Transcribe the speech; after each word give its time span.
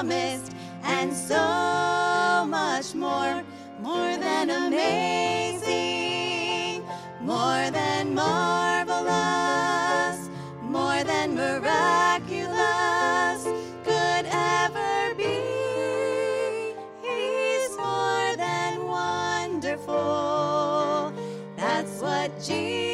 promised, 0.00 0.52
and 0.82 1.12
so 1.12 2.46
much 2.48 2.94
more, 2.94 3.44
more 3.82 4.16
than 4.16 4.48
amazing, 4.48 5.62
more 7.20 7.70
than 7.70 8.14
marvelous, 8.14 9.10
more 10.62 11.04
than 11.04 11.34
miraculous 11.34 13.44
could 13.84 14.24
ever 14.32 15.14
be. 15.16 15.36
He's 17.02 17.76
more 17.76 18.36
than 18.36 18.86
wonderful. 18.86 19.92
That's 21.56 22.00
what 22.00 22.30
Jesus 22.42 22.89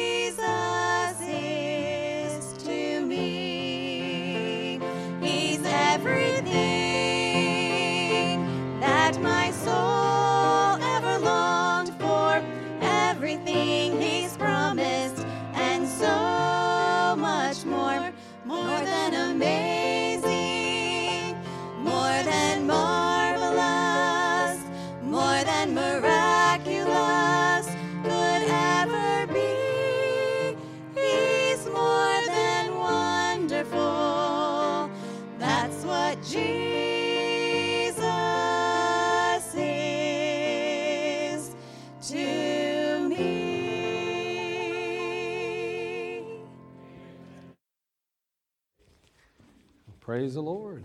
Praise 50.07 50.33
the 50.35 50.41
Lord. 50.41 50.83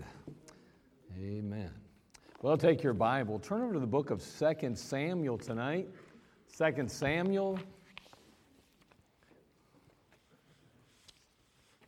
Amen. 1.17 1.71
Well, 2.41 2.57
take 2.57 2.83
your 2.83 2.93
Bible. 2.93 3.39
Turn 3.39 3.61
over 3.61 3.73
to 3.73 3.79
the 3.79 3.87
book 3.87 4.09
of 4.09 4.21
2 4.21 4.75
Samuel 4.75 5.37
tonight. 5.37 5.87
2 6.57 6.85
Samuel. 6.87 7.57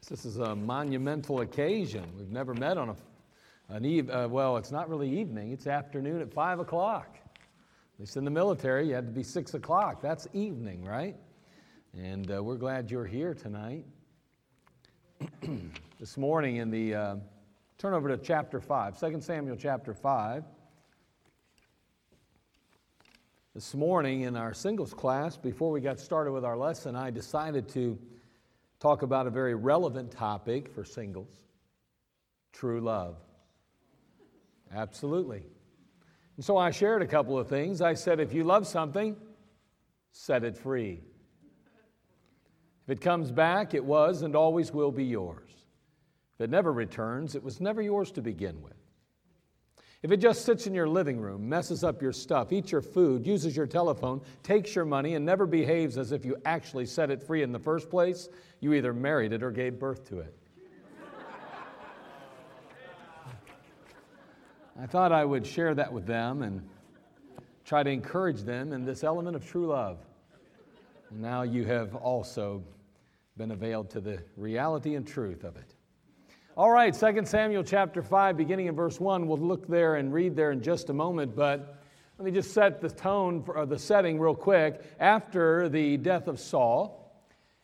This 0.10 0.26
is 0.26 0.38
a 0.38 0.56
monumental 0.56 1.42
occasion. 1.42 2.06
We've 2.18 2.32
never 2.32 2.54
met 2.54 2.78
on 2.78 2.90
a, 2.90 2.96
an 3.70 3.86
eve, 3.86 4.10
uh, 4.10 4.28
well, 4.30 4.58
it's 4.58 4.72
not 4.72 4.90
really 4.90 5.10
evening, 5.10 5.52
it's 5.52 5.68
afternoon 5.68 6.22
at 6.22 6.32
5 6.34 6.60
o'clock. 6.60 7.18
At 7.36 8.00
least 8.00 8.18
in 8.18 8.26
the 8.26 8.32
military, 8.32 8.88
you 8.88 8.94
had 8.94 9.08
to 9.08 9.12
be 9.12 9.24
6 9.24 9.54
o'clock. 9.54 10.02
That's 10.02 10.28
evening, 10.34 10.84
right? 10.84 11.16
And 11.98 12.30
uh, 12.30 12.44
we're 12.44 12.58
glad 12.58 12.92
you're 12.92 13.06
here 13.06 13.34
tonight. 13.34 13.86
this 16.00 16.18
morning 16.18 16.58
in 16.58 16.70
the, 16.70 16.94
uh, 16.94 17.16
turn 17.78 17.94
over 17.94 18.10
to 18.10 18.18
chapter 18.18 18.60
5, 18.60 19.00
2 19.00 19.22
Samuel 19.22 19.56
chapter 19.56 19.94
5. 19.94 20.44
This 23.56 23.74
morning 23.74 24.22
in 24.22 24.36
our 24.36 24.54
singles 24.54 24.94
class, 24.94 25.38
before 25.38 25.72
we 25.72 25.80
got 25.80 25.98
started 25.98 26.34
with 26.34 26.44
our 26.44 26.58
lesson, 26.58 26.94
I 26.98 27.10
decided 27.10 27.70
to 27.70 27.98
talk 28.82 29.02
about 29.02 29.28
a 29.28 29.30
very 29.30 29.56
relevant 29.56 30.12
topic 30.12 30.74
for 30.74 30.84
singles 30.84 31.30
True 32.52 32.80
love. 32.80 33.18
Absolutely. 34.74 35.44
And 36.36 36.44
so 36.44 36.58
I 36.58 36.72
shared 36.72 37.02
a 37.02 37.08
couple 37.08 37.38
of 37.38 37.48
things. 37.48 37.82
I 37.82 37.94
said, 37.94 38.20
if 38.20 38.34
you 38.34 38.44
love 38.44 38.68
something, 38.68 39.16
set 40.12 40.44
it 40.44 40.58
free. 40.58 41.02
If 42.84 42.90
it 42.90 43.02
comes 43.02 43.32
back, 43.32 43.74
it 43.74 43.84
was 43.84 44.22
and 44.22 44.36
always 44.36 44.72
will 44.72 44.92
be 44.92 45.06
yours. 45.06 45.50
If 46.36 46.42
it 46.46 46.50
never 46.50 46.72
returns, 46.72 47.36
it 47.36 47.44
was 47.44 47.62
never 47.62 47.82
yours 47.82 48.12
to 48.12 48.22
begin 48.22 48.62
with. 48.62 48.74
If 50.04 50.12
it 50.12 50.18
just 50.18 50.46
sits 50.46 50.68
in 50.68 50.76
your 50.76 50.88
living 50.88 51.20
room, 51.20 51.50
messes 51.50 51.84
up 51.84 52.00
your 52.00 52.12
stuff, 52.12 52.54
eats 52.54 52.72
your 52.72 52.82
food, 52.82 53.26
uses 53.26 53.58
your 53.58 53.66
telephone, 53.66 54.22
takes 54.44 54.76
your 54.76 54.86
money, 54.86 55.16
and 55.16 55.26
never 55.26 55.48
behaves 55.48 55.98
as 55.98 56.12
if 56.12 56.24
you 56.24 56.36
actually 56.46 56.86
set 56.86 57.10
it 57.10 57.24
free 57.24 57.42
in 57.42 57.52
the 57.52 57.58
first 57.58 57.90
place, 57.90 58.30
you 58.60 58.74
either 58.74 58.94
married 58.94 59.34
it 59.34 59.42
or 59.42 59.50
gave 59.50 59.80
birth 59.80 60.08
to 60.10 60.20
it. 60.20 60.38
I 64.78 64.86
thought 64.86 65.14
I 65.14 65.24
would 65.24 65.48
share 65.48 65.74
that 65.74 65.94
with 65.94 66.06
them 66.06 66.42
and 66.42 66.62
try 67.64 67.82
to 67.82 67.90
encourage 67.90 68.42
them 68.42 68.74
in 68.74 68.84
this 68.84 69.06
element 69.06 69.38
of 69.38 69.48
true 69.48 69.68
love. 69.68 70.00
now 71.12 71.44
you 71.44 71.64
have 71.64 71.96
also 71.96 72.62
been 73.38 73.52
availed 73.52 73.90
to 73.92 74.02
the 74.02 74.22
reality 74.36 74.96
and 74.96 75.08
truth 75.08 75.46
of 75.46 75.56
it. 75.56 75.76
All 76.58 76.72
right, 76.72 76.94
2 76.94 77.26
Samuel 77.26 77.64
chapter 77.64 78.02
5, 78.02 78.36
beginning 78.36 78.66
in 78.68 78.76
verse 78.76 79.00
1. 79.00 79.28
We'll 79.28 79.38
look 79.38 79.66
there 79.66 79.96
and 79.96 80.14
read 80.14 80.36
there 80.36 80.52
in 80.52 80.62
just 80.62 80.90
a 80.90 80.94
moment, 80.94 81.38
but 81.38 81.82
let 82.18 82.26
me 82.26 82.32
just 82.32 82.54
set 82.54 82.82
the 82.82 82.90
tone 82.90 83.44
for 83.44 83.58
uh, 83.58 83.66
the 83.66 83.80
setting 83.80 84.20
real 84.20 84.36
quick. 84.36 84.82
After 85.00 85.70
the 85.70 85.96
death 85.96 86.28
of 86.28 86.38
Saul, 86.38 87.18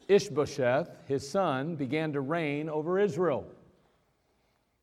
Ishbosheth, 0.07 0.89
his 1.07 1.29
son, 1.29 1.75
began 1.75 2.13
to 2.13 2.21
reign 2.21 2.69
over 2.69 2.99
Israel. 2.99 3.45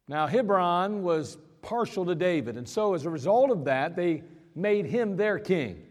Now, 0.08 0.26
Hebron 0.26 1.02
was 1.02 1.38
partial 1.62 2.05
to 2.06 2.14
David. 2.14 2.56
And 2.56 2.69
so, 2.69 2.94
as 2.94 3.05
a 3.06 3.10
result 3.10 3.50
of 3.50 3.64
that, 3.64 3.96
they 3.96 4.22
made 4.55 4.87
him 4.87 5.16
their 5.16 5.38
king. 5.38 5.84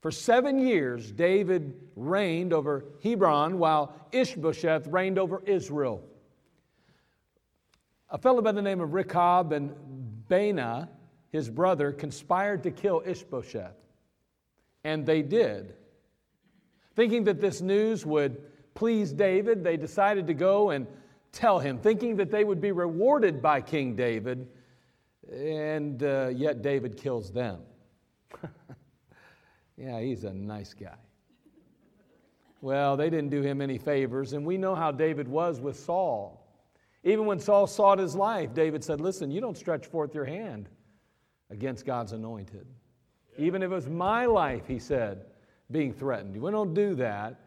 For 0.00 0.10
seven 0.10 0.58
years, 0.58 1.10
David 1.10 1.80
reigned 1.96 2.52
over 2.52 2.84
Hebron 3.02 3.58
while 3.58 3.94
Ishbosheth 4.12 4.86
reigned 4.86 5.18
over 5.18 5.42
Israel. 5.46 6.02
A 8.10 8.18
fellow 8.18 8.42
by 8.42 8.52
the 8.52 8.62
name 8.62 8.80
of 8.80 8.92
Rechab 8.92 9.52
and 9.52 9.74
Baanah, 10.28 10.88
his 11.32 11.48
brother, 11.48 11.90
conspired 11.90 12.62
to 12.64 12.70
kill 12.70 13.02
Ishbosheth. 13.06 13.76
And 14.84 15.06
they 15.06 15.22
did. 15.22 15.74
Thinking 16.94 17.24
that 17.24 17.40
this 17.40 17.60
news 17.60 18.04
would 18.04 18.42
please 18.74 19.12
David, 19.12 19.64
they 19.64 19.76
decided 19.76 20.26
to 20.26 20.34
go 20.34 20.70
and 20.70 20.86
tell 21.32 21.58
him, 21.58 21.78
thinking 21.78 22.16
that 22.16 22.30
they 22.30 22.44
would 22.44 22.60
be 22.60 22.72
rewarded 22.72 23.40
by 23.40 23.60
King 23.60 23.96
David 23.96 24.46
and 25.32 26.02
uh, 26.02 26.28
yet 26.34 26.62
David 26.62 26.96
kills 26.96 27.30
them. 27.32 27.60
yeah, 29.76 30.00
he's 30.00 30.24
a 30.24 30.32
nice 30.32 30.74
guy. 30.74 30.96
Well, 32.60 32.96
they 32.96 33.10
didn't 33.10 33.30
do 33.30 33.42
him 33.42 33.60
any 33.60 33.78
favors, 33.78 34.32
and 34.32 34.44
we 34.44 34.56
know 34.56 34.74
how 34.74 34.90
David 34.90 35.28
was 35.28 35.60
with 35.60 35.78
Saul. 35.78 36.40
Even 37.02 37.26
when 37.26 37.38
Saul 37.38 37.66
sought 37.66 37.98
his 37.98 38.14
life, 38.14 38.54
David 38.54 38.82
said, 38.82 39.00
Listen, 39.00 39.30
you 39.30 39.40
don't 39.40 39.58
stretch 39.58 39.86
forth 39.86 40.14
your 40.14 40.24
hand 40.24 40.68
against 41.50 41.84
God's 41.84 42.12
anointed. 42.12 42.66
Even 43.36 43.62
if 43.62 43.70
it 43.70 43.74
was 43.74 43.88
my 43.88 44.24
life, 44.26 44.66
he 44.66 44.78
said, 44.78 45.26
being 45.70 45.92
threatened. 45.92 46.36
We 46.40 46.50
don't 46.50 46.72
do 46.72 46.94
that. 46.94 47.40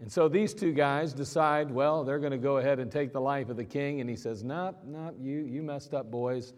And 0.00 0.10
so 0.10 0.28
these 0.28 0.54
two 0.54 0.72
guys 0.72 1.12
decide, 1.12 1.70
well, 1.70 2.04
they're 2.04 2.18
going 2.18 2.32
to 2.32 2.38
go 2.38 2.56
ahead 2.58 2.78
and 2.78 2.90
take 2.90 3.12
the 3.12 3.20
life 3.20 3.48
of 3.48 3.56
the 3.56 3.64
king. 3.64 4.00
And 4.00 4.08
he 4.08 4.16
says, 4.16 4.42
Nope, 4.42 4.76
nope, 4.84 5.16
you, 5.20 5.40
you 5.40 5.62
messed 5.62 5.94
up, 5.94 6.10
boys 6.10 6.54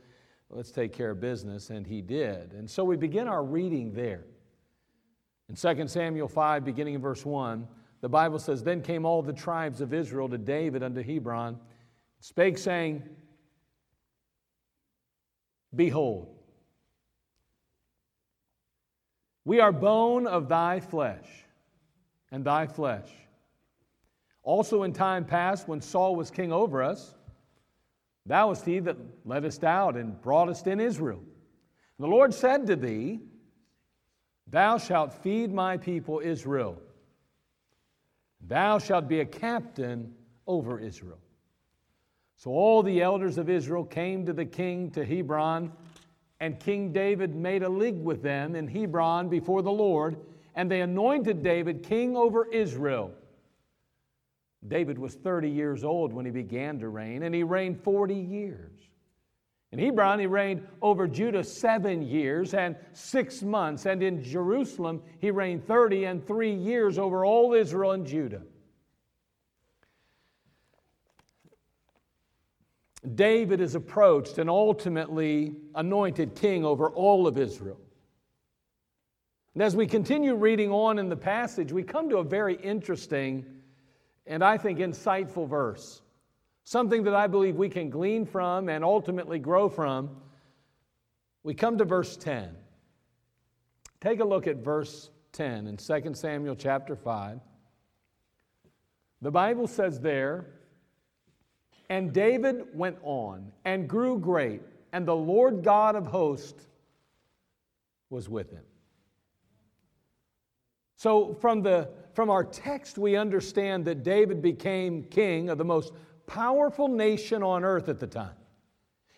let's 0.54 0.70
take 0.70 0.92
care 0.92 1.10
of 1.10 1.20
business. 1.20 1.70
And 1.70 1.86
he 1.86 2.00
did. 2.00 2.52
And 2.52 2.70
so 2.70 2.84
we 2.84 2.96
begin 2.96 3.28
our 3.28 3.44
reading 3.44 3.92
there. 3.92 4.24
In 5.48 5.56
2 5.56 5.88
Samuel 5.88 6.28
5, 6.28 6.64
beginning 6.64 6.94
in 6.94 7.00
verse 7.00 7.24
1, 7.24 7.68
the 8.00 8.08
Bible 8.08 8.38
says, 8.38 8.62
Then 8.62 8.80
came 8.80 9.04
all 9.04 9.22
the 9.22 9.32
tribes 9.32 9.80
of 9.80 9.92
Israel 9.92 10.28
to 10.28 10.38
David 10.38 10.82
unto 10.82 11.02
Hebron, 11.02 11.58
spake, 12.20 12.56
saying, 12.56 13.02
Behold, 15.74 16.28
we 19.44 19.60
are 19.60 19.72
bone 19.72 20.26
of 20.26 20.48
thy 20.48 20.80
flesh 20.80 21.26
and 22.30 22.44
thy 22.44 22.66
flesh. 22.66 23.08
Also, 24.42 24.82
in 24.84 24.92
time 24.92 25.24
past, 25.24 25.68
when 25.68 25.80
Saul 25.80 26.14
was 26.14 26.30
king 26.30 26.52
over 26.52 26.82
us, 26.82 27.16
Thou 28.26 28.48
wast 28.48 28.64
he 28.64 28.78
that 28.80 28.96
leddest 29.24 29.64
out 29.64 29.96
and 29.96 30.20
broughtest 30.20 30.66
in 30.66 30.80
Israel. 30.80 31.18
And 31.18 32.04
the 32.04 32.08
Lord 32.08 32.32
said 32.32 32.66
to 32.68 32.76
thee, 32.76 33.20
Thou 34.46 34.78
shalt 34.78 35.12
feed 35.22 35.52
my 35.52 35.76
people 35.76 36.20
Israel. 36.20 36.80
Thou 38.40 38.78
shalt 38.78 39.08
be 39.08 39.20
a 39.20 39.24
captain 39.24 40.14
over 40.46 40.78
Israel. 40.78 41.18
So 42.36 42.50
all 42.50 42.82
the 42.82 43.00
elders 43.00 43.38
of 43.38 43.48
Israel 43.48 43.84
came 43.84 44.26
to 44.26 44.32
the 44.32 44.44
king 44.44 44.90
to 44.92 45.04
Hebron, 45.04 45.72
and 46.40 46.58
King 46.58 46.92
David 46.92 47.34
made 47.34 47.62
a 47.62 47.68
league 47.68 48.02
with 48.02 48.22
them 48.22 48.54
in 48.54 48.68
Hebron 48.68 49.28
before 49.28 49.62
the 49.62 49.72
Lord, 49.72 50.16
and 50.54 50.70
they 50.70 50.80
anointed 50.80 51.42
David 51.42 51.82
king 51.82 52.16
over 52.16 52.46
Israel. 52.50 53.12
David 54.66 54.98
was 54.98 55.14
30 55.14 55.50
years 55.50 55.84
old 55.84 56.12
when 56.12 56.24
he 56.24 56.30
began 56.30 56.78
to 56.78 56.88
reign, 56.88 57.22
and 57.22 57.34
he 57.34 57.42
reigned 57.42 57.82
40 57.82 58.14
years. 58.14 58.80
In 59.72 59.78
Hebron, 59.78 60.20
he 60.20 60.26
reigned 60.26 60.66
over 60.80 61.08
Judah 61.08 61.42
seven 61.42 62.00
years 62.00 62.54
and 62.54 62.76
six 62.92 63.42
months, 63.42 63.86
and 63.86 64.02
in 64.02 64.22
Jerusalem, 64.22 65.02
he 65.18 65.30
reigned 65.30 65.66
30 65.66 66.04
and 66.04 66.26
three 66.26 66.54
years 66.54 66.98
over 66.98 67.24
all 67.24 67.54
Israel 67.54 67.92
and 67.92 68.06
Judah. 68.06 68.42
David 73.14 73.60
is 73.60 73.74
approached 73.74 74.38
and 74.38 74.48
ultimately 74.48 75.56
anointed 75.74 76.34
king 76.34 76.64
over 76.64 76.88
all 76.88 77.26
of 77.26 77.36
Israel. 77.36 77.80
And 79.52 79.62
as 79.62 79.76
we 79.76 79.86
continue 79.86 80.34
reading 80.34 80.70
on 80.70 80.98
in 80.98 81.08
the 81.08 81.16
passage, 81.16 81.70
we 81.72 81.82
come 81.82 82.08
to 82.08 82.18
a 82.18 82.24
very 82.24 82.54
interesting 82.54 83.44
and 84.26 84.42
I 84.42 84.58
think 84.58 84.78
insightful 84.78 85.48
verse. 85.48 86.02
Something 86.64 87.04
that 87.04 87.14
I 87.14 87.26
believe 87.26 87.56
we 87.56 87.68
can 87.68 87.90
glean 87.90 88.24
from 88.24 88.68
and 88.68 88.82
ultimately 88.82 89.38
grow 89.38 89.68
from. 89.68 90.10
We 91.42 91.54
come 91.54 91.76
to 91.78 91.84
verse 91.84 92.16
10. 92.16 92.56
Take 94.00 94.20
a 94.20 94.24
look 94.24 94.46
at 94.46 94.56
verse 94.56 95.10
10 95.32 95.66
in 95.66 95.76
2 95.76 96.14
Samuel 96.14 96.56
chapter 96.56 96.96
5. 96.96 97.40
The 99.20 99.30
Bible 99.30 99.66
says 99.66 100.00
there, 100.00 100.46
and 101.90 102.12
David 102.12 102.66
went 102.74 102.98
on 103.02 103.52
and 103.64 103.88
grew 103.88 104.18
great, 104.18 104.62
and 104.92 105.06
the 105.06 105.16
Lord 105.16 105.62
God 105.62 105.96
of 105.96 106.06
hosts 106.06 106.66
was 108.10 108.28
with 108.28 108.50
him. 108.50 108.64
So, 110.96 111.34
from, 111.34 111.62
the, 111.62 111.88
from 112.14 112.30
our 112.30 112.44
text, 112.44 112.96
we 112.96 113.16
understand 113.16 113.84
that 113.86 114.02
David 114.02 114.40
became 114.40 115.04
king 115.04 115.48
of 115.48 115.58
the 115.58 115.64
most 115.64 115.92
powerful 116.26 116.88
nation 116.88 117.42
on 117.42 117.64
earth 117.64 117.88
at 117.88 117.98
the 117.98 118.06
time. 118.06 118.34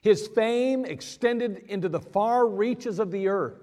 His 0.01 0.29
fame 0.29 0.85
extended 0.85 1.59
into 1.69 1.89
the 1.89 2.01
far 2.01 2.47
reaches 2.47 2.99
of 2.99 3.11
the 3.11 3.29
earth. 3.29 3.61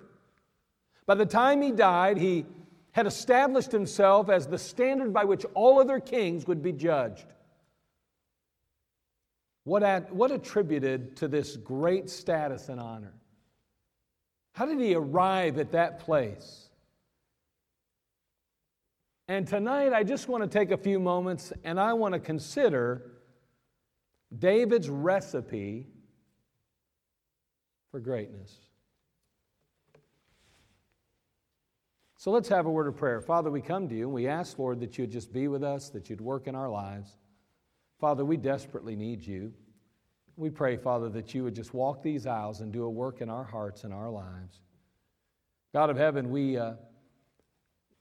By 1.06 1.16
the 1.16 1.26
time 1.26 1.62
he 1.62 1.72
died, 1.72 2.18
he 2.18 2.46
had 2.92 3.08
established 3.08 3.72
himself 3.72 4.30
as 4.30 4.48
the 4.48 4.58
standard 4.58 5.12
by 5.14 5.24
which 5.24 5.46
all 5.54 5.80
other 5.80 6.00
kings 6.00 6.48
would 6.48 6.62
be 6.62 6.72
judged. 6.72 7.26
What, 9.64 9.84
at, 9.84 10.14
what 10.14 10.32
attributed 10.32 11.16
to 11.18 11.28
this 11.28 11.58
great 11.58 12.10
status 12.10 12.70
and 12.70 12.80
honor? 12.80 13.14
How 14.54 14.66
did 14.66 14.80
he 14.80 14.94
arrive 14.94 15.58
at 15.58 15.72
that 15.72 16.00
place? 16.00 16.63
And 19.28 19.48
tonight, 19.48 19.94
I 19.94 20.04
just 20.04 20.28
want 20.28 20.44
to 20.44 20.50
take 20.50 20.72
a 20.72 20.78
few 20.78 21.00
moments 21.00 21.54
and 21.64 21.80
I 21.80 21.94
want 21.94 22.14
to 22.14 22.20
consider 22.20 23.12
David's 24.38 24.90
recipe 24.90 25.88
for 27.90 28.02
greatness. 28.02 28.58
So 32.18 32.32
let's 32.32 32.50
have 32.50 32.66
a 32.66 32.72
word 32.72 32.88
of 32.88 32.98
prayer. 32.98 33.22
Father, 33.22 33.50
we 33.50 33.62
come 33.62 33.88
to 33.88 33.96
you 33.96 34.06
and 34.06 34.14
we 34.14 34.28
ask, 34.28 34.60
Lord, 34.60 34.80
that 34.82 34.98
you'd 34.98 35.12
just 35.12 35.32
be 35.32 35.48
with 35.48 35.64
us, 35.64 35.90
that 35.90 36.10
you'd 36.10 36.22
work 36.22 36.48
in 36.48 36.56
our 36.56 36.70
lives. 36.70 37.16
Father, 38.00 38.26
we 38.26 38.36
desperately 38.36 38.96
need 38.96 39.26
you. 39.26 39.54
We 40.36 40.50
pray, 40.50 40.76
Father, 40.76 41.10
that 41.10 41.34
you 41.34 41.44
would 41.44 41.56
just 41.56 41.74
walk 41.74 42.02
these 42.02 42.26
aisles 42.26 42.60
and 42.60 42.74
do 42.74 42.84
a 42.84 42.90
work 42.90 43.22
in 43.22 43.30
our 43.30 43.44
hearts 43.44 43.84
and 43.84 43.94
our 43.94 44.10
lives. 44.10 44.60
God 45.74 45.90
of 45.90 45.96
heaven, 45.96 46.30
we. 46.30 46.58
Uh, 46.58 46.74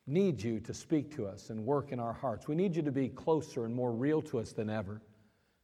need 0.06 0.42
you 0.42 0.61
to 0.61 0.75
speak 0.75 1.14
to 1.16 1.26
us 1.26 1.50
and 1.50 1.64
work 1.64 1.92
in 1.92 2.00
our 2.00 2.12
hearts. 2.12 2.49
We 2.49 2.54
need 2.54 2.75
you 2.75 2.82
to 2.82 2.92
be 2.92 3.09
closer 3.09 3.64
and 3.64 3.75
more 3.75 3.92
real 3.92 4.21
to 4.23 4.38
us 4.38 4.52
than 4.52 4.68
ever. 4.68 5.00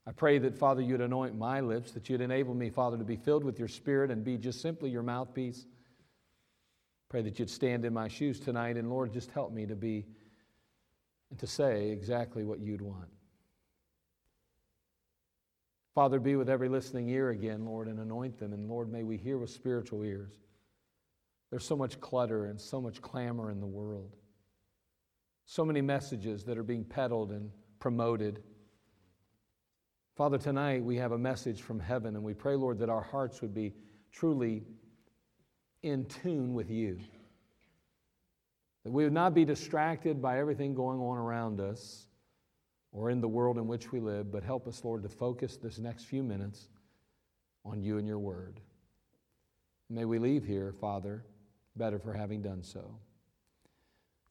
I 0.07 0.13
pray 0.13 0.39
that, 0.39 0.57
Father, 0.57 0.81
you'd 0.81 1.01
anoint 1.01 1.37
my 1.37 1.61
lips, 1.61 1.93
that 1.93 2.09
you'd 2.09 2.21
enable 2.21 2.55
me, 2.55 2.71
Father, 2.71 2.97
to 2.97 3.05
be 3.05 3.17
filled 3.17 3.45
with 3.45 3.59
your 3.59 3.69
Spirit 3.69 4.11
and 4.11 4.25
be 4.25 4.39
just 4.39 4.61
simply 4.61 4.91
your 4.91 5.03
mouthpiece. 5.03 5.67
Pray 7.09 7.23
that 7.23 7.39
you'd 7.39 7.51
stand 7.51 7.85
in 7.85 7.93
my 7.93 8.09
shoes 8.09 8.39
tonight, 8.41 8.77
and 8.77 8.89
Lord, 8.89 9.13
just 9.13 9.31
help 9.31 9.53
me 9.53 9.67
to 9.67 9.75
be 9.75 10.07
and 11.31 11.39
to 11.39 11.47
say 11.47 11.91
exactly 11.91 12.45
what 12.45 12.61
you'd 12.61 12.81
want. 12.81 13.09
Father, 15.95 16.21
be 16.21 16.37
with 16.37 16.49
every 16.49 16.69
listening 16.69 17.09
ear 17.09 17.31
again, 17.31 17.65
Lord, 17.65 17.89
and 17.89 17.99
anoint 17.99 18.39
them. 18.39 18.53
And 18.53 18.69
Lord, 18.69 18.91
may 18.91 19.03
we 19.03 19.17
hear 19.17 19.37
with 19.37 19.51
spiritual 19.51 20.05
ears. 20.05 20.33
There's 21.51 21.65
so 21.65 21.77
much 21.77 22.01
clutter 22.01 22.47
and 22.47 22.61
so 22.61 22.81
much 22.81 23.03
clamor 23.03 23.51
in 23.51 23.61
the 23.61 23.67
world, 23.67 24.17
so 25.51 25.65
many 25.65 25.81
messages 25.81 26.45
that 26.45 26.59
are 26.59 26.63
being 26.63 26.85
peddled 26.85 27.31
and 27.33 27.51
promoted. 27.79 28.43
Father, 30.15 30.37
tonight 30.37 30.85
we 30.85 30.97
have 30.97 31.13
a 31.13 31.19
message 31.19 31.63
from 31.63 31.81
heaven, 31.81 32.17
and 32.17 32.23
we 32.23 32.35
pray, 32.35 32.55
Lord, 32.55 32.79
that 32.81 32.91
our 32.91 33.01
hearts 33.01 33.41
would 33.41 33.55
be 33.55 33.73
truly 34.13 34.65
in 35.83 36.05
tune 36.05 36.53
with 36.53 36.71
you. 36.71 36.99
That 38.85 38.93
we 38.93 39.05
would 39.05 39.13
not 39.15 39.33
be 39.33 39.47
distracted 39.47 40.21
by 40.21 40.39
everything 40.39 40.75
going 40.75 41.01
on 41.01 41.17
around 41.17 41.61
us 41.61 42.09
or 42.93 43.09
in 43.09 43.23
the 43.23 43.29
world 43.29 43.57
in 43.57 43.67
which 43.67 43.91
we 43.91 44.01
live, 44.01 44.31
but 44.31 44.45
help 44.45 44.69
us, 44.69 44.85
Lord, 44.85 45.03
to 45.03 45.09
focus 45.09 45.57
this 45.57 45.79
next 45.79 46.05
few 46.05 46.23
minutes 46.23 46.69
on 47.65 47.81
you 47.81 47.97
and 47.97 48.07
your 48.07 48.19
word. 48.19 48.61
May 49.89 50.05
we 50.05 50.19
leave 50.19 50.45
here, 50.45 50.75
Father, 50.79 51.25
better 51.75 51.99
for 51.99 52.13
having 52.13 52.43
done 52.43 52.63
so. 52.63 52.99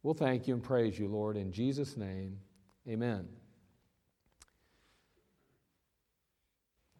We'll 0.07 0.13
thank 0.13 0.47
you 0.47 0.53
and 0.53 0.63
praise 0.63 0.97
you, 0.97 1.09
Lord, 1.09 1.35
in 1.35 1.51
Jesus' 1.51 1.97
name. 1.97 2.39
Amen. 2.87 3.27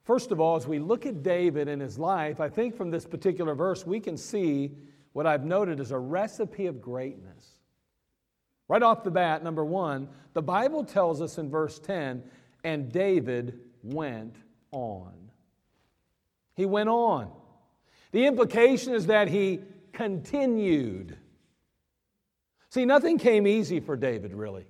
First 0.03 0.33
of 0.33 0.41
all, 0.41 0.57
as 0.57 0.67
we 0.67 0.77
look 0.77 1.05
at 1.05 1.23
David 1.23 1.69
and 1.69 1.81
his 1.81 1.97
life, 1.97 2.41
I 2.41 2.49
think 2.49 2.75
from 2.75 2.91
this 2.91 3.05
particular 3.05 3.55
verse, 3.55 3.87
we 3.87 4.01
can 4.01 4.17
see 4.17 4.75
what 5.13 5.25
I've 5.25 5.45
noted 5.45 5.79
as 5.79 5.91
a 5.91 5.97
recipe 5.97 6.65
of 6.65 6.81
greatness. 6.81 7.61
Right 8.67 8.83
off 8.83 9.05
the 9.05 9.11
bat, 9.11 9.41
number 9.41 9.63
one, 9.63 10.09
the 10.33 10.41
Bible 10.41 10.83
tells 10.83 11.21
us 11.21 11.37
in 11.37 11.49
verse 11.49 11.79
10, 11.79 12.21
and 12.65 12.91
David 12.91 13.57
went 13.83 14.35
on. 14.73 15.13
He 16.55 16.65
went 16.65 16.89
on. 16.89 17.31
The 18.11 18.25
implication 18.25 18.93
is 18.93 19.05
that 19.05 19.29
he 19.29 19.61
continued. 19.93 21.17
See, 22.77 22.85
nothing 22.85 23.17
came 23.17 23.47
easy 23.47 23.79
for 23.79 23.97
David, 23.97 24.35
really. 24.35 24.67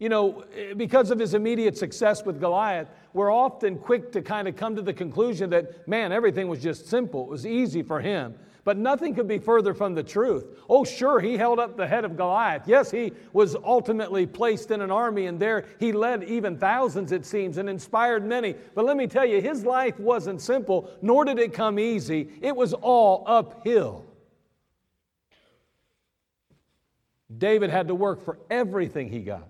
You 0.00 0.08
know, 0.08 0.42
eh, 0.52 0.74
because 0.74 1.12
of 1.12 1.20
his 1.20 1.34
immediate 1.34 1.78
success 1.78 2.24
with 2.24 2.40
Goliath, 2.40 2.88
we're 3.12 3.32
often 3.32 3.78
quick 3.78 4.10
to 4.10 4.20
kind 4.20 4.48
of 4.48 4.56
come 4.56 4.74
to 4.74 4.82
the 4.82 4.92
conclusion 4.92 5.48
that, 5.50 5.86
man, 5.86 6.10
everything 6.10 6.48
was 6.48 6.60
just 6.60 6.88
simple. 6.88 7.22
It 7.22 7.28
was 7.28 7.46
easy 7.46 7.84
for 7.84 8.00
him. 8.00 8.34
But 8.64 8.78
nothing 8.78 9.14
could 9.14 9.28
be 9.28 9.38
further 9.38 9.74
from 9.74 9.94
the 9.94 10.02
truth. 10.02 10.58
Oh, 10.68 10.82
sure, 10.82 11.20
he 11.20 11.36
held 11.36 11.60
up 11.60 11.76
the 11.76 11.86
head 11.86 12.04
of 12.04 12.16
Goliath. 12.16 12.64
Yes, 12.66 12.90
he 12.90 13.12
was 13.32 13.54
ultimately 13.54 14.26
placed 14.26 14.72
in 14.72 14.80
an 14.80 14.90
army, 14.90 15.26
and 15.26 15.38
there 15.38 15.66
he 15.78 15.92
led 15.92 16.24
even 16.24 16.58
thousands, 16.58 17.12
it 17.12 17.24
seems, 17.24 17.58
and 17.58 17.70
inspired 17.70 18.26
many. 18.26 18.56
But 18.74 18.86
let 18.86 18.96
me 18.96 19.06
tell 19.06 19.24
you, 19.24 19.40
his 19.40 19.64
life 19.64 20.00
wasn't 20.00 20.40
simple, 20.40 20.90
nor 21.00 21.24
did 21.24 21.38
it 21.38 21.52
come 21.52 21.78
easy. 21.78 22.30
It 22.42 22.56
was 22.56 22.72
all 22.72 23.22
uphill. 23.28 24.04
David 27.36 27.70
had 27.70 27.88
to 27.88 27.94
work 27.94 28.24
for 28.24 28.38
everything 28.50 29.08
he 29.08 29.20
got. 29.20 29.48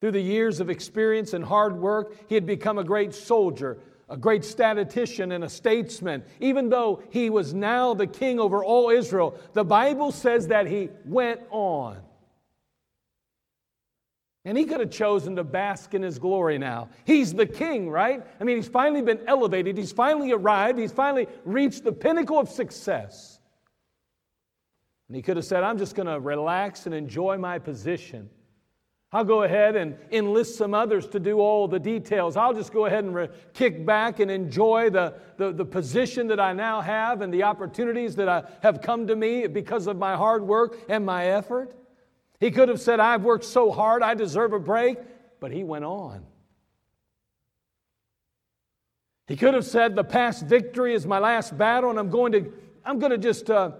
Through 0.00 0.12
the 0.12 0.20
years 0.20 0.60
of 0.60 0.68
experience 0.68 1.32
and 1.32 1.44
hard 1.44 1.76
work, 1.78 2.16
he 2.28 2.34
had 2.34 2.46
become 2.46 2.78
a 2.78 2.84
great 2.84 3.14
soldier, 3.14 3.78
a 4.08 4.16
great 4.16 4.44
statistician, 4.44 5.32
and 5.32 5.44
a 5.44 5.48
statesman. 5.48 6.24
Even 6.40 6.68
though 6.68 7.02
he 7.10 7.30
was 7.30 7.54
now 7.54 7.94
the 7.94 8.06
king 8.06 8.40
over 8.40 8.64
all 8.64 8.90
Israel, 8.90 9.38
the 9.52 9.64
Bible 9.64 10.10
says 10.10 10.48
that 10.48 10.66
he 10.66 10.88
went 11.04 11.40
on. 11.50 11.98
And 14.44 14.58
he 14.58 14.64
could 14.64 14.80
have 14.80 14.90
chosen 14.90 15.36
to 15.36 15.44
bask 15.44 15.94
in 15.94 16.02
his 16.02 16.18
glory 16.18 16.58
now. 16.58 16.88
He's 17.04 17.32
the 17.32 17.46
king, 17.46 17.88
right? 17.88 18.26
I 18.40 18.44
mean, 18.44 18.56
he's 18.56 18.66
finally 18.66 19.02
been 19.02 19.20
elevated. 19.28 19.78
He's 19.78 19.92
finally 19.92 20.32
arrived. 20.32 20.80
He's 20.80 20.90
finally 20.90 21.28
reached 21.44 21.84
the 21.84 21.92
pinnacle 21.92 22.40
of 22.40 22.48
success. 22.48 23.31
And 25.12 25.16
he 25.18 25.20
could 25.20 25.36
have 25.36 25.44
said, 25.44 25.62
I'm 25.62 25.76
just 25.76 25.94
going 25.94 26.06
to 26.06 26.18
relax 26.18 26.86
and 26.86 26.94
enjoy 26.94 27.36
my 27.36 27.58
position. 27.58 28.30
I'll 29.12 29.24
go 29.24 29.42
ahead 29.42 29.76
and 29.76 29.94
enlist 30.10 30.56
some 30.56 30.72
others 30.72 31.06
to 31.08 31.20
do 31.20 31.38
all 31.38 31.68
the 31.68 31.78
details. 31.78 32.34
I'll 32.34 32.54
just 32.54 32.72
go 32.72 32.86
ahead 32.86 33.04
and 33.04 33.14
re- 33.14 33.28
kick 33.52 33.84
back 33.84 34.20
and 34.20 34.30
enjoy 34.30 34.88
the, 34.88 35.12
the, 35.36 35.52
the, 35.52 35.66
position 35.66 36.28
that 36.28 36.40
I 36.40 36.54
now 36.54 36.80
have 36.80 37.20
and 37.20 37.30
the 37.30 37.42
opportunities 37.42 38.16
that 38.16 38.26
I, 38.26 38.44
have 38.62 38.80
come 38.80 39.06
to 39.06 39.14
me 39.14 39.46
because 39.46 39.86
of 39.86 39.98
my 39.98 40.16
hard 40.16 40.44
work 40.44 40.78
and 40.88 41.04
my 41.04 41.26
effort. 41.26 41.74
He 42.40 42.50
could 42.50 42.70
have 42.70 42.80
said, 42.80 42.98
I've 42.98 43.22
worked 43.22 43.44
so 43.44 43.70
hard, 43.70 44.02
I 44.02 44.14
deserve 44.14 44.54
a 44.54 44.58
break, 44.58 44.96
but 45.40 45.52
he 45.52 45.62
went 45.62 45.84
on. 45.84 46.24
He 49.26 49.36
could 49.36 49.52
have 49.52 49.66
said, 49.66 49.94
The 49.94 50.04
past 50.04 50.46
victory 50.46 50.94
is 50.94 51.06
my 51.06 51.18
last 51.18 51.58
battle, 51.58 51.90
and 51.90 51.98
I'm 51.98 52.08
going 52.08 52.32
to, 52.32 52.50
I'm 52.82 52.98
going 52.98 53.12
to 53.12 53.18
just 53.18 53.50
uh, 53.50 53.72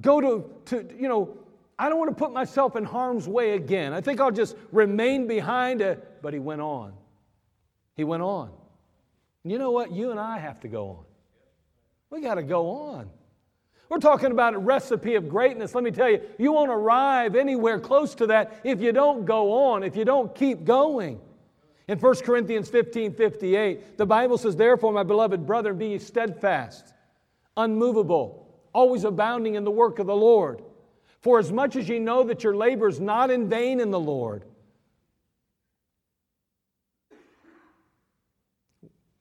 go 0.00 0.20
to, 0.20 0.50
to, 0.66 0.94
you 0.98 1.08
know, 1.08 1.36
I 1.78 1.88
don't 1.88 1.98
want 1.98 2.10
to 2.10 2.16
put 2.16 2.32
myself 2.32 2.76
in 2.76 2.84
harm's 2.84 3.28
way 3.28 3.52
again. 3.52 3.92
I 3.92 4.00
think 4.00 4.20
I'll 4.20 4.30
just 4.30 4.56
remain 4.72 5.26
behind. 5.26 5.80
But 6.22 6.32
he 6.32 6.38
went 6.38 6.60
on. 6.60 6.92
He 7.96 8.04
went 8.04 8.22
on. 8.22 8.50
And 9.44 9.52
you 9.52 9.58
know 9.58 9.70
what? 9.70 9.92
You 9.92 10.10
and 10.10 10.18
I 10.18 10.38
have 10.38 10.60
to 10.60 10.68
go 10.68 10.88
on. 10.88 11.04
We 12.10 12.20
got 12.20 12.34
to 12.34 12.42
go 12.42 12.70
on. 12.70 13.10
We're 13.88 13.98
talking 13.98 14.32
about 14.32 14.54
a 14.54 14.58
recipe 14.58 15.14
of 15.14 15.28
greatness. 15.28 15.74
Let 15.74 15.84
me 15.84 15.92
tell 15.92 16.10
you, 16.10 16.20
you 16.38 16.52
won't 16.52 16.70
arrive 16.70 17.36
anywhere 17.36 17.78
close 17.78 18.14
to 18.16 18.26
that 18.28 18.60
if 18.64 18.80
you 18.80 18.92
don't 18.92 19.24
go 19.24 19.70
on, 19.70 19.84
if 19.84 19.94
you 19.94 20.04
don't 20.04 20.34
keep 20.34 20.64
going. 20.64 21.20
In 21.88 21.98
1 21.98 22.14
Corinthians 22.16 22.68
15 22.68 23.14
58, 23.14 23.96
the 23.96 24.06
Bible 24.06 24.38
says, 24.38 24.56
Therefore, 24.56 24.92
my 24.92 25.04
beloved 25.04 25.46
brethren, 25.46 25.78
be 25.78 25.98
steadfast, 26.00 26.94
unmovable, 27.56 28.45
always 28.76 29.04
abounding 29.04 29.54
in 29.54 29.64
the 29.64 29.70
work 29.70 29.98
of 29.98 30.06
the 30.06 30.14
Lord 30.14 30.62
for 31.22 31.38
as 31.38 31.50
much 31.50 31.76
as 31.76 31.88
ye 31.88 31.98
know 31.98 32.24
that 32.24 32.44
your 32.44 32.54
labor 32.54 32.86
is 32.86 33.00
not 33.00 33.30
in 33.30 33.48
vain 33.48 33.80
in 33.80 33.90
the 33.90 33.98
Lord. 33.98 34.44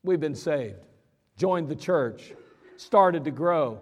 We've 0.03 0.19
been 0.19 0.35
saved, 0.35 0.85
joined 1.37 1.69
the 1.69 1.75
church, 1.75 2.33
started 2.75 3.23
to 3.23 3.31
grow. 3.31 3.79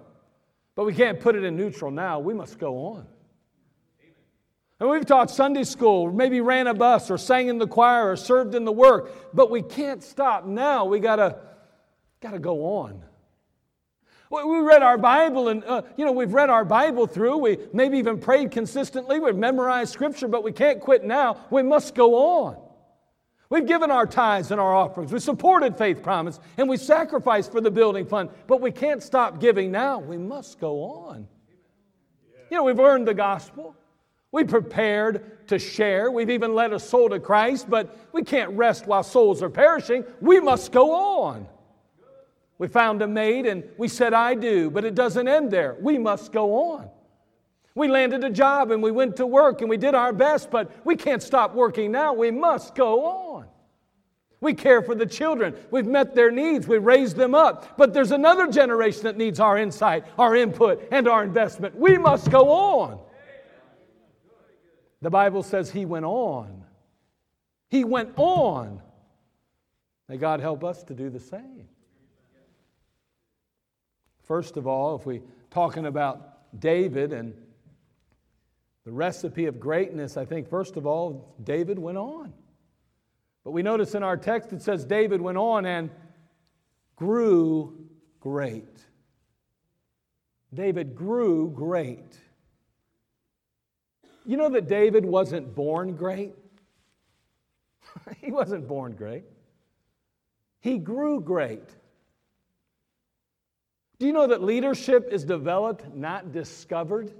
But 0.76 0.86
we 0.86 0.94
can't 0.94 1.20
put 1.20 1.36
it 1.36 1.44
in 1.44 1.58
neutral 1.58 1.90
now. 1.90 2.20
We 2.20 2.36
must 2.36 2.60
go 2.60 2.78
on. 2.86 3.08
And 4.80 4.90
we've 4.90 5.06
taught 5.08 5.32
Sunday 5.32 5.64
school, 5.64 6.12
maybe 6.12 6.40
ran 6.40 6.68
a 6.68 6.76
bus 6.76 7.10
or 7.10 7.18
sang 7.18 7.48
in 7.48 7.58
the 7.58 7.68
choir 7.68 8.12
or 8.12 8.16
served 8.16 8.54
in 8.54 8.64
the 8.64 8.72
work, 8.72 9.34
but 9.34 9.50
we 9.50 9.64
can't 9.64 10.04
stop 10.04 10.46
now. 10.46 10.86
We 10.86 11.00
gotta, 11.00 11.40
gotta 12.22 12.40
go 12.40 12.64
on. 12.64 13.04
We 14.34 14.62
read 14.62 14.82
our 14.82 14.98
Bible 14.98 15.50
and, 15.50 15.64
uh, 15.64 15.84
you 15.96 16.06
know, 16.06 16.12
we've 16.12 16.34
read 16.34 16.50
our 16.50 16.66
Bible 16.66 17.06
through. 17.06 17.38
We 17.38 17.60
maybe 17.72 18.00
even 18.00 18.18
prayed 18.18 18.50
consistently. 18.50 19.20
We've 19.20 19.36
memorized 19.36 19.94
Scripture, 19.94 20.28
but 20.28 20.44
we 20.44 20.52
can't 20.52 20.82
quit 20.82 21.04
now. 21.04 21.46
We 21.52 21.62
must 21.62 21.94
go 21.94 22.16
on. 22.16 22.58
We've 23.50 23.68
given 23.68 23.92
our 23.92 24.08
tithes 24.08 24.50
and 24.50 24.60
our 24.60 24.74
offerings. 24.74 25.14
We 25.14 25.20
supported 25.20 25.78
Faith 25.78 26.02
Promise 26.02 26.40
and 26.58 26.68
we 26.68 26.78
sacrificed 26.78 27.52
for 27.52 27.62
the 27.62 27.70
building 27.70 28.08
fund, 28.08 28.32
but 28.48 28.60
we 28.60 28.72
can't 28.72 29.04
stop 29.04 29.40
giving 29.40 29.72
now. 29.72 30.00
We 30.00 30.18
must 30.18 30.60
go 30.60 30.82
on. 30.82 31.28
You 32.50 32.58
know, 32.58 32.64
we've 32.64 32.80
learned 32.80 33.08
the 33.08 33.14
gospel. 33.14 33.76
We 34.32 34.44
prepared 34.44 35.48
to 35.50 35.60
share. 35.60 36.10
We've 36.10 36.32
even 36.32 36.56
led 36.56 36.74
a 36.74 36.80
soul 36.80 37.10
to 37.10 37.20
Christ, 37.20 37.70
but 37.70 37.96
we 38.14 38.24
can't 38.24 38.50
rest 38.58 38.88
while 38.88 39.04
souls 39.04 39.44
are 39.44 39.50
perishing. 39.52 40.04
We 40.22 40.40
must 40.40 40.72
go 40.72 40.92
on. 40.92 41.48
We 42.58 42.68
found 42.68 43.02
a 43.02 43.08
mate 43.08 43.46
and 43.46 43.64
we 43.78 43.88
said, 43.88 44.14
I 44.14 44.36
do, 44.36 44.70
but 44.70 44.86
it 44.86 44.96
doesn't 44.96 45.28
end 45.28 45.52
there. 45.52 45.76
We 45.82 45.98
must 45.98 46.32
go 46.32 46.74
on. 46.74 46.90
We 47.76 47.88
landed 47.88 48.24
a 48.24 48.30
job 48.30 48.72
and 48.72 48.84
we 48.84 48.92
went 48.92 49.16
to 49.18 49.26
work 49.26 49.62
and 49.62 49.70
we 49.70 49.78
did 49.78 49.96
our 49.96 50.14
best, 50.14 50.52
but 50.52 50.72
we 50.86 50.96
can't 50.96 51.24
stop 51.24 51.56
working 51.56 51.92
now. 51.92 52.14
We 52.14 52.30
must 52.30 52.76
go 52.76 53.06
on. 53.06 53.48
We 54.40 54.54
care 54.54 54.82
for 54.82 54.94
the 54.94 55.06
children. 55.06 55.56
We've 55.72 55.88
met 55.88 56.16
their 56.16 56.30
needs. 56.30 56.68
We 56.68 56.78
raised 56.78 57.16
them 57.16 57.34
up. 57.34 57.78
But 57.78 57.94
there's 57.94 58.12
another 58.12 58.48
generation 58.48 59.04
that 59.04 59.18
needs 59.18 59.40
our 59.40 59.58
insight, 59.58 60.06
our 60.20 60.36
input, 60.36 60.86
and 60.92 61.08
our 61.08 61.24
investment. 61.24 61.76
We 61.76 61.98
must 61.98 62.30
go 62.30 62.52
on. 62.52 63.00
The 65.02 65.10
Bible 65.10 65.44
says 65.44 65.72
he 65.72 65.86
went 65.86 66.06
on. 66.06 66.66
He 67.70 67.84
went 67.84 68.14
on. 68.18 68.82
May 70.10 70.18
God 70.18 70.42
help 70.42 70.64
us 70.64 70.84
to 70.84 70.94
do 70.94 71.10
the 71.10 71.20
same. 71.20 71.68
First 74.24 74.58
of 74.58 74.68
all, 74.68 74.96
if 74.96 75.06
we're 75.06 75.22
talking 75.52 75.86
about 75.86 76.60
David 76.60 77.14
and 77.14 77.34
the 78.86 78.92
recipe 78.92 79.46
of 79.46 79.60
greatness, 79.60 80.18
I 80.18 80.26
think, 80.26 80.50
first 80.50 80.78
of 80.78 80.86
all, 80.86 81.36
David 81.44 81.80
went 81.80 81.98
on. 81.98 82.34
But 83.44 83.52
we 83.52 83.62
notice 83.62 83.96
in 83.96 84.04
our 84.04 84.18
text 84.18 84.54
it 84.54 84.62
says 84.62 84.86
David 84.86 85.22
went 85.22 85.38
on 85.38 85.66
and 85.66 85.90
grew 86.96 87.88
great. 88.20 88.86
David 90.54 90.96
grew 90.96 91.50
great. 91.50 92.18
You 94.26 94.38
know 94.38 94.50
that 94.50 94.68
David 94.68 95.04
wasn't 95.04 95.54
born 95.54 95.96
great? 95.96 96.34
he 98.22 98.32
wasn't 98.32 98.68
born 98.68 98.94
great. 98.94 99.26
He 100.62 100.78
grew 100.78 101.20
great. 101.20 101.70
Do 104.00 104.08
you 104.08 104.14
know 104.14 104.28
that 104.28 104.44
leadership 104.44 105.10
is 105.12 105.24
developed, 105.24 105.94
not 105.96 106.32
discovered? 106.32 107.14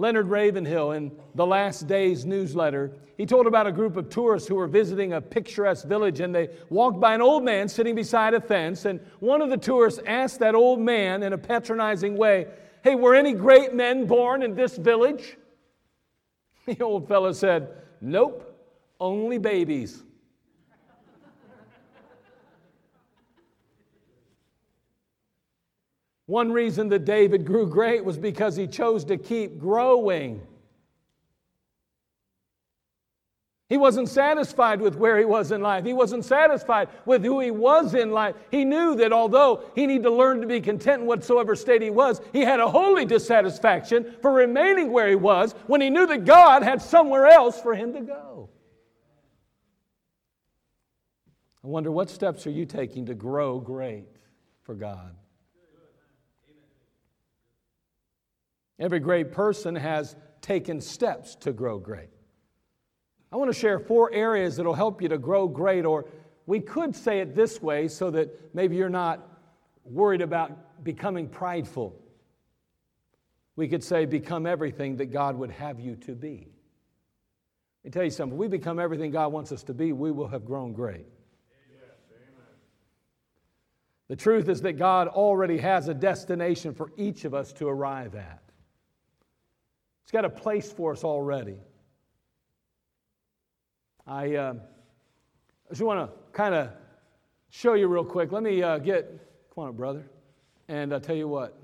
Leonard 0.00 0.28
Ravenhill 0.28 0.92
in 0.92 1.12
the 1.34 1.46
Last 1.46 1.86
Days 1.86 2.24
newsletter, 2.24 2.92
he 3.18 3.26
told 3.26 3.46
about 3.46 3.66
a 3.66 3.72
group 3.72 3.98
of 3.98 4.08
tourists 4.08 4.48
who 4.48 4.54
were 4.54 4.66
visiting 4.66 5.12
a 5.12 5.20
picturesque 5.20 5.86
village 5.86 6.20
and 6.20 6.34
they 6.34 6.48
walked 6.70 6.98
by 6.98 7.14
an 7.14 7.20
old 7.20 7.44
man 7.44 7.68
sitting 7.68 7.94
beside 7.94 8.32
a 8.32 8.40
fence. 8.40 8.86
And 8.86 8.98
one 9.18 9.42
of 9.42 9.50
the 9.50 9.58
tourists 9.58 10.00
asked 10.06 10.40
that 10.40 10.54
old 10.54 10.80
man 10.80 11.22
in 11.22 11.34
a 11.34 11.38
patronizing 11.38 12.16
way, 12.16 12.46
Hey, 12.82 12.94
were 12.94 13.14
any 13.14 13.34
great 13.34 13.74
men 13.74 14.06
born 14.06 14.42
in 14.42 14.54
this 14.54 14.76
village? 14.76 15.36
The 16.66 16.82
old 16.82 17.08
fellow 17.08 17.32
said, 17.32 17.68
Nope, 18.00 18.56
only 18.98 19.38
babies. 19.38 20.02
One 26.30 26.52
reason 26.52 26.88
that 26.90 27.04
David 27.04 27.44
grew 27.44 27.66
great 27.66 28.04
was 28.04 28.16
because 28.16 28.54
he 28.54 28.68
chose 28.68 29.04
to 29.06 29.16
keep 29.16 29.58
growing. 29.58 30.40
He 33.68 33.76
wasn't 33.76 34.08
satisfied 34.08 34.80
with 34.80 34.94
where 34.94 35.18
he 35.18 35.24
was 35.24 35.50
in 35.50 35.60
life. 35.60 35.84
He 35.84 35.92
wasn't 35.92 36.24
satisfied 36.24 36.88
with 37.04 37.24
who 37.24 37.40
he 37.40 37.50
was 37.50 37.94
in 37.94 38.12
life. 38.12 38.36
He 38.52 38.64
knew 38.64 38.94
that 38.94 39.12
although 39.12 39.64
he 39.74 39.88
needed 39.88 40.04
to 40.04 40.12
learn 40.12 40.40
to 40.40 40.46
be 40.46 40.60
content 40.60 41.00
in 41.00 41.08
whatsoever 41.08 41.56
state 41.56 41.82
he 41.82 41.90
was, 41.90 42.20
he 42.32 42.42
had 42.42 42.60
a 42.60 42.70
holy 42.70 43.04
dissatisfaction 43.04 44.14
for 44.22 44.30
remaining 44.30 44.92
where 44.92 45.08
he 45.08 45.16
was 45.16 45.56
when 45.66 45.80
he 45.80 45.90
knew 45.90 46.06
that 46.06 46.26
God 46.26 46.62
had 46.62 46.80
somewhere 46.80 47.26
else 47.26 47.60
for 47.60 47.74
him 47.74 47.92
to 47.94 48.02
go. 48.02 48.50
I 51.64 51.66
wonder 51.66 51.90
what 51.90 52.08
steps 52.08 52.46
are 52.46 52.50
you 52.50 52.66
taking 52.66 53.06
to 53.06 53.14
grow 53.14 53.58
great 53.58 54.06
for 54.62 54.76
God? 54.76 55.16
Every 58.80 58.98
great 58.98 59.30
person 59.30 59.76
has 59.76 60.16
taken 60.40 60.80
steps 60.80 61.36
to 61.36 61.52
grow 61.52 61.78
great. 61.78 62.08
I 63.30 63.36
want 63.36 63.52
to 63.52 63.58
share 63.58 63.78
four 63.78 64.12
areas 64.12 64.56
that 64.56 64.64
will 64.64 64.74
help 64.74 65.02
you 65.02 65.08
to 65.10 65.18
grow 65.18 65.46
great, 65.46 65.84
or 65.84 66.06
we 66.46 66.60
could 66.60 66.96
say 66.96 67.20
it 67.20 67.34
this 67.34 67.62
way 67.62 67.86
so 67.86 68.10
that 68.10 68.54
maybe 68.54 68.74
you're 68.74 68.88
not 68.88 69.28
worried 69.84 70.22
about 70.22 70.82
becoming 70.82 71.28
prideful. 71.28 71.94
We 73.54 73.68
could 73.68 73.84
say, 73.84 74.06
become 74.06 74.46
everything 74.46 74.96
that 74.96 75.12
God 75.12 75.36
would 75.36 75.50
have 75.50 75.78
you 75.78 75.94
to 75.96 76.14
be. 76.14 76.48
Let 77.84 77.84
me 77.84 77.90
tell 77.90 78.04
you 78.04 78.10
something. 78.10 78.38
We 78.38 78.48
become 78.48 78.80
everything 78.80 79.10
God 79.10 79.32
wants 79.32 79.52
us 79.52 79.62
to 79.64 79.74
be, 79.74 79.92
we 79.92 80.10
will 80.10 80.28
have 80.28 80.44
grown 80.44 80.72
great. 80.72 81.06
The 84.08 84.16
truth 84.16 84.48
is 84.48 84.60
that 84.62 84.72
God 84.72 85.06
already 85.06 85.58
has 85.58 85.86
a 85.86 85.94
destination 85.94 86.74
for 86.74 86.90
each 86.96 87.24
of 87.24 87.32
us 87.32 87.52
to 87.54 87.68
arrive 87.68 88.16
at. 88.16 88.39
He's 90.04 90.12
got 90.12 90.24
a 90.24 90.30
place 90.30 90.72
for 90.72 90.92
us 90.92 91.04
already. 91.04 91.56
I, 94.06 94.34
uh, 94.34 94.54
just 95.68 95.82
want 95.82 96.00
to 96.00 96.16
kind 96.32 96.54
of 96.54 96.70
show 97.50 97.74
you 97.74 97.86
real 97.86 98.04
quick. 98.04 98.32
Let 98.32 98.42
me 98.42 98.62
uh, 98.62 98.78
get, 98.78 99.08
come 99.54 99.64
on 99.64 99.68
up, 99.70 99.76
brother. 99.76 100.10
And 100.68 100.92
I'll 100.92 101.00
tell 101.00 101.16
you 101.16 101.28
what. 101.28 101.56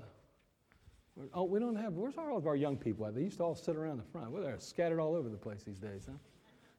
Oh, 1.33 1.43
we 1.43 1.59
don't 1.59 1.75
have, 1.75 1.93
where's 1.93 2.17
all 2.17 2.37
of 2.37 2.47
our 2.47 2.55
young 2.55 2.77
people 2.77 3.05
at? 3.05 3.15
They 3.15 3.21
used 3.21 3.37
to 3.37 3.43
all 3.43 3.55
sit 3.55 3.75
around 3.75 3.97
the 3.97 4.03
front. 4.03 4.31
Well, 4.31 4.43
they're 4.43 4.59
scattered 4.59 4.99
all 4.99 5.15
over 5.15 5.29
the 5.29 5.37
place 5.37 5.63
these 5.63 5.79
days, 5.79 6.03
huh? 6.05 6.17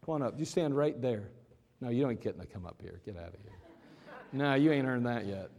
Come 0.04 0.14
on 0.14 0.22
up. 0.22 0.38
You 0.38 0.44
stand 0.44 0.76
right 0.76 1.00
there. 1.02 1.30
No, 1.80 1.90
you 1.90 2.02
don't 2.02 2.20
get 2.20 2.40
to 2.40 2.46
come 2.46 2.64
up 2.64 2.80
here. 2.80 3.00
Get 3.04 3.16
out 3.16 3.34
of 3.34 3.40
here. 3.42 3.52
no, 4.32 4.54
you 4.54 4.72
ain't 4.72 4.86
earned 4.86 5.06
that 5.06 5.26
yet. 5.26 5.50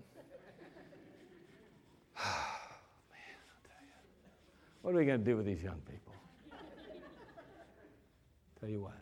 What 4.81 4.95
are 4.95 4.97
we 4.97 5.05
going 5.05 5.19
to 5.19 5.25
do 5.25 5.35
with 5.35 5.45
these 5.45 5.61
young 5.61 5.81
people? 5.81 6.13
Tell 8.59 8.69
you 8.69 8.81
what. 8.81 8.97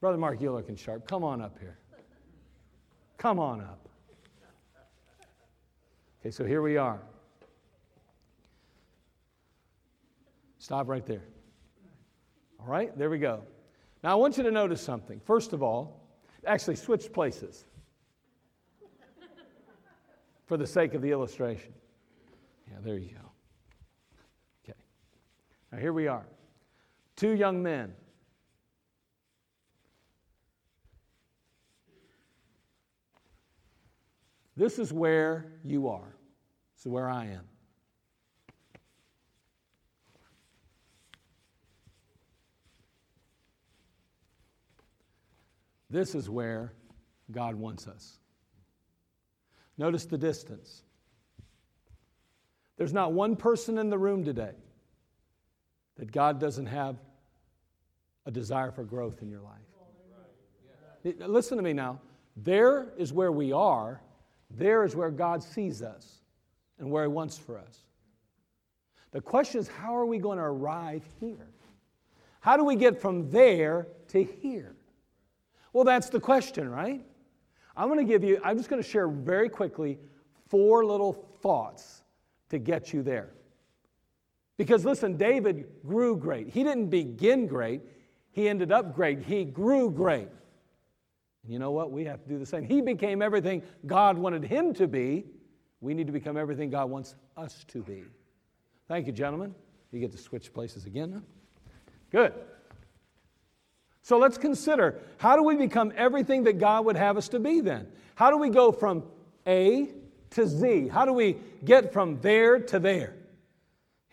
Brother 0.00 0.18
Mark, 0.18 0.40
you're 0.40 0.52
looking 0.52 0.76
sharp. 0.76 1.08
Come 1.08 1.24
on 1.24 1.40
up 1.40 1.58
here. 1.58 1.78
Come 3.18 3.38
on 3.38 3.60
up. 3.60 3.88
Okay, 6.20 6.30
so 6.30 6.44
here 6.44 6.60
we 6.60 6.76
are. 6.76 7.00
Stop 10.58 10.88
right 10.88 11.06
there. 11.06 11.22
All 12.60 12.66
right, 12.66 12.96
there 12.98 13.08
we 13.08 13.18
go. 13.18 13.42
Now 14.02 14.12
I 14.12 14.14
want 14.16 14.36
you 14.36 14.42
to 14.42 14.50
notice 14.50 14.80
something. 14.80 15.20
First 15.24 15.52
of 15.52 15.62
all, 15.62 16.00
actually 16.44 16.76
switch 16.76 17.12
places 17.12 17.64
for 20.46 20.56
the 20.56 20.66
sake 20.66 20.94
of 20.94 21.02
the 21.02 21.10
illustration. 21.10 21.72
Yeah, 22.68 22.78
there 22.82 22.98
you 22.98 23.10
go. 23.10 23.25
Now, 25.72 25.78
here 25.78 25.92
we 25.92 26.06
are 26.06 26.26
two 27.16 27.32
young 27.32 27.62
men. 27.62 27.94
This 34.56 34.78
is 34.78 34.92
where 34.92 35.52
you 35.64 35.88
are. 35.88 36.16
This 36.74 36.86
is 36.86 36.92
where 36.92 37.10
I 37.10 37.26
am. 37.26 37.44
This 45.90 46.14
is 46.14 46.28
where 46.28 46.72
God 47.30 47.54
wants 47.54 47.86
us. 47.86 48.18
Notice 49.78 50.06
the 50.06 50.18
distance. 50.18 50.82
There's 52.76 52.92
not 52.92 53.12
one 53.12 53.36
person 53.36 53.78
in 53.78 53.90
the 53.90 53.98
room 53.98 54.24
today 54.24 54.52
that 55.96 56.12
God 56.12 56.38
doesn't 56.38 56.66
have 56.66 56.96
a 58.26 58.30
desire 58.30 58.70
for 58.70 58.84
growth 58.84 59.22
in 59.22 59.30
your 59.30 59.40
life. 59.40 61.14
Listen 61.20 61.56
to 61.56 61.62
me 61.62 61.72
now. 61.72 62.00
There 62.36 62.88
is 62.98 63.12
where 63.12 63.32
we 63.32 63.52
are, 63.52 64.00
there 64.50 64.84
is 64.84 64.94
where 64.94 65.10
God 65.10 65.42
sees 65.42 65.80
us 65.82 66.20
and 66.78 66.90
where 66.90 67.04
He 67.04 67.08
wants 67.08 67.38
for 67.38 67.58
us. 67.58 67.80
The 69.12 69.20
question 69.20 69.60
is, 69.60 69.68
how 69.68 69.96
are 69.96 70.04
we 70.04 70.18
going 70.18 70.38
to 70.38 70.44
arrive 70.44 71.02
here? 71.20 71.48
How 72.40 72.56
do 72.56 72.64
we 72.64 72.76
get 72.76 73.00
from 73.00 73.30
there 73.30 73.88
to 74.08 74.22
here? 74.22 74.76
Well, 75.72 75.84
that's 75.84 76.10
the 76.10 76.20
question, 76.20 76.68
right? 76.68 77.04
I'm 77.76 77.88
going 77.88 78.04
to 78.04 78.10
give 78.10 78.24
you, 78.24 78.40
I'm 78.44 78.56
just 78.56 78.68
going 78.68 78.82
to 78.82 78.88
share 78.88 79.08
very 79.08 79.48
quickly 79.48 79.98
four 80.48 80.84
little 80.84 81.12
thoughts 81.40 82.02
to 82.50 82.58
get 82.58 82.92
you 82.92 83.02
there. 83.02 83.30
Because 84.56 84.84
listen, 84.84 85.16
David 85.16 85.66
grew 85.86 86.16
great. 86.16 86.48
He 86.48 86.62
didn't 86.64 86.88
begin 86.88 87.46
great, 87.46 87.82
he 88.32 88.48
ended 88.48 88.70
up 88.70 88.94
great. 88.94 89.22
He 89.22 89.44
grew 89.44 89.90
great. 89.90 90.28
And 91.42 91.52
you 91.52 91.58
know 91.58 91.70
what? 91.70 91.90
We 91.90 92.04
have 92.04 92.22
to 92.22 92.28
do 92.28 92.38
the 92.38 92.44
same. 92.44 92.64
He 92.64 92.82
became 92.82 93.22
everything 93.22 93.62
God 93.86 94.18
wanted 94.18 94.44
him 94.44 94.74
to 94.74 94.86
be. 94.86 95.24
We 95.80 95.94
need 95.94 96.06
to 96.06 96.12
become 96.12 96.36
everything 96.36 96.68
God 96.68 96.90
wants 96.90 97.14
us 97.36 97.64
to 97.68 97.82
be. 97.82 98.04
Thank 98.88 99.06
you, 99.06 99.12
gentlemen. 99.12 99.54
You 99.90 100.00
get 100.00 100.12
to 100.12 100.18
switch 100.18 100.52
places 100.52 100.84
again? 100.84 101.22
Good. 102.10 102.34
So 104.02 104.18
let's 104.18 104.38
consider 104.38 105.00
how 105.18 105.36
do 105.36 105.42
we 105.42 105.56
become 105.56 105.92
everything 105.96 106.44
that 106.44 106.58
God 106.58 106.84
would 106.84 106.96
have 106.96 107.16
us 107.16 107.28
to 107.30 107.40
be 107.40 107.60
then? 107.60 107.88
How 108.14 108.30
do 108.30 108.36
we 108.36 108.50
go 108.50 108.70
from 108.70 109.04
A 109.46 109.88
to 110.30 110.46
Z? 110.46 110.88
How 110.88 111.04
do 111.04 111.12
we 111.12 111.36
get 111.64 111.92
from 111.92 112.20
there 112.20 112.58
to 112.58 112.78
there? 112.78 113.14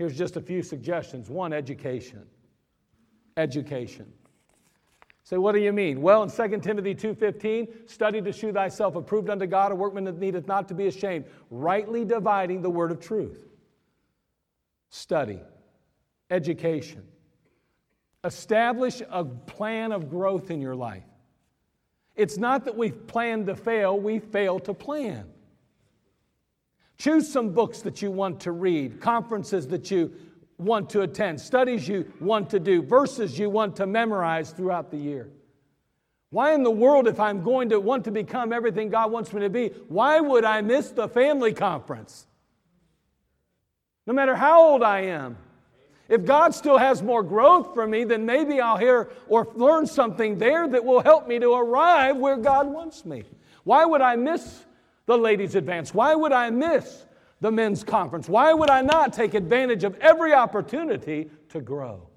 Here's 0.03 0.17
just 0.17 0.35
a 0.35 0.41
few 0.41 0.61
suggestions. 0.61 1.29
One, 1.29 1.53
education. 1.53 2.25
Education. 3.37 4.11
Say, 5.23 5.37
what 5.37 5.53
do 5.53 5.61
you 5.61 5.71
mean? 5.71 6.01
Well, 6.01 6.23
in 6.23 6.29
2 6.29 6.59
Timothy 6.59 6.93
2.15, 6.93 7.89
study 7.89 8.21
to 8.21 8.33
shew 8.33 8.51
thyself 8.51 8.97
approved 8.97 9.29
unto 9.29 9.45
God, 9.45 9.71
a 9.71 9.75
workman 9.75 10.03
that 10.03 10.19
needeth 10.19 10.45
not 10.45 10.67
to 10.67 10.73
be 10.73 10.87
ashamed, 10.87 11.23
rightly 11.49 12.03
dividing 12.03 12.61
the 12.61 12.69
word 12.69 12.91
of 12.91 12.99
truth. 12.99 13.47
Study. 14.89 15.39
Education. 16.29 17.03
Establish 18.25 19.01
a 19.09 19.23
plan 19.23 19.93
of 19.93 20.09
growth 20.09 20.51
in 20.51 20.59
your 20.59 20.75
life. 20.75 21.05
It's 22.17 22.37
not 22.37 22.65
that 22.65 22.75
we've 22.75 23.07
planned 23.07 23.45
to 23.45 23.55
fail, 23.55 23.97
we 23.97 24.19
fail 24.19 24.59
to 24.59 24.73
plan. 24.73 25.29
Choose 27.03 27.29
some 27.29 27.49
books 27.49 27.81
that 27.81 28.01
you 28.01 28.11
want 28.11 28.39
to 28.39 28.53
read, 28.53 29.01
conferences 29.01 29.67
that 29.67 29.91
you 29.91 30.13
want 30.57 30.89
to 30.91 31.01
attend, 31.01 31.41
studies 31.41 31.85
you 31.85 32.09
want 32.21 32.49
to 32.51 32.61
do, 32.61 32.81
verses 32.81 33.37
you 33.37 33.49
want 33.49 33.75
to 33.75 33.85
memorize 33.85 34.51
throughout 34.51 34.89
the 34.89 34.95
year. 34.95 35.29
Why 36.29 36.53
in 36.53 36.63
the 36.63 36.71
world, 36.71 37.09
if 37.09 37.19
I'm 37.19 37.43
going 37.43 37.67
to 37.71 37.79
want 37.81 38.05
to 38.05 38.11
become 38.11 38.53
everything 38.53 38.87
God 38.87 39.11
wants 39.11 39.33
me 39.33 39.41
to 39.41 39.49
be, 39.49 39.67
why 39.89 40.21
would 40.21 40.45
I 40.45 40.61
miss 40.61 40.91
the 40.91 41.09
family 41.09 41.51
conference? 41.51 42.25
No 44.07 44.13
matter 44.13 44.33
how 44.33 44.63
old 44.63 44.81
I 44.81 45.01
am. 45.01 45.35
If 46.07 46.23
God 46.23 46.55
still 46.55 46.77
has 46.77 47.03
more 47.03 47.21
growth 47.21 47.73
for 47.73 47.85
me, 47.85 48.05
then 48.05 48.25
maybe 48.25 48.61
I'll 48.61 48.77
hear 48.77 49.11
or 49.27 49.49
learn 49.55 49.87
something 49.87 50.37
there 50.37 50.69
that 50.69 50.85
will 50.85 51.01
help 51.01 51.27
me 51.27 51.37
to 51.37 51.51
arrive 51.51 52.15
where 52.15 52.37
God 52.37 52.67
wants 52.67 53.03
me. 53.03 53.25
Why 53.65 53.83
would 53.83 53.99
I 53.99 54.15
miss 54.15 54.63
the 55.05 55.17
ladies' 55.17 55.55
advance? 55.55 55.93
Why 55.93 56.15
would 56.15 56.31
I 56.31 56.49
miss 56.49 57.05
the 57.41 57.51
men's 57.51 57.83
conference? 57.83 58.29
Why 58.29 58.53
would 58.53 58.69
I 58.69 58.81
not 58.81 59.13
take 59.13 59.33
advantage 59.33 59.83
of 59.83 59.95
every 59.99 60.33
opportunity 60.33 61.29
to 61.49 61.61
grow? 61.61 62.07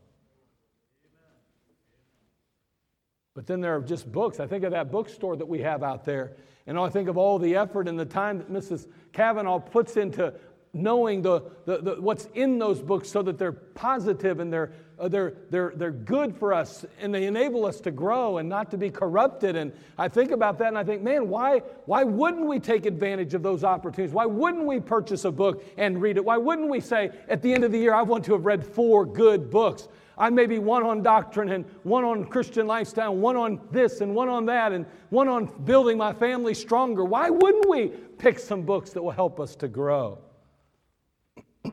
But 3.35 3.47
then 3.47 3.61
there 3.61 3.77
are 3.77 3.83
just 3.83 4.11
books. 4.11 4.41
I 4.41 4.47
think 4.47 4.65
of 4.65 4.71
that 4.71 4.91
bookstore 4.91 5.37
that 5.37 5.47
we 5.47 5.61
have 5.61 5.83
out 5.83 6.05
there, 6.05 6.37
and 6.67 6.79
I 6.79 6.89
think 6.89 7.09
of 7.09 7.19
all 7.19 7.39
the 7.39 7.57
effort 7.57 7.87
and 7.87 7.99
the 7.99 8.07
time 8.07 8.39
that 8.39 8.51
Mrs. 8.51 8.89
Kavanaugh 9.13 9.59
puts 9.59 9.97
into 9.97 10.33
knowing 10.73 11.23
the, 11.23 11.43
the, 11.65 11.79
the, 11.79 12.01
what's 12.01 12.29
in 12.35 12.59
those 12.59 12.81
books 12.83 13.11
so 13.11 13.23
that 13.23 13.39
they're 13.39 13.53
positive 13.53 14.41
and 14.41 14.53
they're, 14.53 14.73
uh, 14.99 15.09
they're, 15.09 15.35
they're, 15.51 15.73
they're 15.77 15.91
good 15.91 16.37
for 16.37 16.53
us 16.53 16.85
and 17.01 17.15
they 17.15 17.27
enable 17.27 17.65
us 17.67 17.81
to 17.81 17.91
grow 17.91 18.39
and 18.39 18.49
not 18.49 18.71
to 18.71 18.79
be 18.79 18.91
corrupted. 18.91 19.57
And 19.57 19.73
I 19.99 20.09
think 20.09 20.31
about 20.31 20.59
that 20.59 20.69
and 20.69 20.79
I 20.79 20.85
think, 20.85 21.03
man, 21.03 21.29
why, 21.29 21.61
why 21.87 22.05
wouldn't 22.05 22.47
we 22.47 22.59
take 22.59 22.87
advantage 22.87 23.35
of 23.35 23.43
those 23.43 23.65
opportunities? 23.65 24.15
Why 24.15 24.27
wouldn't 24.27 24.65
we 24.65 24.81
purchase 24.81 25.25
a 25.25 25.33
book 25.33 25.65
and 25.77 26.01
read 26.01 26.17
it? 26.17 26.25
Why 26.25 26.37
wouldn't 26.37 26.69
we 26.69 26.81
say, 26.81 27.11
at 27.29 27.43
the 27.43 27.53
end 27.53 27.65
of 27.65 27.73
the 27.73 27.79
year, 27.79 27.95
I 27.95 28.03
want 28.03 28.25
to 28.27 28.33
have 28.33 28.47
read 28.47 28.65
four 28.65 29.05
good 29.05 29.51
books? 29.51 29.89
I 30.19 30.31
may 30.31 30.47
be 30.47 30.59
one 30.59 30.83
on 30.83 31.03
doctrine 31.03 31.51
and 31.51 31.67
one 31.83 32.05
on 32.05 32.25
Christian 32.25 32.67
lifestyle, 32.67 33.15
one 33.15 33.37
on 33.37 33.61
this 33.71 34.01
and 34.01 34.15
one 34.15 34.31
on 34.31 34.47
that, 34.47 34.73
and 34.73 34.87
one 35.11 35.29
on 35.29 35.47
building 35.65 35.99
my 35.99 36.15
family 36.15 36.55
stronger. 36.55 37.05
Why 37.05 37.29
wouldn't 37.29 37.69
we 37.69 37.89
pick 37.89 38.39
some 38.39 38.63
books 38.63 38.91
that 38.91 39.03
will 39.03 39.11
help 39.11 39.39
us 39.41 39.55
to 39.57 39.69
grow? 39.69 40.19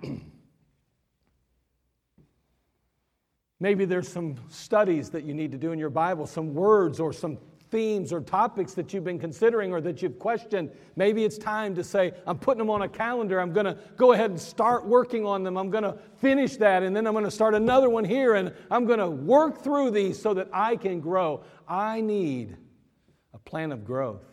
Maybe 3.59 3.85
there's 3.85 4.09
some 4.09 4.35
studies 4.49 5.09
that 5.11 5.23
you 5.23 5.33
need 5.33 5.51
to 5.53 5.57
do 5.57 5.71
in 5.71 5.79
your 5.79 5.89
Bible, 5.89 6.27
some 6.27 6.53
words 6.53 6.99
or 6.99 7.13
some 7.13 7.37
themes 7.73 8.13
or 8.13 8.21
topics 8.21 8.73
that 8.73 8.93
you've 8.93 9.03
been 9.03 9.17
considering 9.17 9.71
or 9.73 9.81
that 9.81 10.01
you've 10.01 10.19
questioned. 10.19 10.69
Maybe 10.95 11.23
it's 11.23 11.39
time 11.39 11.73
to 11.75 11.83
say, 11.83 12.11
I'm 12.27 12.37
putting 12.37 12.59
them 12.59 12.69
on 12.69 12.83
a 12.83 12.87
calendar. 12.87 13.39
I'm 13.39 13.51
going 13.51 13.65
to 13.65 13.77
go 13.97 14.11
ahead 14.11 14.29
and 14.29 14.39
start 14.39 14.85
working 14.85 15.25
on 15.25 15.43
them. 15.43 15.57
I'm 15.57 15.71
going 15.71 15.83
to 15.83 15.97
finish 16.17 16.57
that, 16.57 16.83
and 16.83 16.95
then 16.95 17.07
I'm 17.07 17.13
going 17.13 17.25
to 17.25 17.31
start 17.31 17.55
another 17.55 17.89
one 17.89 18.05
here, 18.05 18.35
and 18.35 18.53
I'm 18.69 18.85
going 18.85 18.99
to 18.99 19.09
work 19.09 19.63
through 19.63 19.89
these 19.89 20.21
so 20.21 20.35
that 20.35 20.49
I 20.53 20.75
can 20.75 20.99
grow. 20.99 21.43
I 21.67 22.01
need 22.01 22.57
a 23.33 23.39
plan 23.39 23.71
of 23.71 23.83
growth. 23.83 24.32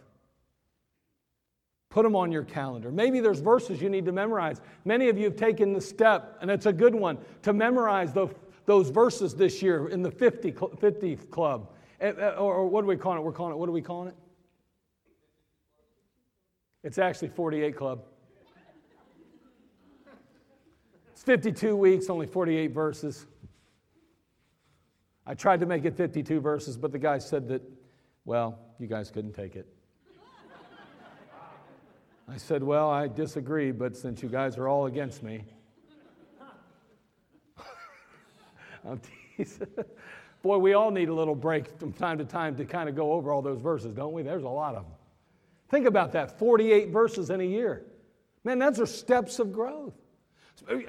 Put 1.90 2.04
them 2.04 2.14
on 2.14 2.30
your 2.30 2.44
calendar. 2.44 2.92
Maybe 2.92 3.18
there's 3.18 3.40
verses 3.40 3.82
you 3.82 3.90
need 3.90 4.04
to 4.04 4.12
memorize. 4.12 4.60
Many 4.84 5.08
of 5.08 5.18
you 5.18 5.24
have 5.24 5.34
taken 5.34 5.72
the 5.72 5.80
step, 5.80 6.38
and 6.40 6.48
it's 6.48 6.66
a 6.66 6.72
good 6.72 6.94
one, 6.94 7.18
to 7.42 7.52
memorize 7.52 8.12
the, 8.12 8.28
those 8.64 8.90
verses 8.90 9.34
this 9.34 9.60
year 9.60 9.88
in 9.88 10.00
the 10.00 10.10
50, 10.10 10.54
50 10.78 11.16
club. 11.16 11.72
Eh, 12.00 12.12
eh, 12.16 12.30
or, 12.36 12.68
what 12.68 12.82
do 12.82 12.86
we 12.86 12.96
call 12.96 13.16
it? 13.16 13.22
We're 13.22 13.32
calling 13.32 13.54
it, 13.54 13.56
what 13.56 13.68
are 13.68 13.72
we 13.72 13.82
calling 13.82 14.08
it? 14.08 14.14
It's 16.84 16.96
actually 16.96 17.28
48 17.28 17.76
club. 17.76 18.04
It's 21.10 21.24
52 21.24 21.76
weeks, 21.76 22.08
only 22.08 22.26
48 22.26 22.68
verses. 22.68 23.26
I 25.26 25.34
tried 25.34 25.58
to 25.58 25.66
make 25.66 25.84
it 25.84 25.96
52 25.96 26.40
verses, 26.40 26.76
but 26.76 26.92
the 26.92 26.98
guy 27.00 27.18
said 27.18 27.48
that, 27.48 27.62
well, 28.24 28.60
you 28.78 28.86
guys 28.86 29.10
couldn't 29.10 29.34
take 29.34 29.56
it. 29.56 29.66
I 32.30 32.36
said, 32.36 32.62
Well, 32.62 32.88
I 32.88 33.08
disagree, 33.08 33.72
but 33.72 33.96
since 33.96 34.22
you 34.22 34.28
guys 34.28 34.56
are 34.56 34.68
all 34.68 34.86
against 34.86 35.24
me, 35.24 35.42
I'm 38.84 39.00
teasing. 39.36 39.66
Boy, 40.42 40.58
we 40.58 40.74
all 40.74 40.92
need 40.92 41.08
a 41.08 41.14
little 41.14 41.34
break 41.34 41.76
from 41.78 41.92
time 41.92 42.18
to 42.18 42.24
time 42.24 42.56
to 42.56 42.64
kind 42.64 42.88
of 42.88 42.94
go 42.94 43.12
over 43.12 43.32
all 43.32 43.42
those 43.42 43.60
verses, 43.60 43.94
don't 43.94 44.12
we? 44.12 44.22
There's 44.22 44.44
a 44.44 44.48
lot 44.48 44.76
of 44.76 44.84
them. 44.84 44.92
Think 45.70 45.86
about 45.86 46.12
that 46.12 46.38
48 46.38 46.90
verses 46.90 47.30
in 47.30 47.40
a 47.40 47.44
year. 47.44 47.84
Man, 48.44 48.60
those 48.60 48.78
are 48.78 48.86
steps 48.86 49.40
of 49.40 49.52
growth. 49.52 49.94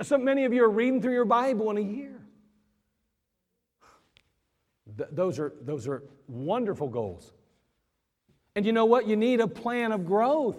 So 0.04 0.17
many 0.17 0.45
of 0.45 0.54
you 0.54 0.63
are 0.63 0.69
reading 0.69 1.01
through 1.01 1.13
your 1.13 1.25
Bible 1.25 1.71
in 1.71 1.77
a 1.77 1.82
year. 1.82 2.21
Th- 4.95 5.10
those, 5.12 5.39
are, 5.39 5.54
those 5.62 5.88
are 5.88 6.04
wonderful 6.27 6.88
goals. 6.88 7.34
And 8.56 8.65
you 8.65 8.73
know 8.73 8.86
what? 8.86 9.08
You 9.08 9.15
need 9.15 9.39
a 9.41 9.47
plan 9.47 9.91
of 9.91 10.06
growth. 10.06 10.58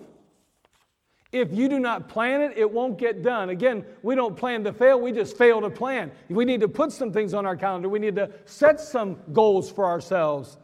If 1.33 1.51
you 1.51 1.66
do 1.68 1.81
not 1.81 2.09
plan 2.09 2.42
it, 2.42 2.53
it 2.57 2.71
won't 2.71 2.99
get 2.99 3.23
done. 3.23 3.49
Again, 3.49 3.87
we 4.03 4.14
don't 4.14 4.37
plan 4.37 4.62
to 4.64 4.73
fail, 4.73 5.01
we 5.01 5.12
just 5.12 5.37
fail 5.38 5.62
to 5.62 5.71
plan. 5.71 6.12
We 6.29 6.45
need 6.45 6.61
to 6.61 6.68
put 6.68 6.92
some 6.92 7.11
things 7.11 7.33
on 7.33 7.47
our 7.47 7.57
calendar, 7.57 7.88
we 7.88 7.99
need 7.99 8.16
to 8.16 8.31
set 8.45 8.79
some 8.81 9.18
goals 9.33 9.71
for 9.71 9.87
ourselves. 9.87 10.59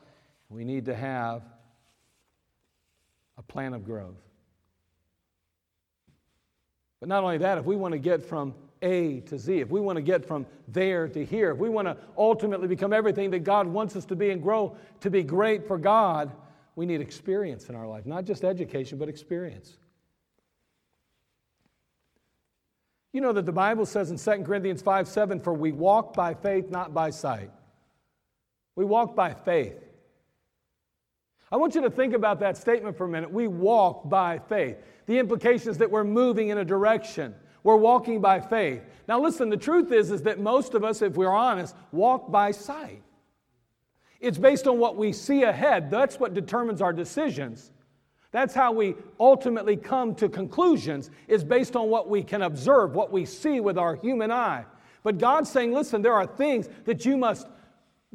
We 0.50 0.64
need 0.64 0.86
to 0.86 0.94
have 0.94 1.42
a 3.36 3.42
plan 3.42 3.74
of 3.74 3.84
growth. 3.84 4.16
But 7.00 7.08
not 7.08 7.22
only 7.22 7.38
that, 7.38 7.58
if 7.58 7.64
we 7.64 7.76
want 7.76 7.92
to 7.92 7.98
get 7.98 8.22
from 8.22 8.54
A 8.82 9.20
to 9.20 9.38
Z, 9.38 9.60
if 9.60 9.70
we 9.70 9.80
want 9.80 9.96
to 9.96 10.02
get 10.02 10.24
from 10.24 10.46
there 10.66 11.06
to 11.08 11.24
here, 11.24 11.52
if 11.52 11.58
we 11.58 11.68
want 11.68 11.86
to 11.86 11.96
ultimately 12.16 12.66
become 12.66 12.92
everything 12.92 13.30
that 13.30 13.40
God 13.40 13.66
wants 13.66 13.94
us 13.94 14.04
to 14.06 14.16
be 14.16 14.30
and 14.30 14.42
grow 14.42 14.76
to 15.00 15.10
be 15.10 15.22
great 15.22 15.66
for 15.66 15.78
God, 15.78 16.32
we 16.76 16.86
need 16.86 17.00
experience 17.00 17.68
in 17.68 17.74
our 17.74 17.86
life. 17.86 18.06
Not 18.06 18.24
just 18.24 18.44
education, 18.44 18.98
but 18.98 19.08
experience. 19.08 19.76
You 23.12 23.20
know 23.20 23.32
that 23.32 23.46
the 23.46 23.52
Bible 23.52 23.86
says 23.86 24.10
in 24.10 24.18
2 24.18 24.44
Corinthians 24.44 24.82
5 24.82 25.08
7, 25.08 25.40
for 25.40 25.54
we 25.54 25.72
walk 25.72 26.14
by 26.14 26.34
faith, 26.34 26.70
not 26.70 26.92
by 26.92 27.10
sight. 27.10 27.50
We 28.76 28.84
walk 28.84 29.16
by 29.16 29.34
faith. 29.34 29.76
I 31.50 31.56
want 31.56 31.74
you 31.74 31.80
to 31.80 31.90
think 31.90 32.14
about 32.14 32.40
that 32.40 32.56
statement 32.56 32.96
for 32.96 33.04
a 33.04 33.08
minute. 33.08 33.32
We 33.32 33.48
walk 33.48 34.08
by 34.08 34.38
faith. 34.38 34.76
The 35.06 35.18
implication 35.18 35.70
is 35.70 35.78
that 35.78 35.90
we're 35.90 36.04
moving 36.04 36.50
in 36.50 36.58
a 36.58 36.64
direction. 36.64 37.34
We're 37.62 37.76
walking 37.76 38.20
by 38.20 38.40
faith. 38.40 38.82
Now 39.08 39.20
listen, 39.20 39.48
the 39.48 39.56
truth 39.56 39.90
is 39.90 40.10
is 40.10 40.22
that 40.22 40.38
most 40.38 40.74
of 40.74 40.84
us 40.84 41.00
if 41.00 41.14
we're 41.14 41.32
honest 41.32 41.74
walk 41.90 42.30
by 42.30 42.50
sight. 42.50 43.02
It's 44.20 44.38
based 44.38 44.66
on 44.66 44.78
what 44.78 44.96
we 44.96 45.12
see 45.12 45.44
ahead. 45.44 45.90
That's 45.90 46.20
what 46.20 46.34
determines 46.34 46.82
our 46.82 46.92
decisions. 46.92 47.70
That's 48.30 48.54
how 48.54 48.72
we 48.72 48.94
ultimately 49.18 49.76
come 49.76 50.14
to 50.16 50.28
conclusions, 50.28 51.10
is 51.28 51.44
based 51.44 51.76
on 51.76 51.88
what 51.88 52.08
we 52.08 52.22
can 52.22 52.42
observe, 52.42 52.94
what 52.94 53.10
we 53.10 53.24
see 53.24 53.60
with 53.60 53.78
our 53.78 53.94
human 53.96 54.30
eye. 54.30 54.64
But 55.02 55.18
God's 55.18 55.50
saying, 55.50 55.72
listen, 55.72 56.02
there 56.02 56.12
are 56.12 56.26
things 56.26 56.68
that 56.84 57.06
you 57.06 57.16
must 57.16 57.46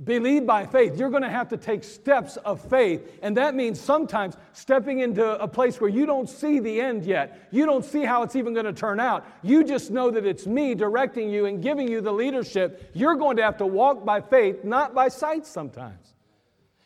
believe 0.03 0.45
by 0.45 0.65
faith. 0.65 0.97
You're 0.97 1.11
going 1.11 1.23
to 1.23 1.29
have 1.29 1.49
to 1.49 1.57
take 1.57 1.83
steps 1.83 2.37
of 2.37 2.61
faith. 2.67 3.19
And 3.21 3.37
that 3.37 3.53
means 3.53 3.79
sometimes 3.79 4.35
stepping 4.51 4.99
into 4.99 5.39
a 5.39 5.47
place 5.47 5.79
where 5.79 5.89
you 5.89 6.05
don't 6.05 6.27
see 6.27 6.59
the 6.59 6.81
end 6.81 7.05
yet. 7.05 7.47
You 7.51 7.65
don't 7.65 7.85
see 7.85 8.03
how 8.03 8.23
it's 8.23 8.35
even 8.35 8.53
going 8.53 8.65
to 8.65 8.73
turn 8.73 8.99
out. 8.99 9.25
You 9.43 9.63
just 9.63 9.91
know 9.91 10.09
that 10.11 10.25
it's 10.25 10.47
me 10.47 10.73
directing 10.73 11.29
you 11.29 11.45
and 11.45 11.61
giving 11.61 11.87
you 11.87 12.01
the 12.01 12.11
leadership. 12.11 12.89
You're 12.93 13.15
going 13.15 13.37
to 13.37 13.43
have 13.43 13.57
to 13.57 13.67
walk 13.67 14.03
by 14.03 14.21
faith, 14.21 14.63
not 14.63 14.95
by 14.95 15.09
sight 15.09 15.45
sometimes. 15.45 16.12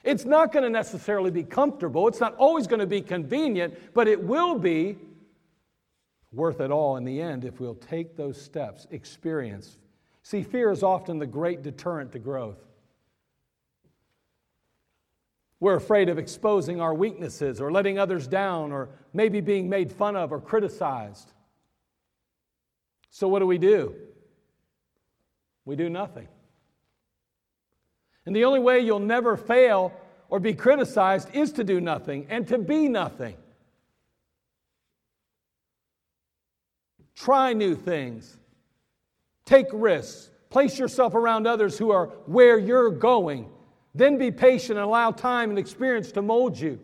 It's 0.08 0.24
not 0.24 0.54
going 0.54 0.64
to 0.64 0.70
necessarily 0.70 1.32
be 1.32 1.44
comfortable, 1.44 2.08
it's 2.08 2.22
not 2.22 2.34
always 2.36 2.66
going 2.66 2.80
to 2.80 2.88
be 2.88 3.02
convenient, 3.02 3.94
but 3.94 4.08
it 4.08 4.24
will 4.24 4.58
be 4.58 4.98
worth 6.32 6.62
it 6.62 6.72
all 6.72 6.96
in 6.96 7.04
the 7.04 7.20
end 7.20 7.44
if 7.44 7.60
we'll 7.60 7.76
take 7.76 8.16
those 8.16 8.42
steps, 8.42 8.88
experience. 8.92 9.78
See, 10.24 10.44
fear 10.44 10.72
is 10.72 10.82
often 10.82 11.20
the 11.20 11.28
great 11.28 11.62
deterrent 11.62 12.14
to 12.14 12.20
growth. 12.20 12.64
We're 15.60 15.76
afraid 15.76 16.08
of 16.08 16.18
exposing 16.18 16.80
our 16.80 16.94
weaknesses 16.94 17.60
or 17.60 17.70
letting 17.70 18.00
others 18.00 18.30
down 18.30 18.72
or 18.72 18.88
maybe 19.12 19.42
being 19.42 19.68
made 19.68 19.92
fun 19.92 20.16
of 20.16 20.32
or 20.32 20.40
criticized. 20.40 21.34
So, 23.10 23.28
what 23.28 23.40
do 23.40 23.46
we 23.46 23.58
do? 23.58 23.94
We 25.66 25.76
do 25.76 25.90
nothing. 25.90 26.30
And 28.28 28.36
the 28.36 28.44
only 28.44 28.60
way 28.60 28.82
you'll 28.82 29.00
never 29.00 29.38
fail 29.38 29.94
or 30.30 30.42
be 30.42 30.54
criticized 30.54 31.30
is 31.34 31.54
to 31.54 31.64
do 31.64 31.80
nothing 31.80 32.28
and 32.30 32.46
to 32.50 32.58
be 32.58 32.90
nothing. 32.90 33.38
Try 37.16 37.54
new 37.54 37.74
things, 37.74 38.38
take 39.46 39.68
risks, 39.72 40.30
place 40.50 40.78
yourself 40.78 41.16
around 41.16 41.48
others 41.48 41.78
who 41.78 41.90
are 41.92 42.08
where 42.26 42.60
you're 42.60 42.90
going. 42.90 43.50
Then 43.96 44.18
be 44.18 44.30
patient 44.30 44.78
and 44.78 44.86
allow 44.86 45.12
time 45.12 45.50
and 45.50 45.58
experience 45.58 46.12
to 46.12 46.22
mold 46.22 46.60
you. 46.60 46.82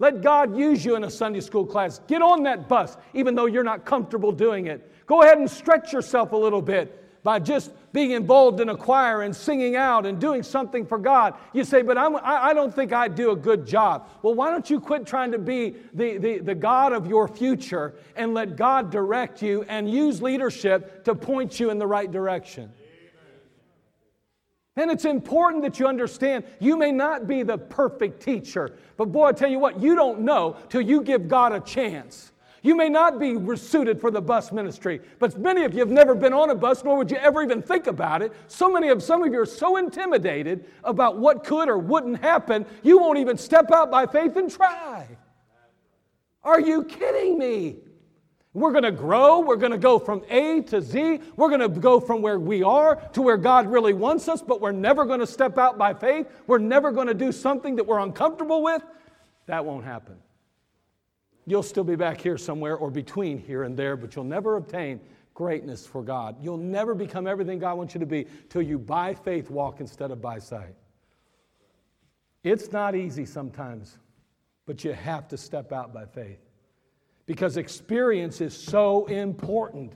Let 0.00 0.22
God 0.22 0.58
use 0.58 0.84
you 0.84 0.96
in 0.96 1.04
a 1.04 1.10
Sunday 1.10 1.40
school 1.40 1.64
class. 1.64 2.00
Get 2.08 2.20
on 2.20 2.42
that 2.42 2.68
bus, 2.68 2.96
even 3.14 3.36
though 3.36 3.46
you're 3.46 3.62
not 3.62 3.86
comfortable 3.86 4.32
doing 4.32 4.66
it. 4.66 5.06
Go 5.06 5.22
ahead 5.22 5.38
and 5.38 5.48
stretch 5.48 5.92
yourself 5.92 6.32
a 6.32 6.36
little 6.36 6.60
bit 6.60 7.03
by 7.24 7.40
just 7.40 7.72
being 7.92 8.10
involved 8.10 8.60
in 8.60 8.68
a 8.68 8.76
choir 8.76 9.22
and 9.22 9.34
singing 9.34 9.76
out 9.76 10.04
and 10.04 10.20
doing 10.20 10.42
something 10.42 10.84
for 10.84 10.98
God. 10.98 11.34
You 11.52 11.64
say, 11.64 11.80
but 11.80 11.96
I'm, 11.96 12.16
I, 12.22 12.52
don't 12.52 12.72
think 12.72 12.92
I 12.92 13.08
do 13.08 13.30
a 13.30 13.36
good 13.36 13.66
job. 13.66 14.08
Well, 14.22 14.34
why 14.34 14.50
don't 14.50 14.68
you 14.68 14.78
quit 14.78 15.06
trying 15.06 15.32
to 15.32 15.38
be 15.38 15.74
the, 15.94 16.18
the, 16.18 16.38
the 16.38 16.54
God 16.54 16.92
of 16.92 17.06
your 17.06 17.26
future 17.26 17.94
and 18.14 18.34
let 18.34 18.56
God 18.56 18.90
direct 18.90 19.42
you 19.42 19.64
and 19.68 19.90
use 19.90 20.20
leadership 20.20 21.04
to 21.04 21.14
point 21.14 21.58
you 21.58 21.70
in 21.70 21.78
the 21.78 21.86
right 21.86 22.10
direction? 22.10 22.70
And 24.76 24.90
it's 24.90 25.04
important 25.04 25.62
that 25.62 25.78
you 25.78 25.86
understand 25.86 26.44
you 26.58 26.76
may 26.76 26.92
not 26.92 27.26
be 27.26 27.42
the 27.42 27.56
perfect 27.56 28.20
teacher, 28.20 28.76
but 28.96 29.06
boy, 29.06 29.26
I 29.26 29.32
tell 29.32 29.50
you 29.50 29.60
what, 29.60 29.80
you 29.80 29.94
don't 29.94 30.20
know 30.20 30.56
till 30.68 30.80
you 30.80 31.00
give 31.00 31.28
God 31.28 31.52
a 31.52 31.60
chance. 31.60 32.32
You 32.64 32.74
may 32.74 32.88
not 32.88 33.20
be 33.20 33.36
suited 33.56 34.00
for 34.00 34.10
the 34.10 34.22
bus 34.22 34.50
ministry, 34.50 35.02
but 35.18 35.38
many 35.38 35.64
of 35.64 35.74
you 35.74 35.80
have 35.80 35.90
never 35.90 36.14
been 36.14 36.32
on 36.32 36.48
a 36.48 36.54
bus, 36.54 36.82
nor 36.82 36.96
would 36.96 37.10
you 37.10 37.18
ever 37.18 37.42
even 37.42 37.60
think 37.60 37.86
about 37.86 38.22
it. 38.22 38.32
So 38.48 38.72
many 38.72 38.88
of 38.88 39.02
some 39.02 39.22
of 39.22 39.30
you 39.30 39.38
are 39.38 39.46
so 39.46 39.76
intimidated 39.76 40.64
about 40.82 41.18
what 41.18 41.44
could 41.44 41.68
or 41.68 41.76
wouldn't 41.76 42.22
happen, 42.22 42.64
you 42.82 42.98
won't 42.98 43.18
even 43.18 43.36
step 43.36 43.70
out 43.70 43.90
by 43.90 44.06
faith 44.06 44.36
and 44.36 44.50
try. 44.50 45.06
Are 46.42 46.58
you 46.58 46.84
kidding 46.84 47.36
me? 47.36 47.76
We're 48.54 48.72
going 48.72 48.84
to 48.84 48.92
grow. 48.92 49.40
We're 49.40 49.56
going 49.56 49.72
to 49.72 49.78
go 49.78 49.98
from 49.98 50.22
A 50.30 50.62
to 50.62 50.80
Z. 50.80 51.20
We're 51.36 51.48
going 51.50 51.60
to 51.60 51.68
go 51.68 52.00
from 52.00 52.22
where 52.22 52.40
we 52.40 52.62
are 52.62 52.96
to 53.12 53.20
where 53.20 53.36
God 53.36 53.66
really 53.66 53.92
wants 53.92 54.26
us, 54.26 54.40
but 54.40 54.62
we're 54.62 54.72
never 54.72 55.04
going 55.04 55.20
to 55.20 55.26
step 55.26 55.58
out 55.58 55.76
by 55.76 55.92
faith. 55.92 56.28
We're 56.46 56.58
never 56.58 56.92
going 56.92 57.08
to 57.08 57.14
do 57.14 57.30
something 57.30 57.76
that 57.76 57.86
we're 57.86 57.98
uncomfortable 57.98 58.62
with. 58.62 58.82
That 59.48 59.66
won't 59.66 59.84
happen. 59.84 60.16
You'll 61.46 61.62
still 61.62 61.84
be 61.84 61.96
back 61.96 62.20
here 62.20 62.38
somewhere 62.38 62.76
or 62.76 62.90
between 62.90 63.38
here 63.38 63.64
and 63.64 63.76
there, 63.76 63.96
but 63.96 64.14
you'll 64.14 64.24
never 64.24 64.56
obtain 64.56 65.00
greatness 65.34 65.86
for 65.86 66.02
God. 66.02 66.36
You'll 66.40 66.56
never 66.56 66.94
become 66.94 67.26
everything 67.26 67.58
God 67.58 67.76
wants 67.76 67.94
you 67.94 68.00
to 68.00 68.06
be 68.06 68.26
till 68.48 68.62
you 68.62 68.78
by 68.78 69.14
faith 69.14 69.50
walk 69.50 69.80
instead 69.80 70.10
of 70.10 70.22
by 70.22 70.38
sight. 70.38 70.74
It's 72.42 72.72
not 72.72 72.94
easy 72.94 73.26
sometimes, 73.26 73.98
but 74.66 74.84
you 74.84 74.92
have 74.92 75.28
to 75.28 75.36
step 75.36 75.72
out 75.72 75.92
by 75.92 76.06
faith 76.06 76.38
because 77.26 77.56
experience 77.56 78.40
is 78.40 78.56
so 78.56 79.06
important. 79.06 79.92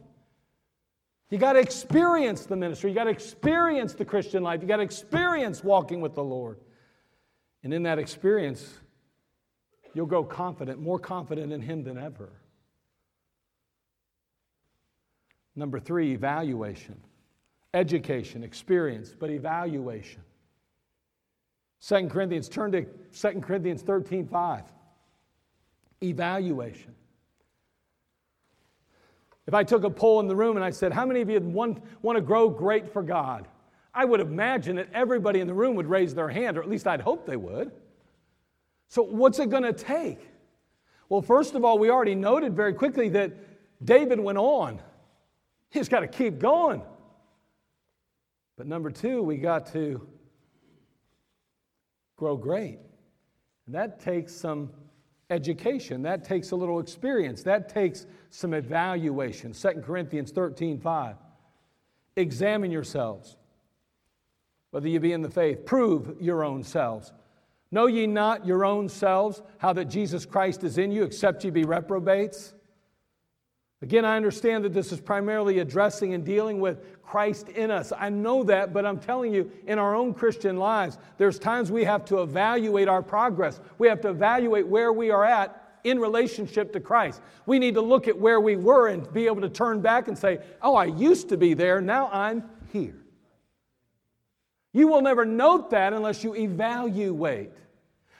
You 1.30 1.38
got 1.38 1.54
to 1.54 1.61
experience 1.61 2.46
the 2.46 2.56
ministry. 2.56 2.90
You 2.90 2.96
got 2.96 3.04
to 3.04 3.11
experience 3.11 3.94
the 3.94 4.04
Christian 4.04 4.42
life. 4.42 4.62
You 4.62 4.68
got 4.68 4.78
to 4.78 4.82
experience 4.82 5.62
walking 5.62 6.00
with 6.00 6.14
the 6.14 6.24
Lord. 6.24 6.58
And 7.62 7.74
in 7.74 7.82
that 7.82 7.98
experience, 7.98 8.78
you'll 9.98 10.06
grow 10.06 10.22
confident, 10.22 10.80
more 10.80 11.00
confident 11.00 11.52
in 11.52 11.61
Him 11.61 11.82
than 11.82 11.98
ever. 11.98 12.28
Number 15.56 15.80
three, 15.80 16.12
evaluation. 16.12 17.00
Education, 17.74 18.44
experience, 18.44 19.12
but 19.18 19.28
evaluation. 19.28 20.22
2 21.84 22.06
Corinthians, 22.06 22.48
turn 22.48 22.70
to 22.70 22.82
2 22.84 23.40
Corinthians 23.40 23.82
13 23.82 24.28
5. 24.28 24.62
Evaluation. 26.04 26.94
If 29.48 29.54
I 29.54 29.64
took 29.64 29.82
a 29.82 29.90
poll 29.90 30.20
in 30.20 30.28
the 30.28 30.37
room 30.37 30.54
and 30.54 30.64
I 30.64 30.70
said, 30.70 30.92
How 30.92 31.06
many 31.06 31.22
of 31.22 31.28
you 31.28 31.40
want, 31.40 31.82
want 32.02 32.14
to 32.14 32.22
grow 32.22 32.48
great 32.48 32.92
for 32.92 33.02
God? 33.02 33.48
I 33.92 34.04
would 34.04 34.20
imagine 34.20 34.76
that 34.76 34.90
everybody 34.94 35.40
in 35.40 35.48
the 35.48 35.54
room 35.54 35.74
would 35.74 35.88
raise 35.88 36.14
their 36.14 36.28
hand, 36.28 36.56
or 36.56 36.62
at 36.62 36.68
least 36.68 36.87
I'd 36.87 37.00
hope 37.00 37.26
they 37.26 37.37
would. 37.37 37.72
So, 38.88 39.03
what's 39.03 39.38
it 39.38 39.51
going 39.51 39.64
to 39.64 39.72
take? 39.72 40.18
Well, 41.09 41.22
first 41.22 41.55
of 41.55 41.64
all, 41.64 41.79
we 41.79 41.90
already 41.90 42.14
noted 42.14 42.55
very 42.55 42.74
quickly 42.74 43.09
that 43.11 43.33
David 43.85 44.18
went 44.20 44.38
on. 44.38 44.81
He's 45.70 45.88
got 45.88 46.01
to 46.01 46.09
keep 46.09 46.38
going. 46.38 46.83
But 48.57 48.66
number 48.66 48.90
two, 48.90 49.22
we 49.22 49.37
got 49.37 49.72
to 49.72 50.07
grow 52.16 52.37
great. 52.37 52.79
And 53.66 53.74
that 53.74 54.01
takes 54.01 54.35
some 54.35 54.70
education. 55.31 56.03
That 56.03 56.24
takes 56.24 56.51
a 56.51 56.57
little 56.57 56.81
experience. 56.81 57.42
That 57.42 57.68
takes 57.68 58.07
some 58.31 58.55
evaluation. 58.55 59.53
2 59.53 59.68
Corinthians 59.85 60.33
13 60.33 60.81
5. 60.81 61.16
Examine 62.16 62.70
yourselves, 62.72 63.37
whether 64.70 64.88
you 64.88 64.98
be 64.98 65.12
in 65.12 65.22
the 65.22 65.31
faith. 65.31 65.64
Prove 65.64 66.16
your 66.20 66.42
own 66.42 66.64
selves. 66.64 67.12
Know 67.70 67.87
ye 67.87 68.07
not 68.07 68.46
your 68.46 68.64
own 68.64 68.88
selves 68.88 69.42
how 69.59 69.72
that 69.74 69.87
Jesus 69.87 70.24
Christ 70.24 70.64
is 70.64 70.78
in 70.78 70.90
you, 70.90 71.04
except 71.04 71.44
ye 71.44 71.50
be 71.50 71.64
reprobates? 71.64 72.54
Again, 73.81 74.04
I 74.04 74.16
understand 74.16 74.64
that 74.64 74.72
this 74.72 74.90
is 74.90 75.00
primarily 75.00 75.61
addressing 75.61 76.12
and 76.12 76.24
dealing 76.24 76.61
with 76.61 77.00
Christ 77.02 77.48
in 77.50 77.70
us. 77.70 77.92
I 77.96 78.09
know 78.09 78.42
that, 78.44 78.72
but 78.72 78.85
I'm 78.85 78.98
telling 78.98 79.33
you, 79.33 79.52
in 79.66 79.78
our 79.78 79.94
own 79.94 80.14
Christian 80.14 80.57
lives, 80.57 80.98
there's 81.16 81.38
times 81.38 81.70
we 81.70 81.85
have 81.85 82.04
to 82.07 82.22
evaluate 82.22 82.88
our 82.88 83.02
progress. 83.02 83.61
We 83.78 83.87
have 83.87 84.00
to 84.00 84.09
evaluate 84.09 84.66
where 84.66 84.92
we 84.92 85.11
are 85.11 85.24
at 85.24 85.64
in 85.85 86.00
relationship 86.00 86.72
to 86.72 86.81
Christ. 86.81 87.22
We 87.46 87.61
need 87.61 87.74
to 87.74 87.81
look 87.81 88.09
at 88.09 88.18
where 88.18 88.40
we 88.40 88.57
were 88.57 88.88
and 88.88 89.11
be 89.12 89.26
able 89.26 89.42
to 89.42 89.48
turn 89.48 89.81
back 89.81 90.09
and 90.09 90.18
say, 90.18 90.40
Oh, 90.61 90.74
I 90.74 90.87
used 90.87 91.28
to 91.28 91.37
be 91.37 91.54
there, 91.54 91.81
now 91.81 92.09
I'm 92.12 92.42
here. 92.72 92.96
You 94.78 94.86
will 94.86 95.02
never 95.02 95.24
note 95.24 95.70
that 95.70 95.92
unless 95.92 96.22
you 96.22 96.36
evaluate. 96.36 97.50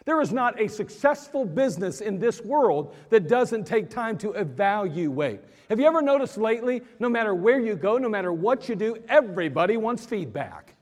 There 0.07 0.21
is 0.21 0.33
not 0.33 0.61
a 0.61 0.69
successful 0.69 1.45
business 1.45 2.01
in 2.01 2.19
this 2.19 2.41
world 2.41 2.97
that 3.11 3.29
doesn't 3.29 3.65
take 3.65 3.91
time 3.91 4.19
to 4.19 4.33
evaluate. 4.33 5.39
Have 5.69 5.79
you 5.79 5.87
ever 5.87 6.03
noticed 6.03 6.37
lately, 6.37 6.83
no 6.99 7.09
matter 7.09 7.33
where 7.33 7.61
you 7.61 7.77
go, 7.77 7.97
no 7.97 8.09
matter 8.09 8.33
what 8.33 8.69
you 8.69 8.75
do, 8.75 8.97
everybody 9.09 9.77
wants 9.77 10.05
feedback? 10.05 10.75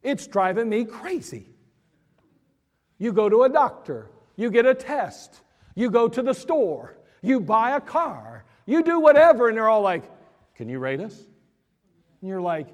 It's 0.00 0.28
driving 0.28 0.68
me 0.68 0.84
crazy. 0.84 1.48
You 2.98 3.12
go 3.12 3.28
to 3.28 3.42
a 3.42 3.48
doctor, 3.48 4.10
you 4.36 4.48
get 4.48 4.64
a 4.64 4.74
test, 4.74 5.40
you 5.74 5.90
go 5.90 6.06
to 6.06 6.22
the 6.22 6.34
store, 6.34 6.96
you 7.20 7.40
buy 7.40 7.74
a 7.74 7.80
car, 7.80 8.44
you 8.66 8.84
do 8.84 9.00
whatever, 9.00 9.48
and 9.48 9.56
they're 9.56 9.68
all 9.68 9.82
like, 9.82 10.04
Can 10.54 10.68
you 10.68 10.78
rate 10.78 11.00
us? 11.00 11.18
And 12.20 12.28
you're 12.28 12.40
like, 12.40 12.68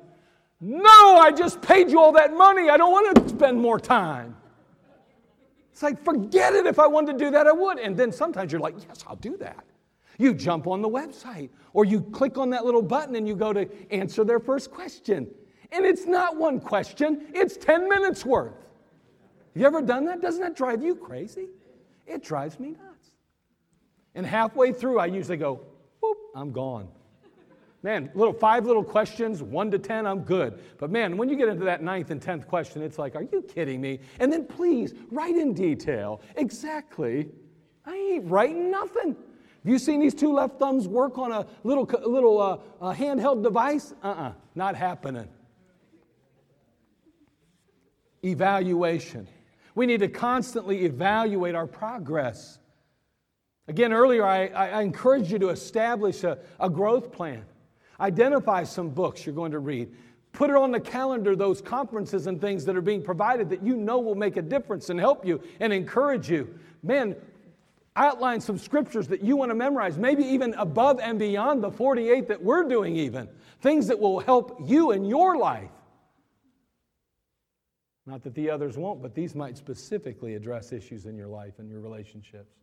No, 0.61 1.19
I 1.19 1.31
just 1.31 1.63
paid 1.63 1.91
you 1.91 2.01
all 2.01 2.13
that 2.13 2.33
money. 2.33 2.69
I 2.69 2.77
don't 2.77 2.91
want 2.91 3.17
to 3.17 3.29
spend 3.29 3.61
more 3.61 3.79
time. 3.79 4.37
It's 5.73 5.83
like, 5.83 6.03
forget 6.05 6.55
it. 6.55 6.67
If 6.67 6.81
I 6.81 6.87
wanted 6.89 7.19
to 7.19 7.25
do 7.25 7.31
that, 7.31 7.47
I 7.47 7.53
would. 7.53 7.79
And 7.79 7.97
then 7.97 8.11
sometimes 8.11 8.51
you're 8.51 8.61
like, 8.61 8.75
yes, 8.89 9.05
I'll 9.07 9.17
do 9.17 9.37
that. 9.37 9.65
You 10.19 10.35
jump 10.35 10.67
on 10.67 10.83
the 10.83 10.89
website 10.89 11.51
or 11.73 11.85
you 11.85 12.01
click 12.01 12.37
on 12.39 12.51
that 12.51 12.65
little 12.65 12.83
button 12.83 13.15
and 13.15 13.29
you 13.29 13.37
go 13.37 13.53
to 13.53 13.69
answer 13.93 14.25
their 14.25 14.41
first 14.41 14.73
question. 14.73 15.29
And 15.71 15.87
it's 15.87 16.07
not 16.07 16.37
one 16.37 16.59
question, 16.59 17.27
it's 17.33 17.57
10 17.57 17.89
minutes 17.89 18.27
worth. 18.27 18.55
Have 18.55 19.61
you 19.61 19.67
ever 19.67 19.81
done 19.81 20.07
that? 20.07 20.21
Doesn't 20.21 20.41
that 20.41 20.57
drive 20.57 20.83
you 20.83 20.97
crazy? 20.97 21.49
It 22.07 22.25
drives 22.25 22.59
me 22.59 22.71
nuts. 22.71 23.11
And 24.17 24.27
halfway 24.27 24.73
through, 24.73 24.99
I 24.99 25.07
usually 25.07 25.37
go, 25.37 25.61
I'm 26.35 26.51
gone. 26.51 26.89
Man, 27.89 28.11
little 28.15 28.35
five 28.35 28.67
little 28.67 28.85
questions, 28.85 29.43
one 29.43 29.71
to 29.71 29.79
ten, 29.79 30.07
I'm 30.07 30.21
good. 30.21 30.61
But 30.77 30.91
man, 30.91 31.17
when 31.17 31.31
you 31.31 31.37
get 31.37 31.49
into 31.49 31.65
that 31.65 31.83
ninth 31.83 32.11
and 32.11 32.21
tenth 32.21 32.47
question, 32.47 32.83
it's 32.83 32.99
like, 32.99 33.17
are 33.17 33.23
you 33.23 33.41
kidding 33.41 33.81
me? 33.81 34.01
And 34.21 34.31
then 34.31 34.45
please 34.45 34.93
write 35.11 35.37
in 35.37 35.55
detail 35.55 36.21
exactly. 36.37 37.31
I 37.87 37.95
ain't 37.95 38.31
writing 38.31 38.71
nothing. 38.71 39.17
Have 39.17 39.73
you 39.73 39.79
seen 39.79 40.01
these 40.01 40.13
two 40.13 40.35
left 40.35 40.59
thumbs 40.59 40.87
work 40.87 41.17
on 41.17 41.33
a 41.33 41.47
little, 41.65 41.85
little 42.07 42.39
uh, 42.39 42.59
uh, 42.83 42.93
handheld 42.93 43.43
device? 43.43 43.95
Uh 44.05 44.09
uh-uh, 44.09 44.23
uh, 44.23 44.33
not 44.55 44.77
happening. 44.77 45.29
Evaluation. 48.23 49.27
We 49.75 49.87
need 49.87 50.01
to 50.01 50.09
constantly 50.09 50.85
evaluate 50.85 51.55
our 51.55 51.67
progress. 51.67 52.59
Again, 53.67 53.95
earlier 53.95 54.27
I, 54.27 54.49
I 54.49 54.83
encouraged 54.83 55.31
you 55.31 55.39
to 55.39 55.49
establish 55.49 56.23
a, 56.23 56.37
a 56.61 56.69
growth 56.69 57.11
plan. 57.13 57.47
Identify 58.01 58.65
some 58.65 58.91
books 58.91 59.27
you're 59.27 59.35
going 59.35 59.53
to 59.53 59.59
read. 59.59 59.93
Put 60.33 60.51
it 60.51 60.57
on 60.57 60.71
the 60.71 60.81
calendar, 60.81 61.35
those 61.35 61.61
conferences 61.61 62.27
and 62.27 62.41
things 62.41 62.65
that 62.67 62.77
are 62.77 62.83
being 62.83 63.03
provided 63.03 63.51
that 63.51 63.63
you 63.63 63.77
know 63.77 63.99
will 63.99 64.15
make 64.15 64.37
a 64.37 64.43
difference 64.43 64.91
and 64.91 65.01
help 65.01 65.25
you 65.25 65.41
and 65.59 65.73
encourage 65.73 66.31
you. 66.31 66.59
Man, 66.83 67.17
outline 67.97 68.41
some 68.41 68.59
scriptures 68.59 69.09
that 69.09 69.23
you 69.23 69.37
want 69.37 69.51
to 69.51 69.55
memorize, 69.55 69.99
maybe 69.99 70.23
even 70.23 70.55
above 70.55 71.01
and 71.01 71.19
beyond 71.19 71.63
the 71.63 71.71
48 71.71 72.29
that 72.29 72.43
we're 72.43 72.69
doing, 72.69 72.95
even. 72.97 73.29
Things 73.61 73.89
that 73.89 73.99
will 73.99 74.21
help 74.21 74.59
you 74.65 74.93
in 74.93 75.05
your 75.05 75.37
life. 75.37 75.71
Not 78.07 78.23
that 78.23 78.35
the 78.35 78.49
others 78.49 78.79
won't, 78.79 79.03
but 79.03 79.15
these 79.15 79.35
might 79.35 79.59
specifically 79.59 80.35
address 80.35 80.73
issues 80.73 81.07
in 81.07 81.17
your 81.17 81.27
life 81.27 81.59
and 81.59 81.69
your 81.69 81.81
relationships. 81.81 82.55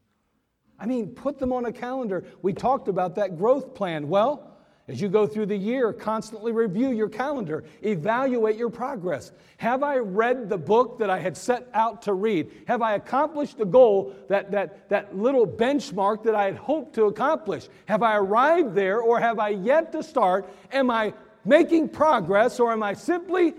I 0.79 0.85
mean, 0.85 1.09
put 1.09 1.37
them 1.39 1.53
on 1.53 1.65
a 1.65 1.71
calendar. 1.71 2.23
We 2.41 2.53
talked 2.53 2.87
about 2.87 3.15
that 3.15 3.37
growth 3.37 3.75
plan. 3.75 4.07
Well, 4.07 4.54
as 4.87 5.01
you 5.01 5.09
go 5.09 5.25
through 5.25 5.47
the 5.47 5.57
year, 5.57 5.91
constantly 5.91 6.51
review 6.51 6.91
your 6.91 7.09
calendar, 7.09 7.63
evaluate 7.81 8.55
your 8.55 8.69
progress. 8.69 9.31
Have 9.57 9.81
I 9.81 9.97
read 9.97 10.47
the 10.47 10.59
book 10.59 10.99
that 10.99 11.09
I 11.09 11.17
had 11.17 11.35
set 11.35 11.67
out 11.73 12.03
to 12.03 12.13
read? 12.13 12.51
Have 12.67 12.83
I 12.83 12.93
accomplished 12.93 13.57
the 13.57 13.65
goal, 13.65 14.15
that, 14.29 14.51
that, 14.51 14.89
that 14.89 15.17
little 15.17 15.47
benchmark 15.47 16.23
that 16.23 16.35
I 16.35 16.45
had 16.45 16.57
hoped 16.57 16.93
to 16.95 17.05
accomplish? 17.05 17.67
Have 17.85 18.03
I 18.03 18.17
arrived 18.17 18.75
there 18.75 18.99
or 19.01 19.19
have 19.19 19.39
I 19.39 19.49
yet 19.49 19.91
to 19.93 20.03
start? 20.03 20.47
Am 20.71 20.91
I 20.91 21.15
making 21.43 21.89
progress 21.89 22.59
or 22.59 22.71
am 22.71 22.83
I 22.83 22.93
simply 22.93 23.55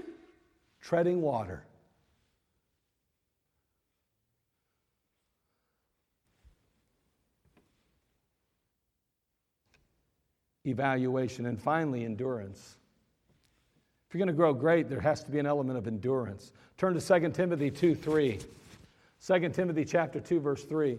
treading 0.81 1.23
water? 1.23 1.66
Evaluation 10.67 11.47
and 11.47 11.61
finally, 11.61 12.05
endurance. 12.05 12.77
If 14.09 14.15
you're 14.15 14.19
going 14.19 14.29
to 14.29 14.35
grow 14.35 14.53
great, 14.53 14.89
there 14.89 15.01
has 15.01 15.23
to 15.25 15.31
be 15.31 15.39
an 15.39 15.47
element 15.47 15.79
of 15.79 15.87
endurance. 15.87 16.53
Turn 16.77 16.95
to 16.95 17.01
2 17.01 17.31
Timothy 17.31 17.71
2 17.71 17.95
3. 17.95 18.39
2 19.27 19.49
Timothy 19.49 19.85
chapter 19.85 20.21
2, 20.21 20.41
verse 20.41 20.65
3. 20.65 20.99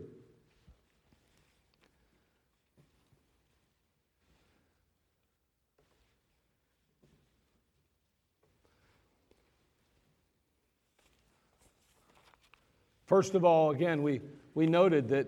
First 13.07 13.35
of 13.35 13.45
all, 13.45 13.71
again, 13.71 14.03
we, 14.03 14.19
we 14.53 14.67
noted 14.67 15.07
that 15.09 15.27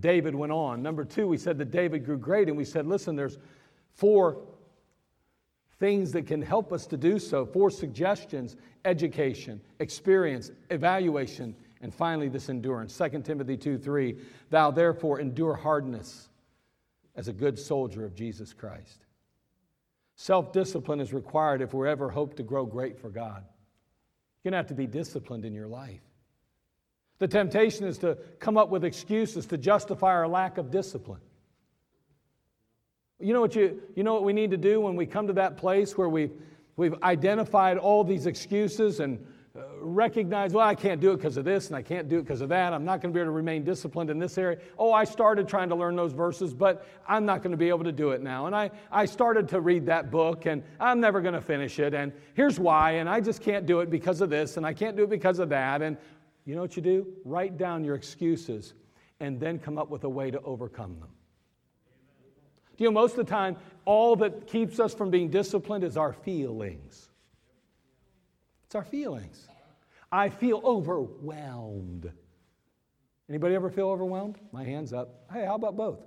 David 0.00 0.34
went 0.34 0.50
on. 0.50 0.82
Number 0.82 1.04
two, 1.04 1.28
we 1.28 1.36
said 1.36 1.58
that 1.58 1.70
David 1.70 2.04
grew 2.04 2.18
great, 2.18 2.48
and 2.48 2.56
we 2.56 2.64
said, 2.64 2.86
listen, 2.86 3.14
there's 3.14 3.38
four 3.94 4.38
things 5.78 6.12
that 6.12 6.26
can 6.26 6.42
help 6.42 6.72
us 6.72 6.86
to 6.86 6.96
do 6.96 7.18
so, 7.18 7.46
four 7.46 7.70
suggestions 7.70 8.56
education, 8.84 9.60
experience, 9.78 10.50
evaluation, 10.70 11.54
and 11.82 11.94
finally 11.94 12.28
this 12.28 12.48
endurance. 12.48 12.96
2 12.96 13.22
Timothy 13.22 13.56
2 13.56 13.78
3, 13.78 14.16
thou 14.50 14.70
therefore 14.70 15.20
endure 15.20 15.54
hardness 15.54 16.28
as 17.16 17.28
a 17.28 17.32
good 17.32 17.58
soldier 17.58 18.04
of 18.04 18.14
Jesus 18.14 18.52
Christ. 18.52 19.06
Self 20.16 20.52
discipline 20.52 21.00
is 21.00 21.12
required 21.12 21.62
if 21.62 21.72
we 21.72 21.88
ever 21.88 22.10
hope 22.10 22.36
to 22.36 22.42
grow 22.42 22.66
great 22.66 22.98
for 22.98 23.08
God. 23.08 23.42
You're 24.42 24.50
going 24.50 24.52
to 24.52 24.58
have 24.58 24.66
to 24.68 24.74
be 24.74 24.86
disciplined 24.86 25.44
in 25.44 25.54
your 25.54 25.66
life. 25.66 26.00
The 27.18 27.28
temptation 27.28 27.86
is 27.86 27.98
to 27.98 28.16
come 28.38 28.56
up 28.56 28.70
with 28.70 28.84
excuses 28.84 29.46
to 29.46 29.58
justify 29.58 30.08
our 30.08 30.28
lack 30.28 30.58
of 30.58 30.70
discipline. 30.70 31.20
You 33.20 33.34
know 33.34 33.40
what, 33.40 33.54
you, 33.54 33.80
you 33.94 34.02
know 34.02 34.14
what 34.14 34.24
we 34.24 34.32
need 34.32 34.50
to 34.50 34.56
do 34.56 34.80
when 34.80 34.96
we 34.96 35.06
come 35.06 35.26
to 35.26 35.32
that 35.34 35.56
place 35.56 35.96
where 35.98 36.08
we've, 36.08 36.32
we've 36.76 36.94
identified 37.02 37.76
all 37.76 38.02
these 38.02 38.26
excuses 38.26 39.00
and 39.00 39.24
uh, 39.54 39.62
recognize, 39.80 40.52
well, 40.52 40.66
I 40.66 40.74
can't 40.74 41.00
do 41.00 41.10
it 41.10 41.16
because 41.16 41.36
of 41.36 41.44
this 41.44 41.66
and 41.66 41.76
I 41.76 41.82
can't 41.82 42.08
do 42.08 42.18
it 42.18 42.22
because 42.22 42.40
of 42.40 42.48
that. 42.50 42.72
I'm 42.72 42.84
not 42.84 43.02
going 43.02 43.12
to 43.12 43.16
be 43.16 43.20
able 43.20 43.32
to 43.32 43.36
remain 43.36 43.64
disciplined 43.64 44.08
in 44.08 44.18
this 44.18 44.38
area. 44.38 44.58
Oh, 44.78 44.92
I 44.92 45.04
started 45.04 45.48
trying 45.48 45.68
to 45.70 45.74
learn 45.74 45.96
those 45.96 46.12
verses, 46.12 46.54
but 46.54 46.86
I'm 47.06 47.26
not 47.26 47.42
going 47.42 47.50
to 47.50 47.56
be 47.56 47.68
able 47.68 47.84
to 47.84 47.92
do 47.92 48.12
it 48.12 48.22
now. 48.22 48.46
And 48.46 48.54
I, 48.54 48.70
I 48.92 49.06
started 49.06 49.48
to 49.48 49.60
read 49.60 49.86
that 49.86 50.10
book 50.10 50.46
and 50.46 50.62
I'm 50.78 51.00
never 51.00 51.20
going 51.20 51.34
to 51.34 51.40
finish 51.40 51.78
it. 51.78 51.94
And 51.94 52.12
here's 52.34 52.60
why. 52.60 52.92
And 52.92 53.08
I 53.08 53.20
just 53.20 53.42
can't 53.42 53.66
do 53.66 53.80
it 53.80 53.90
because 53.90 54.20
of 54.20 54.30
this 54.30 54.56
and 54.56 54.64
I 54.64 54.72
can't 54.72 54.96
do 54.96 55.02
it 55.02 55.10
because 55.10 55.40
of 55.40 55.48
that. 55.48 55.82
And 55.82 55.96
you 56.46 56.54
know 56.54 56.62
what 56.62 56.76
you 56.76 56.82
do? 56.82 57.06
Write 57.24 57.58
down 57.58 57.84
your 57.84 57.96
excuses 57.96 58.74
and 59.18 59.38
then 59.38 59.58
come 59.58 59.78
up 59.78 59.90
with 59.90 60.04
a 60.04 60.08
way 60.08 60.30
to 60.30 60.40
overcome 60.42 60.98
them. 61.00 61.10
You 62.80 62.86
know, 62.86 62.92
most 62.92 63.10
of 63.10 63.26
the 63.26 63.30
time, 63.30 63.58
all 63.84 64.16
that 64.16 64.46
keeps 64.46 64.80
us 64.80 64.94
from 64.94 65.10
being 65.10 65.28
disciplined 65.28 65.84
is 65.84 65.98
our 65.98 66.14
feelings. 66.14 67.10
It's 68.64 68.74
our 68.74 68.84
feelings. 68.84 69.46
I 70.10 70.30
feel 70.30 70.62
overwhelmed. 70.64 72.10
Anybody 73.28 73.54
ever 73.54 73.68
feel 73.68 73.90
overwhelmed? 73.90 74.38
My 74.50 74.64
hand's 74.64 74.94
up. 74.94 75.26
Hey, 75.30 75.44
how 75.44 75.56
about 75.56 75.76
both? 75.76 75.98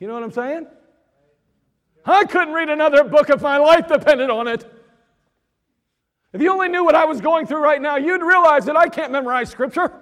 You 0.00 0.08
know 0.08 0.14
what 0.14 0.24
I'm 0.24 0.32
saying? 0.32 0.66
I 2.04 2.24
couldn't 2.24 2.52
read 2.52 2.68
another 2.68 3.04
book 3.04 3.30
if 3.30 3.40
my 3.42 3.58
life 3.58 3.86
depended 3.86 4.30
on 4.30 4.48
it. 4.48 4.64
If 6.32 6.42
you 6.42 6.50
only 6.50 6.68
knew 6.68 6.84
what 6.84 6.96
I 6.96 7.04
was 7.04 7.20
going 7.20 7.46
through 7.46 7.62
right 7.62 7.80
now, 7.80 7.98
you'd 7.98 8.20
realize 8.20 8.64
that 8.64 8.76
I 8.76 8.88
can't 8.88 9.12
memorize 9.12 9.48
scripture. 9.48 9.92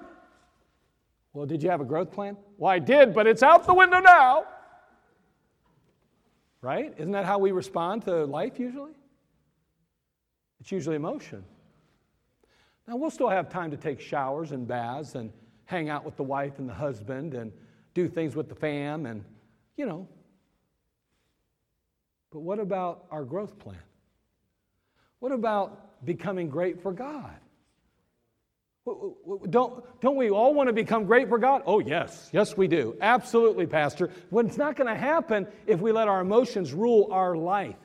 Well, 1.34 1.44
did 1.44 1.62
you 1.62 1.68
have 1.68 1.82
a 1.82 1.84
growth 1.84 2.10
plan? 2.10 2.38
Well, 2.56 2.72
I 2.72 2.78
did, 2.78 3.12
but 3.12 3.26
it's 3.26 3.42
out 3.42 3.66
the 3.66 3.74
window 3.74 4.00
now. 4.00 4.46
Right? 6.64 6.94
Isn't 6.96 7.12
that 7.12 7.26
how 7.26 7.36
we 7.38 7.52
respond 7.52 8.06
to 8.06 8.24
life 8.24 8.58
usually? 8.58 8.94
It's 10.60 10.72
usually 10.72 10.96
emotion. 10.96 11.44
Now, 12.88 12.96
we'll 12.96 13.10
still 13.10 13.28
have 13.28 13.50
time 13.50 13.70
to 13.72 13.76
take 13.76 14.00
showers 14.00 14.50
and 14.50 14.66
baths 14.66 15.14
and 15.14 15.30
hang 15.66 15.90
out 15.90 16.06
with 16.06 16.16
the 16.16 16.22
wife 16.22 16.58
and 16.58 16.66
the 16.66 16.72
husband 16.72 17.34
and 17.34 17.52
do 17.92 18.08
things 18.08 18.34
with 18.34 18.48
the 18.48 18.54
fam 18.54 19.04
and, 19.04 19.26
you 19.76 19.84
know. 19.84 20.08
But 22.32 22.40
what 22.40 22.58
about 22.58 23.04
our 23.10 23.26
growth 23.26 23.58
plan? 23.58 23.76
What 25.18 25.32
about 25.32 26.02
becoming 26.06 26.48
great 26.48 26.80
for 26.80 26.92
God? 26.92 27.36
Don't, 28.84 29.82
don't 30.00 30.16
we 30.16 30.30
all 30.30 30.52
want 30.52 30.68
to 30.68 30.74
become 30.74 31.04
great 31.04 31.28
for 31.28 31.38
God? 31.38 31.62
Oh, 31.64 31.78
yes. 31.78 32.28
Yes, 32.32 32.56
we 32.56 32.68
do. 32.68 32.96
Absolutely, 33.00 33.66
Pastor. 33.66 34.10
But 34.30 34.46
it's 34.46 34.58
not 34.58 34.76
going 34.76 34.92
to 34.92 34.98
happen 34.98 35.46
if 35.66 35.80
we 35.80 35.90
let 35.90 36.06
our 36.06 36.20
emotions 36.20 36.74
rule 36.74 37.08
our 37.10 37.34
life. 37.34 37.76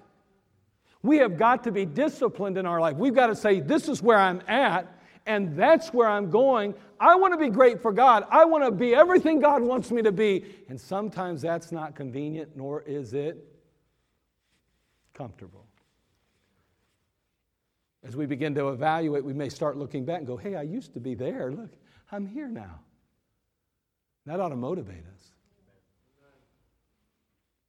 We 1.02 1.18
have 1.18 1.38
got 1.38 1.64
to 1.64 1.72
be 1.72 1.86
disciplined 1.86 2.58
in 2.58 2.66
our 2.66 2.82
life. 2.82 2.98
We've 2.98 3.16
got 3.16 3.28
to 3.28 3.36
say, 3.36 3.62
This 3.62 3.88
is 3.88 4.02
where 4.02 4.18
I'm 4.18 4.42
at, 4.50 4.94
and 5.26 5.56
that's 5.56 5.94
where 5.94 6.10
I'm 6.10 6.30
going. 6.30 6.76
I 7.00 7.16
want 7.16 7.34
to 7.34 7.38
be 7.38 7.50
great 7.50 7.82
for 7.82 7.94
God. 7.94 8.26
I 8.30 8.44
want 8.44 8.66
to 8.66 8.72
be 8.72 8.94
everything 8.94 9.40
God 9.40 9.62
wants 9.62 9.92
me 9.92 10.02
to 10.02 10.12
be. 10.12 10.44
And 10.68 10.80
sometimes 10.80 11.42
that's 11.42 11.72
not 11.72 11.96
convenient, 11.96 12.58
nor 12.58 12.82
is 12.82 13.14
it 13.14 13.38
comfortable. 15.14 15.69
As 18.04 18.16
we 18.16 18.26
begin 18.26 18.56
to 18.56 18.70
evaluate, 18.70 19.24
we 19.24 19.34
may 19.34 19.50
start 19.50 19.78
looking 19.78 20.06
back 20.06 20.20
and 20.20 20.28
go, 20.28 20.38
hey, 20.38 20.56
I 20.56 20.62
used 20.62 20.94
to 20.94 21.00
be 21.00 21.16
there. 21.16 21.52
Look, 21.52 21.72
I'm 22.12 22.26
here 22.26 22.48
now. 22.48 22.80
That 24.26 24.40
ought 24.40 24.50
to 24.50 24.56
motivate 24.56 25.04
us. 25.16 25.32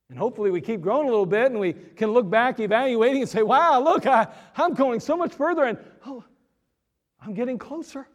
And 0.09 0.19
hopefully, 0.19 0.51
we 0.51 0.61
keep 0.61 0.81
growing 0.81 1.07
a 1.07 1.11
little 1.11 1.25
bit 1.25 1.53
and 1.53 1.61
we 1.61 1.73
can 1.73 2.11
look 2.13 2.29
back, 2.29 2.59
evaluating, 2.59 3.23
and 3.23 3.31
say, 3.31 3.43
wow, 3.43 3.81
look, 3.81 4.07
I, 4.07 4.27
I'm 4.57 4.75
going 4.75 4.99
so 4.99 5.17
much 5.17 5.33
further, 5.33 5.65
and 5.65 5.79
oh, 6.05 6.25
I'm 7.21 7.33
getting 7.33 7.59
closer. 7.59 8.09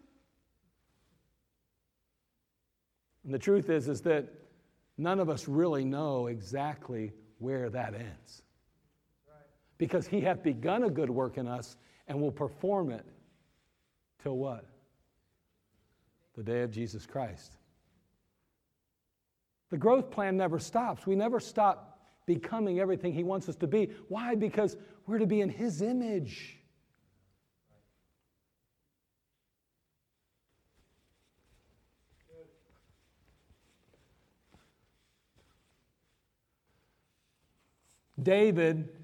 And 3.23 3.33
the 3.33 3.39
truth 3.39 3.69
is, 3.69 3.87
is 3.87 4.01
that 4.01 4.25
none 4.97 5.19
of 5.19 5.29
us 5.29 5.47
really 5.47 5.85
know 5.85 6.27
exactly 6.27 7.13
where 7.39 7.69
that 7.69 7.93
ends. 7.93 8.43
Because 9.77 10.05
he 10.05 10.21
hath 10.21 10.43
begun 10.43 10.83
a 10.83 10.89
good 10.89 11.09
work 11.09 11.37
in 11.37 11.47
us 11.47 11.77
and 12.07 12.21
will 12.21 12.31
perform 12.31 12.91
it 12.91 13.05
till 14.21 14.37
what? 14.37 14.65
The 16.35 16.43
day 16.43 16.61
of 16.61 16.71
Jesus 16.71 17.05
Christ. 17.05 17.57
The 19.69 19.77
growth 19.77 20.11
plan 20.11 20.37
never 20.37 20.59
stops. 20.59 21.07
We 21.07 21.15
never 21.15 21.39
stop 21.39 21.99
becoming 22.25 22.79
everything 22.79 23.13
He 23.13 23.23
wants 23.23 23.49
us 23.49 23.55
to 23.57 23.67
be. 23.67 23.91
Why? 24.07 24.35
Because 24.35 24.77
we're 25.05 25.19
to 25.19 25.25
be 25.25 25.41
in 25.41 25.49
His 25.49 25.81
image. 25.81 26.59
David 38.21 38.94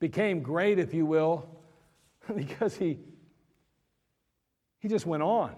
became 0.00 0.42
great, 0.42 0.78
if 0.78 0.92
you 0.92 1.06
will, 1.06 1.48
because 2.34 2.76
he, 2.76 2.98
he 4.80 4.88
just 4.88 5.06
went 5.06 5.22
on. 5.22 5.54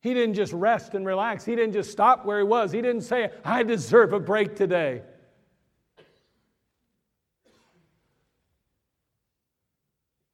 He 0.00 0.12
didn't 0.12 0.34
just 0.34 0.52
rest 0.52 0.94
and 0.94 1.06
relax. 1.06 1.46
He 1.46 1.56
didn't 1.56 1.72
just 1.72 1.90
stop 1.90 2.26
where 2.26 2.38
he 2.38 2.44
was. 2.44 2.70
He 2.70 2.82
didn't 2.82 3.00
say, 3.00 3.30
I 3.42 3.62
deserve 3.62 4.12
a 4.12 4.20
break 4.20 4.54
today. 4.54 5.00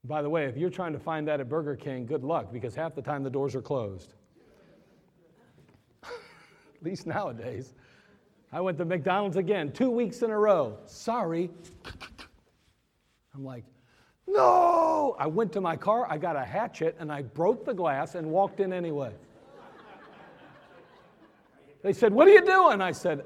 By 0.02 0.22
the 0.22 0.28
way, 0.28 0.46
if 0.46 0.56
you're 0.56 0.70
trying 0.70 0.92
to 0.92 0.98
find 0.98 1.28
that 1.28 1.38
at 1.38 1.48
Burger 1.48 1.76
King, 1.76 2.04
good 2.04 2.24
luck 2.24 2.52
because 2.52 2.74
half 2.74 2.96
the 2.96 3.02
time 3.02 3.22
the 3.22 3.30
doors 3.30 3.54
are 3.54 3.62
closed. 3.62 4.14
at 6.02 6.10
least 6.82 7.06
nowadays. 7.06 7.74
I 8.52 8.60
went 8.60 8.78
to 8.78 8.84
McDonald's 8.84 9.36
again, 9.36 9.70
two 9.70 9.90
weeks 9.90 10.22
in 10.22 10.30
a 10.30 10.38
row. 10.38 10.78
Sorry. 10.86 11.50
I'm 13.34 13.44
like, 13.44 13.64
no! 14.26 15.16
I 15.18 15.26
went 15.26 15.52
to 15.52 15.60
my 15.60 15.76
car, 15.76 16.06
I 16.08 16.18
got 16.18 16.36
a 16.36 16.44
hatchet, 16.44 16.96
and 16.98 17.12
I 17.12 17.22
broke 17.22 17.64
the 17.64 17.74
glass 17.74 18.16
and 18.16 18.30
walked 18.30 18.60
in 18.60 18.72
anyway. 18.72 19.12
they 21.82 21.92
said, 21.92 22.12
What 22.12 22.26
are 22.26 22.32
you 22.32 22.44
doing? 22.44 22.80
I 22.80 22.92
said, 22.92 23.24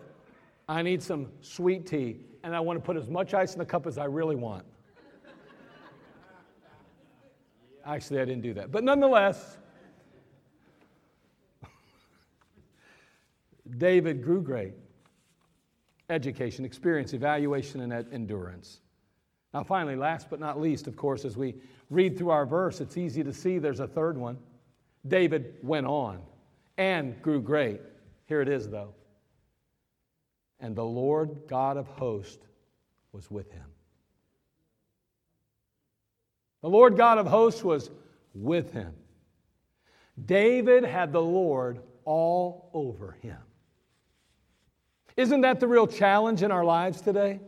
I 0.69 0.83
need 0.83 1.03
some 1.03 1.29
sweet 1.41 1.87
tea, 1.87 2.21
and 2.43 2.55
I 2.55 2.61
want 2.61 2.79
to 2.79 2.85
put 2.85 2.97
as 2.97 3.09
much 3.09 3.35
ice 3.35 3.55
in 3.55 3.59
the 3.59 3.67
cup 3.67 3.87
as 3.87 3.99
I 3.99 4.05
really 4.05 4.37
want. 4.37 4.65
Actually, 7.87 8.21
I 8.21 8.25
didn't 8.25 8.43
do 8.43 8.55
that. 8.55 8.73
But 8.73 8.83
nonetheless, 8.83 9.59
David 13.79 14.23
grew 14.23 14.41
great. 14.41 14.73
Education, 16.11 16.65
experience, 16.65 17.13
evaluation, 17.13 17.81
and 17.81 17.93
endurance. 18.13 18.81
Now, 19.53 19.63
finally, 19.63 19.97
last 19.97 20.29
but 20.31 20.41
not 20.41 20.61
least, 20.61 20.87
of 20.87 20.97
course, 20.97 21.25
as 21.25 21.37
we 21.37 21.55
read 21.89 22.19
through 22.19 22.31
our 22.31 22.45
verse, 22.45 22.81
it's 22.81 22.97
easy 22.97 23.23
to 23.23 23.33
see 23.33 23.59
there's 23.59 23.81
a 23.81 23.87
third 23.87 24.19
one. 24.19 24.39
David 25.07 25.55
went 25.63 25.87
on 25.87 26.21
and 26.77 27.21
grew 27.23 27.41
great. 27.41 27.81
Here 28.27 28.41
it 28.41 28.49
is, 28.49 28.69
though. 28.69 28.95
And 30.61 30.75
the 30.75 30.85
Lord 30.85 31.43
God 31.47 31.77
of 31.77 31.87
hosts 31.87 32.45
was 33.13 33.31
with 33.31 33.51
him. 33.53 33.67
The 36.63 36.69
Lord 36.71 36.97
God 36.97 37.19
of 37.19 37.27
hosts 37.27 37.63
was 37.63 37.91
with 38.35 38.73
him. 38.73 38.95
David 40.25 40.85
had 40.85 41.13
the 41.13 41.23
Lord 41.23 41.81
all 42.05 42.71
over 42.73 43.17
him. 43.21 43.37
Isn't 45.17 45.43
that 45.43 45.61
the 45.61 45.69
real 45.69 45.87
challenge 45.87 46.43
in 46.43 46.51
our 46.51 46.65
lives 46.65 47.01
today? 47.01 47.41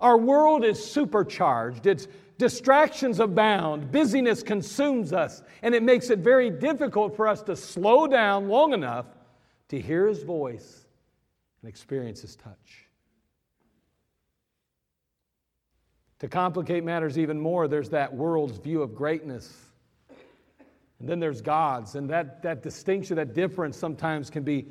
Our 0.00 0.18
world 0.18 0.64
is 0.64 0.84
supercharged. 0.84 1.86
Its 1.86 2.08
distractions 2.38 3.20
abound. 3.20 3.92
Busyness 3.92 4.42
consumes 4.42 5.12
us, 5.12 5.42
and 5.62 5.74
it 5.74 5.82
makes 5.82 6.10
it 6.10 6.18
very 6.18 6.50
difficult 6.50 7.16
for 7.16 7.28
us 7.28 7.42
to 7.42 7.54
slow 7.54 8.06
down 8.06 8.48
long 8.48 8.72
enough 8.72 9.06
to 9.68 9.80
hear 9.80 10.06
His 10.06 10.22
voice 10.22 10.86
and 11.62 11.68
experience 11.68 12.20
His 12.22 12.36
touch. 12.36 12.88
To 16.18 16.28
complicate 16.28 16.84
matters 16.84 17.18
even 17.18 17.40
more, 17.40 17.66
there's 17.66 17.90
that 17.90 18.14
world's 18.14 18.58
view 18.58 18.82
of 18.82 18.94
greatness. 18.94 19.52
And 21.00 21.08
then 21.08 21.18
there's 21.18 21.40
God's. 21.40 21.96
And 21.96 22.08
that, 22.10 22.42
that 22.42 22.62
distinction, 22.62 23.16
that 23.16 23.34
difference 23.34 23.76
sometimes 23.76 24.30
can 24.30 24.44
be 24.44 24.66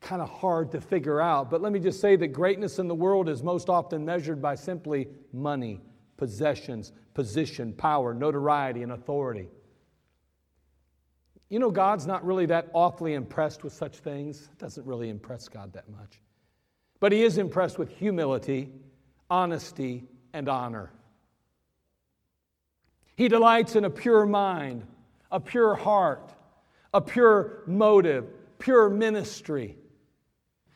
kind 0.00 0.22
of 0.22 0.28
hard 0.30 0.70
to 0.72 0.80
figure 0.80 1.20
out. 1.20 1.50
But 1.50 1.60
let 1.60 1.72
me 1.72 1.78
just 1.78 2.00
say 2.00 2.16
that 2.16 2.28
greatness 2.28 2.78
in 2.78 2.88
the 2.88 2.94
world 2.94 3.28
is 3.28 3.42
most 3.42 3.68
often 3.68 4.04
measured 4.04 4.40
by 4.40 4.54
simply 4.54 5.08
money, 5.32 5.80
possessions, 6.16 6.92
position, 7.14 7.72
power, 7.72 8.14
notoriety, 8.14 8.82
and 8.82 8.92
authority. 8.92 9.48
You 11.48 11.58
know, 11.58 11.70
God's 11.70 12.06
not 12.06 12.24
really 12.24 12.46
that 12.46 12.68
awfully 12.72 13.14
impressed 13.14 13.64
with 13.64 13.72
such 13.72 13.98
things. 13.98 14.48
It 14.52 14.58
doesn't 14.58 14.86
really 14.86 15.10
impress 15.10 15.48
God 15.48 15.72
that 15.72 15.88
much. 15.90 16.20
But 17.00 17.12
He 17.12 17.22
is 17.22 17.38
impressed 17.38 17.78
with 17.78 17.90
humility, 17.90 18.70
honesty, 19.28 20.04
and 20.32 20.48
honor. 20.48 20.92
He 23.16 23.28
delights 23.28 23.76
in 23.76 23.84
a 23.84 23.90
pure 23.90 24.24
mind, 24.24 24.86
a 25.30 25.40
pure 25.40 25.74
heart, 25.74 26.32
a 26.94 27.00
pure 27.00 27.64
motive, 27.66 28.26
pure 28.58 28.88
ministry. 28.88 29.76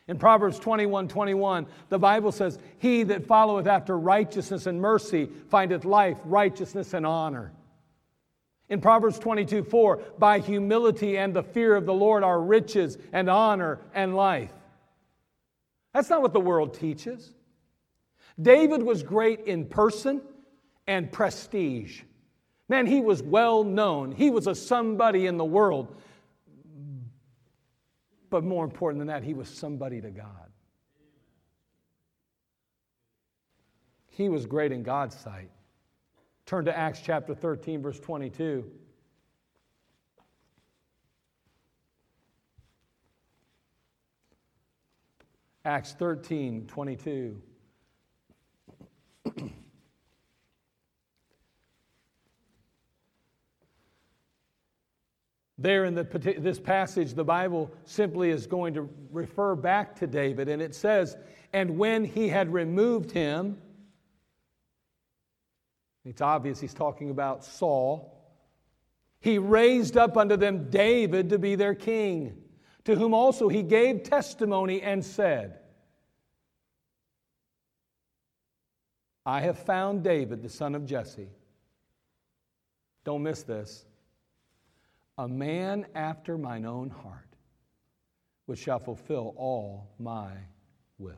In 0.06 0.18
Proverbs 0.18 0.58
21 0.58 1.08
21, 1.08 1.66
the 1.88 1.98
Bible 1.98 2.30
says, 2.30 2.58
He 2.78 3.04
that 3.04 3.26
followeth 3.26 3.66
after 3.66 3.98
righteousness 3.98 4.66
and 4.66 4.80
mercy 4.80 5.30
findeth 5.48 5.84
life, 5.84 6.18
righteousness, 6.24 6.92
and 6.92 7.06
honor. 7.06 7.52
In 8.68 8.80
Proverbs 8.80 9.18
22 9.18 9.64
4, 9.64 9.96
by 10.18 10.40
humility 10.40 11.16
and 11.16 11.34
the 11.34 11.42
fear 11.42 11.74
of 11.74 11.86
the 11.86 11.94
Lord 11.94 12.22
are 12.22 12.40
riches 12.40 12.98
and 13.12 13.30
honor 13.30 13.78
and 13.94 14.14
life. 14.14 14.52
That's 15.94 16.10
not 16.10 16.22
what 16.22 16.32
the 16.32 16.40
world 16.40 16.74
teaches. 16.74 17.32
David 18.40 18.82
was 18.82 19.02
great 19.02 19.40
in 19.46 19.66
person 19.66 20.20
and 20.86 21.10
prestige. 21.10 22.02
Man, 22.68 22.86
he 22.86 23.00
was 23.00 23.22
well 23.22 23.64
known. 23.64 24.12
He 24.12 24.30
was 24.30 24.46
a 24.46 24.54
somebody 24.54 25.26
in 25.26 25.36
the 25.36 25.44
world. 25.44 25.96
But 28.34 28.42
more 28.42 28.64
important 28.64 28.98
than 28.98 29.06
that, 29.06 29.22
he 29.22 29.32
was 29.32 29.48
somebody 29.48 30.00
to 30.00 30.10
God. 30.10 30.50
He 34.08 34.28
was 34.28 34.44
great 34.44 34.72
in 34.72 34.82
God's 34.82 35.14
sight. 35.14 35.52
Turn 36.44 36.64
to 36.64 36.76
Acts 36.76 37.00
chapter 37.00 37.32
13, 37.32 37.80
verse 37.80 38.00
22. 38.00 38.68
Acts 45.64 45.92
13, 45.92 46.66
22. 46.66 47.40
There 55.64 55.86
in 55.86 55.94
the, 55.94 56.04
this 56.38 56.60
passage, 56.60 57.14
the 57.14 57.24
Bible 57.24 57.72
simply 57.86 58.28
is 58.28 58.46
going 58.46 58.74
to 58.74 58.86
refer 59.10 59.56
back 59.56 59.96
to 59.96 60.06
David, 60.06 60.50
and 60.50 60.60
it 60.60 60.74
says, 60.74 61.16
And 61.54 61.78
when 61.78 62.04
he 62.04 62.28
had 62.28 62.52
removed 62.52 63.10
him, 63.10 63.56
it's 66.04 66.20
obvious 66.20 66.60
he's 66.60 66.74
talking 66.74 67.08
about 67.08 67.46
Saul, 67.46 68.14
he 69.20 69.38
raised 69.38 69.96
up 69.96 70.18
unto 70.18 70.36
them 70.36 70.68
David 70.68 71.30
to 71.30 71.38
be 71.38 71.54
their 71.54 71.74
king, 71.74 72.36
to 72.84 72.94
whom 72.94 73.14
also 73.14 73.48
he 73.48 73.62
gave 73.62 74.02
testimony 74.02 74.82
and 74.82 75.02
said, 75.02 75.60
I 79.24 79.40
have 79.40 79.58
found 79.60 80.04
David, 80.04 80.42
the 80.42 80.50
son 80.50 80.74
of 80.74 80.84
Jesse. 80.84 81.30
Don't 83.06 83.22
miss 83.22 83.44
this 83.44 83.86
a 85.18 85.28
man 85.28 85.86
after 85.94 86.36
mine 86.36 86.64
own 86.64 86.90
heart, 86.90 87.36
which 88.46 88.58
shall 88.58 88.78
fulfill 88.78 89.34
all 89.36 89.88
my 89.98 90.32
will. 90.98 91.14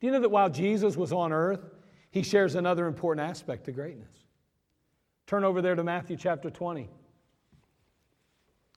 Do 0.00 0.06
you 0.06 0.12
know 0.12 0.20
that 0.20 0.30
while 0.30 0.48
Jesus 0.48 0.96
was 0.96 1.12
on 1.12 1.32
earth, 1.32 1.60
he 2.10 2.22
shares 2.22 2.54
another 2.54 2.86
important 2.86 3.28
aspect 3.28 3.64
to 3.64 3.72
greatness? 3.72 4.08
Turn 5.26 5.44
over 5.44 5.60
there 5.60 5.74
to 5.74 5.84
Matthew 5.84 6.16
chapter 6.16 6.50
20. 6.50 6.88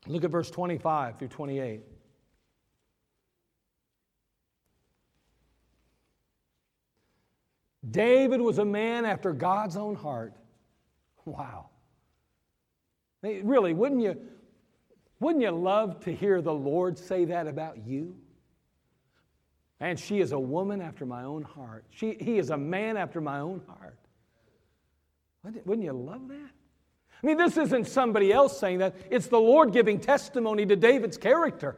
Look 0.08 0.24
at 0.24 0.32
verse 0.32 0.52
25 0.52 1.18
through 1.18 1.30
28. 1.30 1.82
David 7.90 8.42
was 8.42 8.60
a 8.60 8.66
man 8.66 9.06
after 9.06 9.34
God's 9.34 9.78
own 9.78 9.96
heart. 9.96 10.34
Wow. 11.26 11.70
Really, 13.24 13.74
wouldn't 13.74 14.02
you, 14.02 14.18
wouldn't 15.20 15.42
you 15.42 15.52
love 15.52 16.02
to 16.02 16.14
hear 16.14 16.42
the 16.42 16.54
Lord 16.54 16.98
say 16.98 17.26
that 17.26 17.48
about 17.48 17.88
you? 17.88 18.16
And 19.80 20.00
she 20.00 20.20
is 20.20 20.34
a 20.34 20.40
woman 20.40 20.82
after 20.82 21.06
my 21.06 21.24
own 21.24 21.44
heart. 21.44 21.86
She, 21.90 22.18
he 22.20 22.38
is 22.38 22.50
a 22.50 22.58
man 22.58 22.98
after 22.98 23.22
my 23.22 23.40
own 23.40 23.62
heart. 23.68 23.98
Wouldn't 25.66 25.84
you 25.84 25.94
love 25.94 26.28
that? 26.30 26.50
I 27.22 27.26
mean, 27.28 27.38
this 27.38 27.58
isn't 27.58 27.88
somebody 27.88 28.34
else 28.34 28.58
saying 28.58 28.80
that, 28.80 28.96
it's 29.10 29.28
the 29.28 29.40
Lord 29.40 29.72
giving 29.72 30.00
testimony 30.00 30.66
to 30.66 30.76
David's 30.76 31.18
character. 31.18 31.78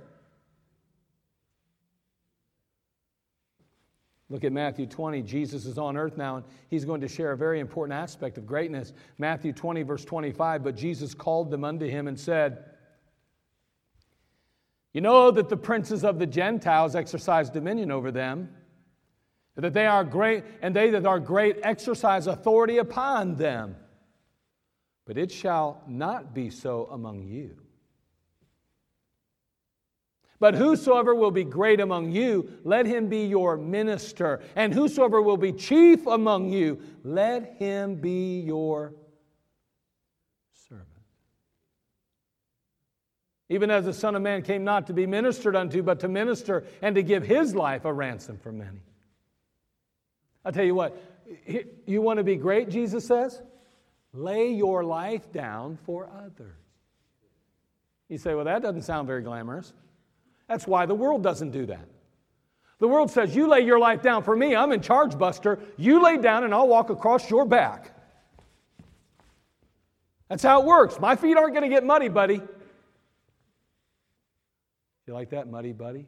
Look 4.36 4.44
at 4.44 4.52
Matthew 4.52 4.86
20. 4.86 5.22
Jesus 5.22 5.66
is 5.66 5.78
on 5.78 5.96
earth 5.96 6.18
now, 6.18 6.36
and 6.36 6.46
he's 6.68 6.84
going 6.84 7.00
to 7.00 7.08
share 7.08 7.32
a 7.32 7.38
very 7.38 7.62
important 7.62 7.98
aspect 7.98 8.38
of 8.38 8.46
greatness. 8.46 8.92
Matthew 9.18 9.54
20, 9.54 9.84
verse 9.84 10.04
25. 10.04 10.62
But 10.62 10.76
Jesus 10.76 11.14
called 11.14 11.50
them 11.50 11.64
unto 11.64 11.88
him 11.88 12.10
and 12.10 12.20
said, 12.20 12.66
You 14.92 15.00
know 15.00 15.32
that 15.32 15.48
the 15.48 15.56
princes 15.56 16.04
of 16.04 16.20
the 16.20 16.26
Gentiles 16.26 16.98
exercise 16.98 17.50
dominion 17.50 17.92
over 17.92 18.12
them, 18.12 18.50
that 19.56 19.74
they 19.74 19.88
are 19.88 20.04
great, 20.04 20.44
and 20.62 20.76
they 20.76 20.90
that 20.90 21.06
are 21.06 21.22
great 21.22 21.60
exercise 21.64 22.28
authority 22.28 22.80
upon 22.80 23.36
them. 23.36 23.78
But 25.06 25.18
it 25.18 25.32
shall 25.32 25.82
not 25.88 26.36
be 26.36 26.50
so 26.50 26.90
among 26.92 27.24
you. 27.24 27.56
But 30.40 30.56
whosoever 30.56 31.16
will 31.16 31.32
be 31.32 31.46
great 31.46 31.80
among 31.80 32.12
you, 32.12 32.52
let 32.64 32.86
him 32.86 33.08
be 33.08 33.26
your 33.26 33.56
minister. 33.56 34.42
And 34.56 34.74
whosoever 34.74 35.22
will 35.22 35.38
be 35.38 35.54
chief 35.54 36.06
among 36.08 36.50
you, 36.50 36.82
let 37.04 37.56
him 37.58 37.96
be 37.96 38.42
your 38.42 38.94
servant. 40.52 40.88
Even 43.48 43.72
as 43.72 43.86
the 43.86 43.94
Son 43.94 44.16
of 44.16 44.22
Man 44.22 44.42
came 44.42 44.66
not 44.66 44.88
to 44.88 44.94
be 44.94 45.06
ministered 45.06 45.56
unto, 45.56 45.82
but 45.82 46.02
to 46.02 46.10
minister 46.10 46.66
and 46.82 46.96
to 46.96 47.04
give 47.04 47.24
his 47.24 47.56
life 47.56 47.86
a 47.86 47.94
ransom 47.94 48.38
for 48.38 48.52
many. 48.52 48.82
i 50.44 50.52
tell 50.52 50.66
you 50.66 50.76
what, 50.76 51.02
you 51.88 52.02
want 52.02 52.18
to 52.18 52.24
be 52.24 52.36
great, 52.36 52.70
Jesus 52.70 53.06
says? 53.08 53.42
Lay 54.12 54.50
your 54.50 54.84
life 54.84 55.32
down 55.32 55.78
for 55.86 56.10
others. 56.14 56.58
You 58.10 58.18
say, 58.18 58.36
well, 58.36 58.46
that 58.46 58.62
doesn't 58.62 58.84
sound 58.84 59.08
very 59.08 59.22
glamorous. 59.22 59.74
That's 60.48 60.68
why 60.68 60.86
the 60.86 60.96
world 60.96 61.24
doesn't 61.24 61.52
do 61.52 61.66
that. 61.68 61.88
The 62.80 62.88
world 62.88 63.10
says, 63.10 63.36
You 63.36 63.48
lay 63.48 63.62
your 63.62 63.80
life 63.80 64.02
down 64.02 64.24
for 64.24 64.36
me, 64.36 64.56
I'm 64.56 64.72
in 64.72 64.82
charge, 64.82 65.18
Buster. 65.18 65.60
You 65.78 66.04
lay 66.04 66.18
down 66.18 66.44
and 66.44 66.54
I'll 66.54 66.68
walk 66.68 66.90
across 66.90 67.30
your 67.30 67.46
back. 67.46 67.92
That's 70.30 70.44
how 70.44 70.62
it 70.62 70.66
works. 70.66 71.00
My 71.00 71.16
feet 71.16 71.38
aren't 71.38 71.54
going 71.54 71.64
to 71.64 71.70
get 71.70 71.84
muddy, 71.84 72.10
buddy. 72.10 72.42
You 75.08 75.14
like 75.14 75.30
that, 75.30 75.48
muddy 75.48 75.72
buddy? 75.72 76.08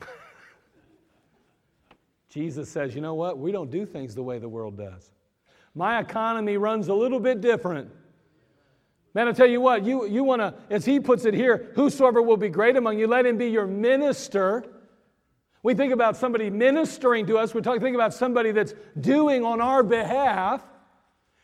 Jesus 2.30 2.70
says, 2.70 2.94
you 2.94 3.02
know 3.02 3.14
what? 3.14 3.38
We 3.38 3.52
don't 3.52 3.70
do 3.70 3.84
things 3.84 4.14
the 4.14 4.22
way 4.22 4.38
the 4.38 4.48
world 4.48 4.78
does. 4.78 5.10
My 5.74 6.00
economy 6.00 6.56
runs 6.56 6.88
a 6.88 6.94
little 6.94 7.20
bit 7.20 7.42
different. 7.42 7.90
Man, 9.18 9.26
I 9.26 9.32
tell 9.32 9.48
you 9.48 9.60
what, 9.60 9.84
you, 9.84 10.06
you 10.06 10.22
want 10.22 10.42
to, 10.42 10.54
as 10.70 10.84
he 10.84 11.00
puts 11.00 11.24
it 11.24 11.34
here, 11.34 11.72
whosoever 11.74 12.22
will 12.22 12.36
be 12.36 12.48
great 12.48 12.76
among 12.76 13.00
you, 13.00 13.08
let 13.08 13.26
him 13.26 13.36
be 13.36 13.48
your 13.48 13.66
minister. 13.66 14.64
We 15.64 15.74
think 15.74 15.92
about 15.92 16.16
somebody 16.16 16.50
ministering 16.50 17.26
to 17.26 17.36
us, 17.36 17.52
we 17.52 17.60
talk, 17.60 17.80
think 17.80 17.96
about 17.96 18.14
somebody 18.14 18.52
that's 18.52 18.74
doing 19.00 19.44
on 19.44 19.60
our 19.60 19.82
behalf. 19.82 20.62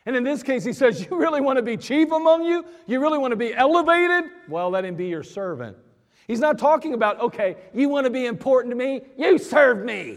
And 0.07 0.15
in 0.15 0.23
this 0.23 0.41
case, 0.45 0.63
he 0.63 0.73
says, 0.73 1.01
You 1.01 1.19
really 1.19 1.41
want 1.41 1.57
to 1.57 1.65
be 1.65 1.77
chief 1.77 2.13
among 2.13 2.45
you? 2.45 2.65
You 2.87 3.01
really 3.01 3.19
want 3.19 3.33
to 3.33 3.37
be 3.37 3.53
elevated? 3.53 4.31
Well, 4.49 4.71
let 4.71 4.85
him 4.85 4.95
be 4.95 5.09
your 5.09 5.25
servant. 5.25 5.77
He's 6.29 6.39
not 6.39 6.61
talking 6.61 6.95
about, 6.95 7.19
okay, 7.19 7.57
you 7.75 7.89
want 7.89 8.05
to 8.05 8.11
be 8.11 8.27
important 8.27 8.71
to 8.71 8.77
me? 8.77 9.03
You 9.19 9.37
serve 9.37 9.85
me. 9.85 10.17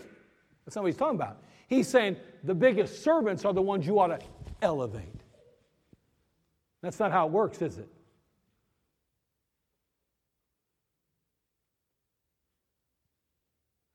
That's 0.63 0.75
not 0.75 0.83
what 0.83 0.89
he's 0.89 0.97
talking 0.97 1.15
about. 1.15 1.41
He's 1.65 1.87
saying 1.87 2.17
the 2.43 2.53
biggest 2.53 3.03
servants 3.03 3.45
are 3.45 3.53
the 3.53 3.63
ones 3.63 3.87
you 3.87 3.97
ought 3.97 4.09
to 4.09 4.19
elevate. 4.61 5.16
That's 6.81 6.99
not 6.99 7.11
how 7.11 7.25
it 7.27 7.31
works, 7.31 7.61
is 7.61 7.77
it? 7.77 7.89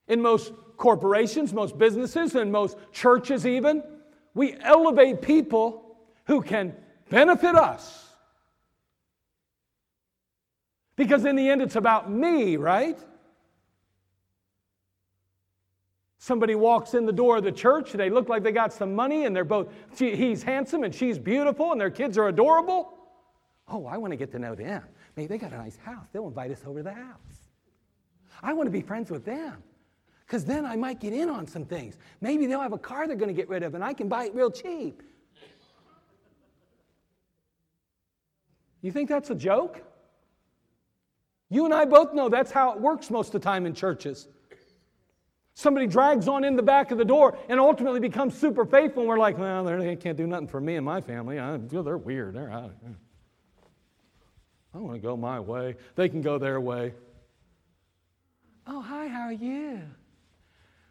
In 0.09 0.20
most 0.20 0.53
corporations, 0.76 1.53
most 1.53 1.78
businesses, 1.78 2.35
and 2.35 2.51
most 2.51 2.76
churches, 2.93 3.47
even, 3.47 3.83
we 4.35 4.57
elevate 4.61 5.22
people 5.22 5.97
who 6.26 6.43
can 6.43 6.74
benefit 7.09 7.55
us. 7.55 8.09
Because 10.97 11.24
in 11.24 11.37
the 11.37 11.49
end, 11.49 11.62
it's 11.62 11.76
about 11.76 12.11
me, 12.11 12.57
right? 12.57 12.99
Somebody 16.23 16.55
walks 16.55 16.95
in 16.95 17.05
the 17.05 17.12
door 17.12 17.39
of 17.39 17.43
the 17.43 17.51
church, 17.51 17.91
they 17.91 18.09
look 18.09 18.29
like 18.29 18.45
they 18.45 18.53
got 18.53 18.73
some 18.73 18.95
money, 18.95 19.25
and 19.25 19.35
they're 19.35 19.43
both, 19.43 19.73
she, 19.97 20.14
he's 20.14 20.41
handsome 20.41 20.85
and 20.85 20.95
she's 20.95 21.18
beautiful, 21.18 21.73
and 21.73 21.81
their 21.81 21.91
kids 21.91 22.16
are 22.16 22.29
adorable. 22.29 22.95
Oh, 23.66 23.87
I 23.87 23.97
want 23.97 24.12
to 24.12 24.16
get 24.16 24.31
to 24.31 24.39
know 24.39 24.55
them. 24.55 24.85
Maybe 25.16 25.27
they 25.27 25.37
got 25.37 25.53
a 25.53 25.57
nice 25.57 25.77
house. 25.79 26.07
They'll 26.12 26.29
invite 26.29 26.53
us 26.53 26.62
over 26.64 26.79
to 26.79 26.85
the 26.85 26.93
house. 26.93 27.49
I 28.41 28.53
want 28.53 28.68
to 28.68 28.70
be 28.70 28.83
friends 28.83 29.11
with 29.11 29.25
them 29.25 29.64
because 30.25 30.45
then 30.45 30.64
I 30.64 30.77
might 30.77 31.01
get 31.01 31.12
in 31.12 31.29
on 31.29 31.45
some 31.45 31.64
things. 31.64 31.99
Maybe 32.20 32.47
they'll 32.47 32.61
have 32.61 32.73
a 32.73 32.79
car 32.79 33.09
they're 33.09 33.16
going 33.16 33.27
to 33.27 33.35
get 33.35 33.49
rid 33.49 33.64
of 33.64 33.75
and 33.75 33.83
I 33.83 33.93
can 33.93 34.09
buy 34.09 34.27
it 34.27 34.35
real 34.37 34.53
cheap. 34.53 35.03
You 38.81 38.93
think 38.93 39.09
that's 39.09 39.31
a 39.31 39.35
joke? 39.35 39.83
You 41.51 41.64
and 41.64 41.75
I 41.75 41.85
both 41.85 42.14
know 42.14 42.29
that's 42.29 42.53
how 42.53 42.70
it 42.75 42.81
works 42.81 43.11
most 43.11 43.35
of 43.35 43.41
the 43.41 43.45
time 43.45 43.66
in 43.66 43.75
churches. 43.75 44.29
Somebody 45.55 45.86
drags 45.86 46.28
on 46.28 46.44
in 46.44 46.57
the 46.57 46.62
back 46.62 46.90
of 46.90 46.98
the 46.98 47.05
door 47.05 47.36
and 47.48 47.61
ultimately 47.61 48.00
becomes 48.00 48.34
super 48.36 48.64
faithful, 48.64 49.03
and 49.03 49.09
we're 49.09 49.18
like, 49.18 49.36
well, 49.36 49.64
they 49.64 49.96
can't 49.96 50.16
do 50.16 50.26
nothing 50.26 50.48
for 50.48 50.61
me 50.61 50.76
and 50.76 50.84
my 50.84 51.00
family. 51.00 51.38
I 51.38 51.59
they're 51.59 51.98
weird. 51.98 52.34
They're 52.34 52.50
out. 52.50 52.74
I 54.74 54.78
want 54.78 54.94
to 54.94 55.00
go 55.00 55.16
my 55.16 55.38
way. 55.38 55.76
They 55.94 56.09
can 56.09 56.22
go 56.22 56.38
their 56.38 56.61
way. 56.61 56.94
Oh, 58.66 58.80
hi, 58.80 59.09
how 59.09 59.22
are 59.22 59.32
you? 59.32 59.82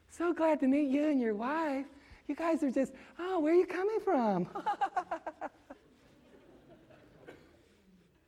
So 0.10 0.34
glad 0.34 0.60
to 0.60 0.68
meet 0.68 0.90
you 0.90 1.08
and 1.08 1.20
your 1.20 1.34
wife. 1.34 1.86
You 2.28 2.36
guys 2.36 2.62
are 2.64 2.72
just, 2.72 2.94
oh, 3.18 3.40
where 3.40 3.54
are 3.54 3.56
you 3.56 3.66
coming 3.66 4.00
from? 4.04 4.48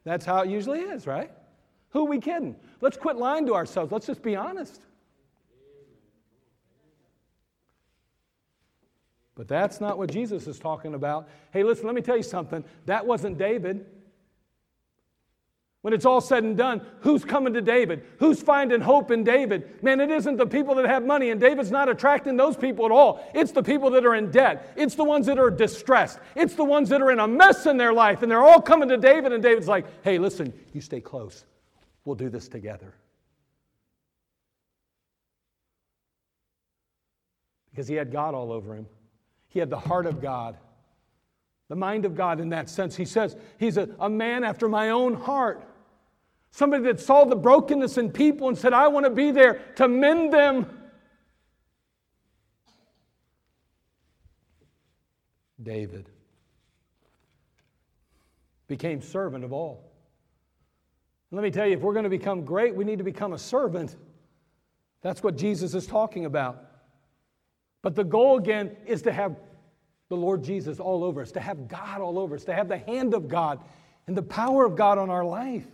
That's 0.03 0.25
how 0.25 0.41
it 0.41 0.49
usually 0.49 0.79
is, 0.79 1.05
right? 1.05 1.31
Who 1.89 2.01
are 2.05 2.09
we 2.09 2.19
kidding? 2.19 2.55
Let's 2.81 2.97
quit 2.97 3.17
lying 3.17 3.45
to 3.45 3.53
ourselves. 3.53 3.91
Let's 3.91 4.07
just 4.07 4.23
be 4.23 4.36
honest. 4.36 4.81
But 9.36 9.47
that's 9.47 9.81
not 9.81 9.97
what 9.97 10.11
Jesus 10.11 10.47
is 10.47 10.59
talking 10.59 10.93
about. 10.93 11.27
Hey, 11.51 11.63
listen, 11.63 11.86
let 11.86 11.95
me 11.95 12.01
tell 12.01 12.17
you 12.17 12.23
something. 12.23 12.63
That 12.86 13.05
wasn't 13.05 13.38
David. 13.38 13.86
When 15.81 15.93
it's 15.93 16.05
all 16.05 16.21
said 16.21 16.45
and 16.45 16.55
done, 16.55 16.81
who's 17.01 17.25
coming 17.25 17.53
to 17.55 17.61
David? 17.61 18.05
Who's 18.19 18.41
finding 18.41 18.79
hope 18.79 19.11
in 19.11 19.25
David? 19.25 19.84
Man, 19.84 19.99
it 19.99 20.09
isn't 20.09 20.38
the 20.38 20.45
people 20.45 20.75
that 20.75 20.86
have 20.86 21.05
money, 21.05 21.31
and 21.31 21.41
David's 21.41 21.71
not 21.71 21.89
attracting 21.89 22.38
those 22.38 22.55
people 22.55 22.86
at 22.86 22.91
all. 22.91 23.29
It's 23.34 23.51
the 23.51 23.63
people 23.63 23.89
that 23.89 24.05
are 24.05 24.15
in 24.15 24.31
debt. 24.31 24.71
It's 24.77 24.95
the 24.95 25.03
ones 25.03 25.25
that 25.25 25.38
are 25.38 25.51
distressed. 25.51 26.19
It's 26.36 26.55
the 26.55 26.63
ones 26.63 26.88
that 26.88 27.01
are 27.01 27.11
in 27.11 27.19
a 27.19 27.27
mess 27.27 27.65
in 27.65 27.75
their 27.75 27.91
life, 27.91 28.21
and 28.21 28.31
they're 28.31 28.43
all 28.43 28.61
coming 28.61 28.88
to 28.89 28.97
David, 28.97 29.34
and 29.34 29.43
David's 29.43 29.67
like, 29.67 29.86
hey, 30.05 30.19
listen, 30.19 30.53
you 30.71 30.79
stay 30.79 31.01
close. 31.01 31.43
We'll 32.05 32.15
do 32.15 32.29
this 32.29 32.47
together. 32.47 32.93
Because 37.71 37.89
he 37.89 37.95
had 37.95 38.09
God 38.09 38.36
all 38.36 38.53
over 38.53 38.73
him, 38.73 38.86
he 39.54 39.60
had 39.60 39.70
the 39.70 39.80
heart 39.80 40.08
of 40.08 40.20
God, 40.20 40.58
the 41.70 41.76
mind 41.76 42.06
of 42.06 42.16
God 42.16 42.39
in 42.39 42.49
that 42.49 42.70
sense. 42.70 42.95
He 42.95 43.06
says, 43.06 43.38
he's 43.60 43.78
a, 43.78 43.88
a 43.99 44.10
man 44.10 44.43
after 44.43 44.68
my 44.68 44.89
own 44.89 45.14
heart. 45.14 45.64
Somebody 46.49 46.84
that 46.86 46.99
saw 46.99 47.24
the 47.24 47.36
brokenness 47.36 47.99
in 47.99 48.12
people 48.12 48.47
and 48.47 48.58
said, 48.58 48.74
I 48.74 48.88
want 48.88 49.06
to 49.06 49.12
be 49.12 49.30
there 49.30 49.62
to 49.76 49.88
mend 49.88 50.34
them. 50.34 50.66
David 55.62 56.10
became 58.68 58.99
servant 58.99 59.43
of 59.43 59.54
all. 59.54 59.91
let 61.30 61.43
me 61.43 61.51
tell 61.51 61.68
you, 61.68 61.74
if 61.74 61.82
we're 61.82 61.93
going 61.93 62.06
to 62.06 62.10
become 62.10 62.43
great, 62.43 62.74
we 62.74 62.84
need 62.84 62.97
to 62.97 63.04
become 63.04 63.34
a 63.34 63.38
servant. 63.38 63.95
That's 65.04 65.22
what 65.22 65.38
Jesus 65.38 65.76
is 65.76 65.86
talking 65.86 66.26
about. 66.26 66.72
But 67.84 67.95
the 67.95 68.03
goal 68.03 68.38
again 68.38 68.75
is 68.88 69.03
to 69.03 69.11
have 69.11 69.36
the 70.09 70.15
Lord 70.15 70.43
Jesus 70.43 70.79
all 70.79 71.03
over 71.03 71.21
us, 71.21 71.31
to 71.34 71.39
have 71.39 71.67
God 71.67 72.01
all 72.01 72.17
over 72.17 72.36
us, 72.36 72.45
to 72.45 72.53
have 72.53 72.67
the 72.67 72.77
hand 72.77 73.13
of 73.13 73.27
God 73.27 73.59
and 74.07 74.17
the 74.17 74.23
power 74.23 74.65
of 74.65 74.75
God 74.75 74.97
on 74.97 75.11
our 75.11 75.25
life. 75.25 75.67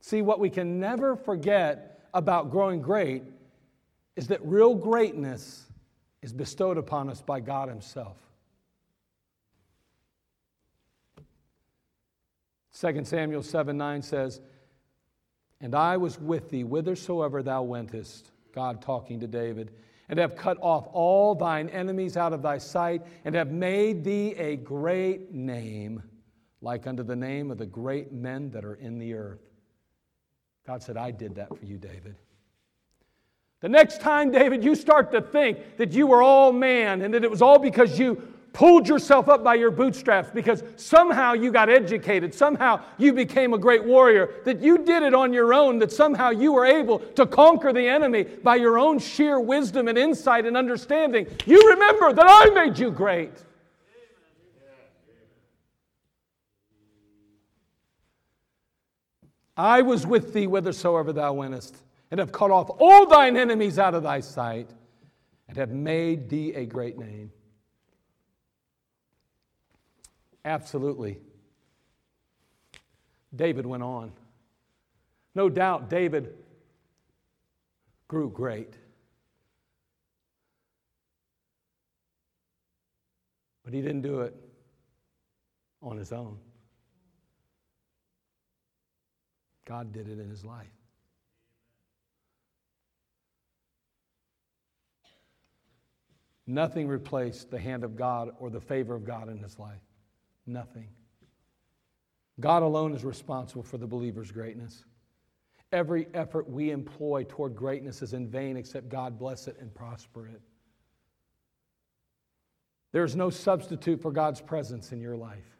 See, 0.00 0.22
what 0.22 0.40
we 0.40 0.50
can 0.50 0.80
never 0.80 1.14
forget 1.14 2.08
about 2.14 2.50
growing 2.50 2.80
great 2.80 3.22
is 4.16 4.28
that 4.28 4.40
real 4.44 4.74
greatness 4.74 5.66
is 6.22 6.32
bestowed 6.32 6.78
upon 6.78 7.08
us 7.08 7.20
by 7.20 7.40
God 7.40 7.68
Himself. 7.68 8.16
2 12.78 13.04
Samuel 13.04 13.42
7 13.42 13.76
9 13.76 14.02
says, 14.02 14.40
And 15.60 15.74
I 15.74 15.96
was 15.96 16.18
with 16.18 16.50
thee 16.50 16.62
whithersoever 16.62 17.42
thou 17.42 17.62
wentest, 17.62 18.30
God 18.54 18.80
talking 18.80 19.20
to 19.20 19.26
David, 19.26 19.72
and 20.08 20.18
have 20.18 20.34
cut 20.34 20.58
off 20.60 20.88
all 20.92 21.34
thine 21.34 21.68
enemies 21.68 22.16
out 22.16 22.32
of 22.32 22.42
thy 22.42 22.58
sight, 22.58 23.02
and 23.24 23.34
have 23.34 23.50
made 23.50 24.02
thee 24.02 24.34
a 24.36 24.56
great 24.56 25.32
name, 25.32 26.02
like 26.62 26.86
unto 26.86 27.02
the 27.02 27.14
name 27.14 27.50
of 27.50 27.58
the 27.58 27.66
great 27.66 28.12
men 28.12 28.50
that 28.50 28.64
are 28.64 28.74
in 28.74 28.98
the 28.98 29.14
earth. 29.14 29.40
God 30.66 30.82
said, 30.82 30.96
I 30.96 31.10
did 31.10 31.36
that 31.36 31.56
for 31.56 31.64
you, 31.64 31.78
David. 31.78 32.16
The 33.60 33.68
next 33.68 34.00
time, 34.00 34.30
David, 34.30 34.64
you 34.64 34.74
start 34.74 35.12
to 35.12 35.20
think 35.20 35.76
that 35.76 35.92
you 35.92 36.06
were 36.06 36.22
all 36.22 36.52
man 36.52 37.02
and 37.02 37.12
that 37.12 37.22
it 37.22 37.30
was 37.30 37.42
all 37.42 37.58
because 37.58 37.98
you 37.98 38.22
pulled 38.52 38.88
yourself 38.88 39.28
up 39.28 39.44
by 39.44 39.54
your 39.54 39.70
bootstraps, 39.70 40.30
because 40.30 40.64
somehow 40.76 41.32
you 41.32 41.52
got 41.52 41.68
educated, 41.68 42.34
somehow 42.34 42.80
you 42.98 43.12
became 43.12 43.54
a 43.54 43.58
great 43.58 43.84
warrior, 43.84 44.34
that 44.44 44.60
you 44.60 44.78
did 44.78 45.02
it 45.02 45.14
on 45.14 45.32
your 45.32 45.54
own, 45.54 45.78
that 45.78 45.92
somehow 45.92 46.30
you 46.30 46.52
were 46.52 46.66
able 46.66 46.98
to 46.98 47.26
conquer 47.26 47.72
the 47.72 47.86
enemy 47.86 48.24
by 48.24 48.56
your 48.56 48.78
own 48.78 48.98
sheer 48.98 49.38
wisdom 49.38 49.88
and 49.88 49.96
insight 49.96 50.46
and 50.46 50.56
understanding, 50.56 51.26
you 51.46 51.70
remember 51.70 52.12
that 52.12 52.26
I 52.28 52.50
made 52.50 52.78
you 52.78 52.90
great. 52.90 53.32
I 59.56 59.82
was 59.82 60.06
with 60.06 60.32
thee 60.32 60.46
whithersoever 60.46 61.12
thou 61.12 61.34
wentest, 61.34 61.76
and 62.10 62.18
have 62.18 62.32
cut 62.32 62.50
off 62.50 62.70
all 62.80 63.06
thine 63.06 63.36
enemies 63.36 63.78
out 63.78 63.94
of 63.94 64.02
thy 64.02 64.20
sight, 64.20 64.70
and 65.48 65.56
have 65.56 65.70
made 65.70 66.28
thee 66.28 66.54
a 66.54 66.64
great 66.64 66.98
name. 66.98 67.30
Absolutely. 70.44 71.18
David 73.34 73.66
went 73.66 73.82
on. 73.82 74.12
No 75.34 75.48
doubt 75.48 75.88
David 75.88 76.34
grew 78.08 78.30
great. 78.30 78.74
But 83.64 83.72
he 83.72 83.82
didn't 83.82 84.02
do 84.02 84.20
it 84.22 84.34
on 85.82 85.96
his 85.96 86.12
own. 86.12 86.38
God 89.64 89.92
did 89.92 90.08
it 90.08 90.18
in 90.18 90.28
his 90.28 90.44
life. 90.44 90.66
Nothing 96.48 96.88
replaced 96.88 97.52
the 97.52 97.60
hand 97.60 97.84
of 97.84 97.94
God 97.94 98.32
or 98.40 98.50
the 98.50 98.60
favor 98.60 98.96
of 98.96 99.04
God 99.04 99.28
in 99.28 99.38
his 99.38 99.56
life. 99.60 99.78
Nothing. 100.46 100.88
God 102.40 102.62
alone 102.62 102.94
is 102.94 103.04
responsible 103.04 103.62
for 103.62 103.78
the 103.78 103.86
believer's 103.86 104.30
greatness. 104.30 104.84
Every 105.72 106.08
effort 106.14 106.48
we 106.48 106.70
employ 106.70 107.24
toward 107.28 107.54
greatness 107.54 108.02
is 108.02 108.12
in 108.12 108.28
vain 108.28 108.56
except 108.56 108.88
God 108.88 109.18
bless 109.18 109.46
it 109.46 109.56
and 109.60 109.72
prosper 109.72 110.26
it. 110.26 110.40
There's 112.92 113.14
no 113.14 113.30
substitute 113.30 114.02
for 114.02 114.10
God's 114.10 114.40
presence 114.40 114.90
in 114.90 115.00
your 115.00 115.16
life. 115.16 115.56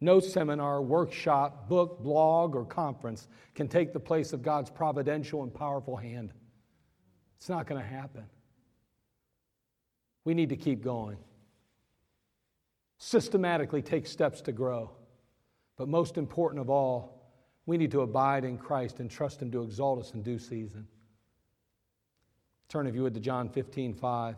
No 0.00 0.20
seminar, 0.20 0.82
workshop, 0.82 1.68
book, 1.68 2.02
blog, 2.02 2.56
or 2.56 2.64
conference 2.64 3.28
can 3.54 3.68
take 3.68 3.92
the 3.92 4.00
place 4.00 4.32
of 4.32 4.42
God's 4.42 4.68
providential 4.68 5.44
and 5.44 5.54
powerful 5.54 5.96
hand. 5.96 6.32
It's 7.38 7.48
not 7.48 7.66
going 7.66 7.80
to 7.80 7.86
happen. 7.86 8.24
We 10.24 10.34
need 10.34 10.50
to 10.50 10.56
keep 10.56 10.82
going. 10.82 11.18
Systematically 13.04 13.82
take 13.82 14.06
steps 14.06 14.40
to 14.42 14.52
grow. 14.52 14.92
But 15.76 15.88
most 15.88 16.18
important 16.18 16.60
of 16.60 16.70
all, 16.70 17.34
we 17.66 17.76
need 17.76 17.90
to 17.90 18.02
abide 18.02 18.44
in 18.44 18.56
Christ 18.56 19.00
and 19.00 19.10
trust 19.10 19.42
Him 19.42 19.50
to 19.50 19.64
exalt 19.64 19.98
us 19.98 20.14
in 20.14 20.22
due 20.22 20.38
season. 20.38 20.86
Turn, 22.68 22.86
if 22.86 22.94
you 22.94 23.02
would, 23.02 23.14
to 23.14 23.18
John 23.18 23.48
15 23.48 23.94
5. 23.94 24.36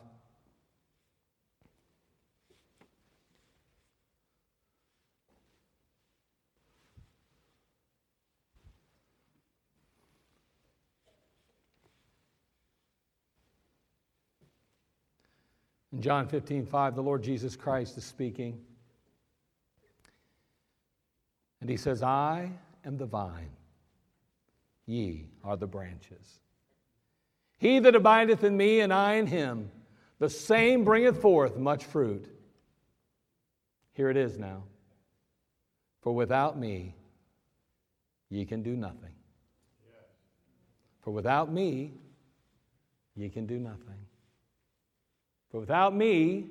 In 15.95 16.03
John 16.03 16.27
15, 16.27 16.67
5, 16.67 16.97
the 16.97 17.03
Lord 17.03 17.23
Jesus 17.23 17.55
Christ 17.55 17.97
is 17.97 18.05
speaking. 18.05 18.61
And 21.61 21.71
he 21.71 21.77
says, 21.77 22.03
I 22.03 22.51
am 22.85 22.97
the 22.97 23.07
vine, 23.07 23.53
ye 24.87 25.29
are 25.45 25.57
the 25.57 25.69
branches. 25.69 26.41
He 27.59 27.79
that 27.79 27.95
abideth 27.95 28.43
in 28.43 28.57
me, 28.57 28.81
and 28.81 28.93
I 28.93 29.15
in 29.15 29.29
him, 29.29 29.71
the 30.19 30.29
same 30.29 30.83
bringeth 30.83 31.23
forth 31.23 31.57
much 31.57 31.85
fruit. 31.85 32.27
Here 33.93 34.11
it 34.11 34.17
is 34.17 34.37
now. 34.37 34.65
For 36.03 36.13
without 36.13 36.59
me, 36.59 36.97
ye 38.31 38.45
can 38.45 38.65
do 38.65 38.75
nothing. 38.75 39.15
For 41.03 41.13
without 41.13 41.53
me, 41.53 41.93
ye 43.15 43.29
can 43.29 43.47
do 43.47 43.61
nothing. 43.61 44.07
For 45.55 45.61
without 45.61 45.95
me, 45.95 46.49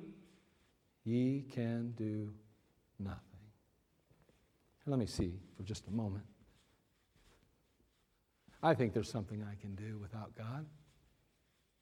ye 1.04 1.44
can 1.52 1.90
do 1.90 2.32
nothing. 2.98 3.20
Let 4.86 4.98
me 4.98 5.04
see 5.04 5.34
for 5.54 5.62
just 5.62 5.86
a 5.88 5.90
moment. 5.90 6.24
I 8.62 8.72
think 8.72 8.94
there's 8.94 9.10
something 9.10 9.44
I 9.44 9.60
can 9.60 9.74
do 9.74 9.98
without 9.98 10.34
God. 10.34 10.64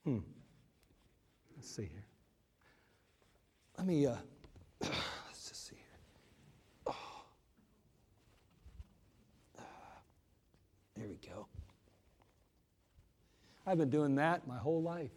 Hmm. 0.05 0.19
Let's 1.55 1.71
see 1.71 1.83
here. 1.83 2.07
Let 3.79 3.87
me, 3.87 4.05
uh, 4.05 4.17
let's 4.81 5.49
just 5.49 5.69
see 5.69 5.77
here. 5.77 6.01
Oh. 6.89 6.97
Uh, 9.61 9.63
there 10.97 11.07
we 11.07 11.19
go. 11.25 11.47
I've 13.65 13.79
been 13.79 13.91
doing 13.91 14.17
that 14.17 14.45
my 14.49 14.59
whole 14.59 14.83
life. 14.83 15.13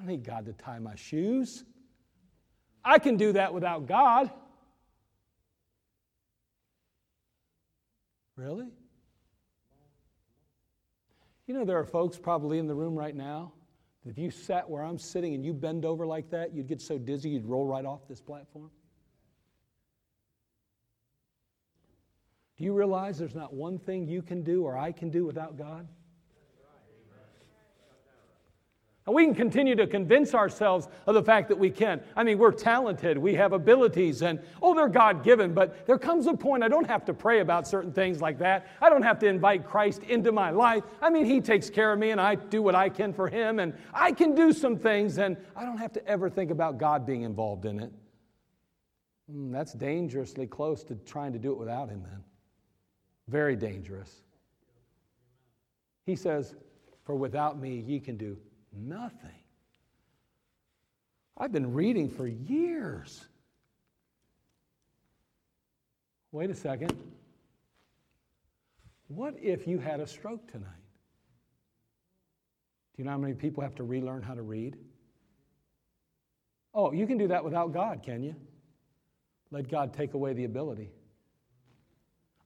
I 0.00 0.02
don't 0.02 0.12
need 0.12 0.24
God 0.24 0.46
to 0.46 0.54
tie 0.54 0.78
my 0.78 0.94
shoes. 0.94 1.62
I 2.82 2.98
can 2.98 3.18
do 3.18 3.32
that 3.32 3.52
without 3.52 3.86
God. 3.86 4.30
Really? 8.34 8.68
You 11.46 11.52
know, 11.52 11.66
there 11.66 11.78
are 11.78 11.84
folks 11.84 12.18
probably 12.18 12.58
in 12.58 12.66
the 12.66 12.74
room 12.74 12.94
right 12.94 13.14
now 13.14 13.52
that 14.02 14.10
if 14.10 14.16
you 14.16 14.30
sat 14.30 14.70
where 14.70 14.82
I'm 14.82 14.98
sitting 14.98 15.34
and 15.34 15.44
you 15.44 15.52
bend 15.52 15.84
over 15.84 16.06
like 16.06 16.30
that, 16.30 16.54
you'd 16.54 16.66
get 16.66 16.80
so 16.80 16.96
dizzy 16.96 17.28
you'd 17.28 17.44
roll 17.44 17.66
right 17.66 17.84
off 17.84 18.08
this 18.08 18.22
platform. 18.22 18.70
Do 22.56 22.64
you 22.64 22.72
realize 22.72 23.18
there's 23.18 23.34
not 23.34 23.52
one 23.52 23.78
thing 23.78 24.08
you 24.08 24.22
can 24.22 24.42
do 24.42 24.62
or 24.62 24.78
I 24.78 24.92
can 24.92 25.10
do 25.10 25.26
without 25.26 25.58
God? 25.58 25.86
And 29.06 29.14
we 29.14 29.24
can 29.24 29.34
continue 29.34 29.74
to 29.76 29.86
convince 29.86 30.34
ourselves 30.34 30.86
of 31.06 31.14
the 31.14 31.22
fact 31.22 31.48
that 31.48 31.58
we 31.58 31.70
can. 31.70 32.02
I 32.16 32.22
mean, 32.22 32.36
we're 32.36 32.52
talented, 32.52 33.16
we 33.16 33.34
have 33.34 33.52
abilities, 33.54 34.20
and 34.22 34.38
oh, 34.60 34.74
they're 34.74 34.88
God 34.88 35.24
given, 35.24 35.54
but 35.54 35.86
there 35.86 35.98
comes 35.98 36.26
a 36.26 36.34
point 36.34 36.62
I 36.62 36.68
don't 36.68 36.86
have 36.86 37.06
to 37.06 37.14
pray 37.14 37.40
about 37.40 37.66
certain 37.66 37.92
things 37.92 38.20
like 38.20 38.38
that. 38.40 38.66
I 38.80 38.90
don't 38.90 39.02
have 39.02 39.18
to 39.20 39.26
invite 39.26 39.66
Christ 39.66 40.02
into 40.02 40.32
my 40.32 40.50
life. 40.50 40.84
I 41.00 41.08
mean, 41.08 41.24
He 41.24 41.40
takes 41.40 41.70
care 41.70 41.92
of 41.92 41.98
me, 41.98 42.10
and 42.10 42.20
I 42.20 42.34
do 42.34 42.60
what 42.60 42.74
I 42.74 42.90
can 42.90 43.14
for 43.14 43.26
Him, 43.26 43.58
and 43.58 43.72
I 43.94 44.12
can 44.12 44.34
do 44.34 44.52
some 44.52 44.76
things, 44.76 45.16
and 45.16 45.38
I 45.56 45.64
don't 45.64 45.78
have 45.78 45.92
to 45.94 46.06
ever 46.06 46.28
think 46.28 46.50
about 46.50 46.76
God 46.76 47.06
being 47.06 47.22
involved 47.22 47.64
in 47.64 47.80
it. 47.80 47.92
Mm, 49.32 49.50
that's 49.50 49.72
dangerously 49.72 50.46
close 50.46 50.84
to 50.84 50.94
trying 50.94 51.32
to 51.32 51.38
do 51.38 51.52
it 51.52 51.58
without 51.58 51.88
Him, 51.88 52.02
then. 52.02 52.22
Very 53.28 53.56
dangerous. 53.56 54.22
He 56.04 56.16
says, 56.16 56.54
For 57.04 57.14
without 57.14 57.58
me, 57.58 57.78
ye 57.80 57.98
can 57.98 58.18
do 58.18 58.36
Nothing. 58.72 59.30
I've 61.36 61.52
been 61.52 61.72
reading 61.72 62.10
for 62.10 62.26
years. 62.26 63.26
Wait 66.32 66.50
a 66.50 66.54
second. 66.54 66.96
What 69.08 69.34
if 69.40 69.66
you 69.66 69.78
had 69.78 70.00
a 70.00 70.06
stroke 70.06 70.50
tonight? 70.52 70.68
Do 72.94 73.02
you 73.02 73.04
know 73.04 73.10
how 73.10 73.18
many 73.18 73.34
people 73.34 73.62
have 73.62 73.74
to 73.76 73.82
relearn 73.82 74.22
how 74.22 74.34
to 74.34 74.42
read? 74.42 74.76
Oh, 76.72 76.92
you 76.92 77.06
can 77.06 77.18
do 77.18 77.28
that 77.28 77.44
without 77.44 77.72
God, 77.72 78.02
can 78.04 78.22
you? 78.22 78.36
Let 79.50 79.68
God 79.68 79.94
take 79.94 80.14
away 80.14 80.34
the 80.34 80.44
ability. 80.44 80.90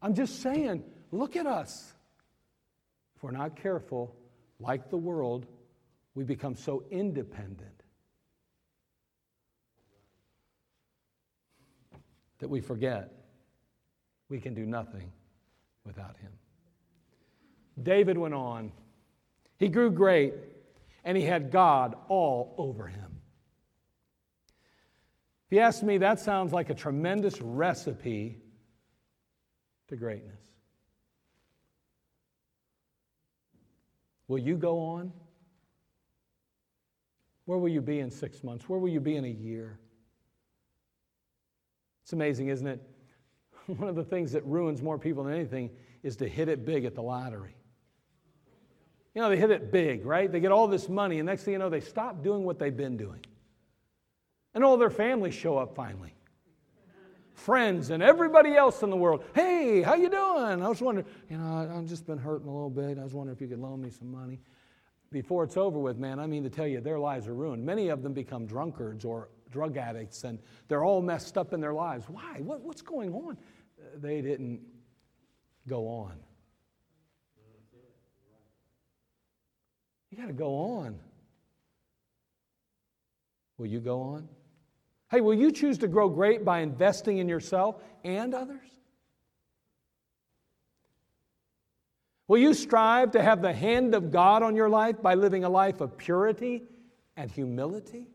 I'm 0.00 0.14
just 0.14 0.40
saying, 0.40 0.84
look 1.12 1.36
at 1.36 1.46
us. 1.46 1.92
If 3.16 3.22
we're 3.22 3.32
not 3.32 3.56
careful, 3.56 4.16
like 4.58 4.88
the 4.88 4.96
world, 4.96 5.46
we 6.14 6.24
become 6.24 6.54
so 6.54 6.84
independent 6.90 7.82
that 12.38 12.48
we 12.48 12.60
forget 12.60 13.12
we 14.28 14.40
can 14.40 14.54
do 14.54 14.66
nothing 14.66 15.10
without 15.84 16.16
him. 16.16 16.30
David 17.82 18.16
went 18.16 18.34
on. 18.34 18.72
He 19.58 19.68
grew 19.68 19.90
great, 19.90 20.34
and 21.04 21.16
he 21.16 21.24
had 21.24 21.50
God 21.50 21.96
all 22.08 22.54
over 22.58 22.86
him. 22.86 23.20
If 25.46 25.52
you 25.52 25.60
ask 25.60 25.82
me, 25.82 25.98
that 25.98 26.20
sounds 26.20 26.52
like 26.52 26.70
a 26.70 26.74
tremendous 26.74 27.40
recipe 27.40 28.38
to 29.88 29.96
greatness. 29.96 30.40
Will 34.26 34.38
you 34.38 34.56
go 34.56 34.80
on? 34.80 35.12
Where 37.46 37.58
will 37.58 37.68
you 37.68 37.80
be 37.80 38.00
in 38.00 38.10
six 38.10 38.42
months? 38.42 38.68
Where 38.68 38.78
will 38.78 38.88
you 38.88 39.00
be 39.00 39.16
in 39.16 39.24
a 39.24 39.28
year? 39.28 39.78
It's 42.02 42.12
amazing, 42.12 42.48
isn't 42.48 42.66
it? 42.66 42.82
One 43.66 43.88
of 43.88 43.96
the 43.96 44.04
things 44.04 44.32
that 44.32 44.44
ruins 44.44 44.82
more 44.82 44.98
people 44.98 45.24
than 45.24 45.34
anything 45.34 45.70
is 46.02 46.16
to 46.16 46.28
hit 46.28 46.48
it 46.48 46.64
big 46.64 46.84
at 46.84 46.94
the 46.94 47.02
lottery. 47.02 47.56
You 49.14 49.22
know, 49.22 49.28
they 49.28 49.36
hit 49.36 49.50
it 49.50 49.70
big, 49.70 50.04
right? 50.04 50.30
They 50.30 50.40
get 50.40 50.52
all 50.52 50.66
this 50.66 50.88
money, 50.88 51.18
and 51.18 51.26
next 51.26 51.44
thing 51.44 51.52
you 51.52 51.58
know, 51.58 51.70
they 51.70 51.80
stop 51.80 52.22
doing 52.22 52.44
what 52.44 52.58
they've 52.58 52.76
been 52.76 52.96
doing. 52.96 53.24
And 54.54 54.64
all 54.64 54.76
their 54.76 54.90
families 54.90 55.34
show 55.34 55.56
up 55.56 55.74
finally. 55.74 56.14
Friends 57.34 57.90
and 57.90 58.02
everybody 58.02 58.54
else 58.54 58.82
in 58.82 58.90
the 58.90 58.96
world. 58.96 59.24
Hey, 59.34 59.82
how 59.82 59.94
you 59.94 60.08
doing? 60.08 60.62
I 60.62 60.68
was 60.68 60.80
wondering, 60.80 61.06
you 61.28 61.36
know, 61.36 61.70
I've 61.76 61.86
just 61.86 62.06
been 62.06 62.18
hurting 62.18 62.48
a 62.48 62.52
little 62.52 62.70
bit. 62.70 62.98
I 62.98 63.02
was 63.02 63.12
wondering 63.12 63.36
if 63.36 63.40
you 63.40 63.48
could 63.48 63.58
loan 63.58 63.80
me 63.82 63.90
some 63.90 64.10
money 64.10 64.40
before 65.14 65.44
it's 65.44 65.56
over 65.56 65.78
with, 65.78 65.96
man, 65.96 66.18
I 66.18 66.26
mean 66.26 66.42
to 66.42 66.50
tell 66.50 66.66
you, 66.66 66.80
their 66.80 66.98
lives 66.98 67.28
are 67.28 67.34
ruined. 67.34 67.64
Many 67.64 67.88
of 67.88 68.02
them 68.02 68.12
become 68.12 68.46
drunkards 68.46 69.04
or 69.04 69.28
drug 69.52 69.76
addicts, 69.76 70.24
and 70.24 70.40
they're 70.66 70.84
all 70.84 71.00
messed 71.00 71.38
up 71.38 71.52
in 71.52 71.60
their 71.60 71.72
lives. 71.72 72.06
Why? 72.08 72.40
What, 72.40 72.62
what's 72.62 72.82
going 72.82 73.14
on? 73.14 73.38
They 73.96 74.20
didn't 74.20 74.60
go 75.68 75.86
on. 75.86 76.16
You 80.10 80.18
got 80.18 80.26
to 80.26 80.32
go 80.32 80.56
on. 80.56 80.98
Will 83.56 83.66
you 83.66 83.78
go 83.78 84.00
on? 84.00 84.28
Hey, 85.12 85.20
will 85.20 85.34
you 85.34 85.52
choose 85.52 85.78
to 85.78 85.86
grow 85.86 86.08
great 86.08 86.44
by 86.44 86.58
investing 86.58 87.18
in 87.18 87.28
yourself 87.28 87.80
and 88.02 88.34
others? 88.34 88.66
Will 92.26 92.38
you 92.38 92.54
strive 92.54 93.12
to 93.12 93.22
have 93.22 93.42
the 93.42 93.52
hand 93.52 93.94
of 93.94 94.10
God 94.10 94.42
on 94.42 94.56
your 94.56 94.68
life 94.68 95.02
by 95.02 95.14
living 95.14 95.44
a 95.44 95.48
life 95.48 95.80
of 95.80 95.96
purity 95.98 96.62
and 97.16 97.30
humility? 97.30 98.08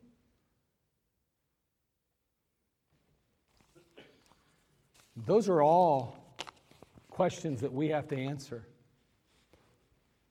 Those 5.25 5.47
are 5.47 5.61
all 5.61 6.15
questions 7.09 7.61
that 7.61 7.73
we 7.73 7.89
have 7.89 8.07
to 8.07 8.17
answer. 8.17 8.65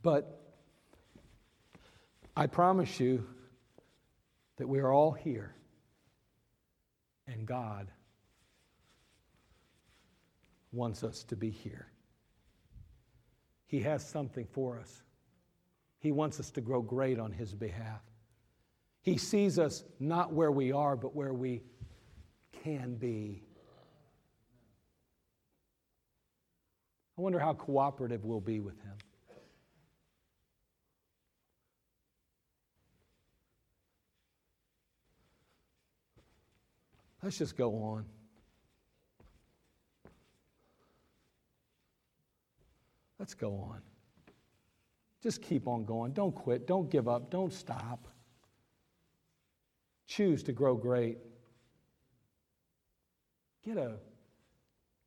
But 0.03 0.41
I 2.37 2.47
promise 2.47 2.99
you 2.99 3.27
that 4.57 4.67
we 4.67 4.81
are 4.81 4.93
all 4.93 5.13
here, 5.13 5.55
and 7.27 7.47
God 7.47 7.93
wants 10.73 11.05
us 11.05 11.23
to 11.25 11.37
be 11.37 11.51
here. 11.51 11.89
He 13.69 13.81
has 13.81 14.05
something 14.05 14.47
for 14.51 14.81
us. 14.81 15.03
He 16.01 16.11
wants 16.11 16.41
us 16.41 16.51
to 16.53 16.61
grow 16.61 16.81
great 16.81 17.21
on 17.21 17.31
His 17.31 17.55
behalf. 17.55 18.01
He 19.03 19.19
sees 19.19 19.59
us 19.59 19.85
not 20.01 20.33
where 20.33 20.51
we 20.51 20.73
are, 20.73 20.97
but 20.97 21.15
where 21.15 21.35
we 21.35 21.63
can 22.65 22.97
be. 22.97 23.43
I 27.17 27.21
wonder 27.21 27.39
how 27.39 27.53
cooperative 27.53 28.25
we'll 28.25 28.41
be 28.41 28.59
with 28.61 28.81
Him. 28.81 28.97
Let's 37.23 37.37
just 37.37 37.57
go 37.57 37.75
on. 37.83 38.07
Let's 43.19 43.35
go 43.35 43.53
on. 43.55 43.81
Just 45.23 45.43
keep 45.43 45.67
on 45.67 45.85
going. 45.85 46.13
Don't 46.13 46.35
quit. 46.35 46.67
Don't 46.67 46.91
give 46.91 47.09
up. 47.09 47.31
Don't 47.31 47.53
stop. 47.53 48.07
Choose 50.07 50.43
to 50.45 50.53
grow 50.53 50.77
great. 50.77 51.19
Get 53.65 53.77
a, 53.77 53.97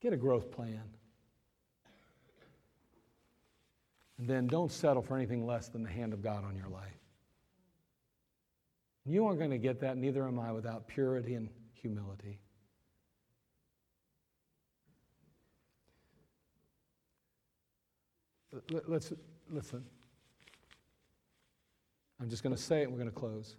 get 0.01 0.13
a 0.13 0.17
growth 0.17 0.51
plan. 0.51 0.83
And 4.17 4.27
then 4.27 4.45
don't 4.45 4.71
settle 4.71 5.01
for 5.01 5.15
anything 5.15 5.47
less 5.47 5.69
than 5.69 5.81
the 5.81 5.89
hand 5.89 6.13
of 6.13 6.21
God 6.21 6.43
on 6.43 6.55
your 6.55 6.67
life. 6.67 6.91
You 9.05 9.25
aren't 9.25 9.39
going 9.39 9.49
to 9.49 9.57
get 9.57 9.79
that, 9.79 9.97
neither 9.97 10.27
am 10.27 10.39
I, 10.39 10.51
without 10.51 10.87
purity 10.87 11.33
and 11.33 11.49
humility. 11.73 12.39
Let's 18.87 19.13
listen. 19.49 19.83
I'm 22.19 22.29
just 22.29 22.43
going 22.43 22.55
to 22.55 22.61
say 22.61 22.81
it 22.81 22.83
and 22.83 22.91
we're 22.91 22.99
going 22.99 23.09
to 23.09 23.15
close. 23.15 23.55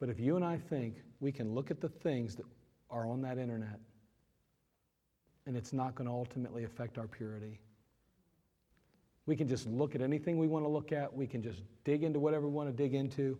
But 0.00 0.08
if 0.08 0.18
you 0.18 0.36
and 0.36 0.44
I 0.44 0.56
think 0.56 0.96
we 1.20 1.30
can 1.30 1.54
look 1.54 1.70
at 1.70 1.80
the 1.80 1.88
things 1.88 2.34
that 2.36 2.46
are 2.90 3.06
on 3.06 3.22
that 3.22 3.38
internet 3.38 3.78
and 5.46 5.56
it's 5.56 5.72
not 5.72 5.94
going 5.94 6.08
to 6.08 6.12
ultimately 6.12 6.64
affect 6.64 6.98
our 6.98 7.06
purity, 7.06 7.60
we 9.26 9.36
can 9.36 9.48
just 9.48 9.66
look 9.66 9.94
at 9.94 10.00
anything 10.00 10.38
we 10.38 10.46
want 10.46 10.64
to 10.64 10.68
look 10.68 10.92
at, 10.92 11.12
we 11.14 11.26
can 11.26 11.42
just 11.42 11.62
dig 11.84 12.02
into 12.02 12.18
whatever 12.18 12.46
we 12.46 12.52
want 12.52 12.68
to 12.68 12.74
dig 12.74 12.94
into, 12.94 13.38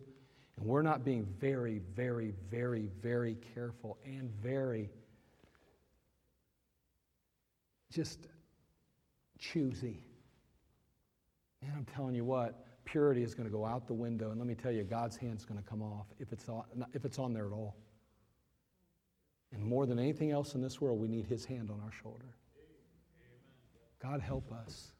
and 0.57 0.65
we're 0.65 0.81
not 0.81 1.03
being 1.03 1.25
very, 1.39 1.79
very, 1.95 2.33
very, 2.49 2.89
very 3.01 3.37
careful 3.53 3.97
and 4.05 4.29
very 4.41 4.89
just 7.91 8.27
choosy. 9.39 10.03
Man, 11.61 11.73
I'm 11.75 11.85
telling 11.85 12.15
you 12.15 12.23
what, 12.23 12.65
purity 12.85 13.23
is 13.23 13.33
going 13.33 13.47
to 13.47 13.51
go 13.51 13.65
out 13.65 13.87
the 13.87 13.93
window. 13.93 14.29
And 14.29 14.39
let 14.39 14.47
me 14.47 14.55
tell 14.55 14.71
you, 14.71 14.83
God's 14.83 15.17
hand's 15.17 15.45
going 15.45 15.61
to 15.61 15.67
come 15.67 15.81
off 15.81 16.07
if 16.19 16.31
it's 16.31 16.47
on, 16.49 16.63
if 16.93 17.05
it's 17.05 17.19
on 17.19 17.33
there 17.33 17.47
at 17.47 17.53
all. 17.53 17.75
And 19.51 19.63
more 19.63 19.85
than 19.85 19.97
anything 19.97 20.31
else 20.31 20.55
in 20.55 20.61
this 20.61 20.81
world, 20.81 20.99
we 20.99 21.07
need 21.07 21.25
His 21.25 21.45
hand 21.45 21.69
on 21.71 21.79
our 21.83 21.91
shoulder. 21.91 22.35
God 24.01 24.21
help 24.21 24.51
us. 24.51 24.91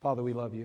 Father, 0.00 0.22
we 0.22 0.32
love 0.32 0.54
you. 0.54 0.60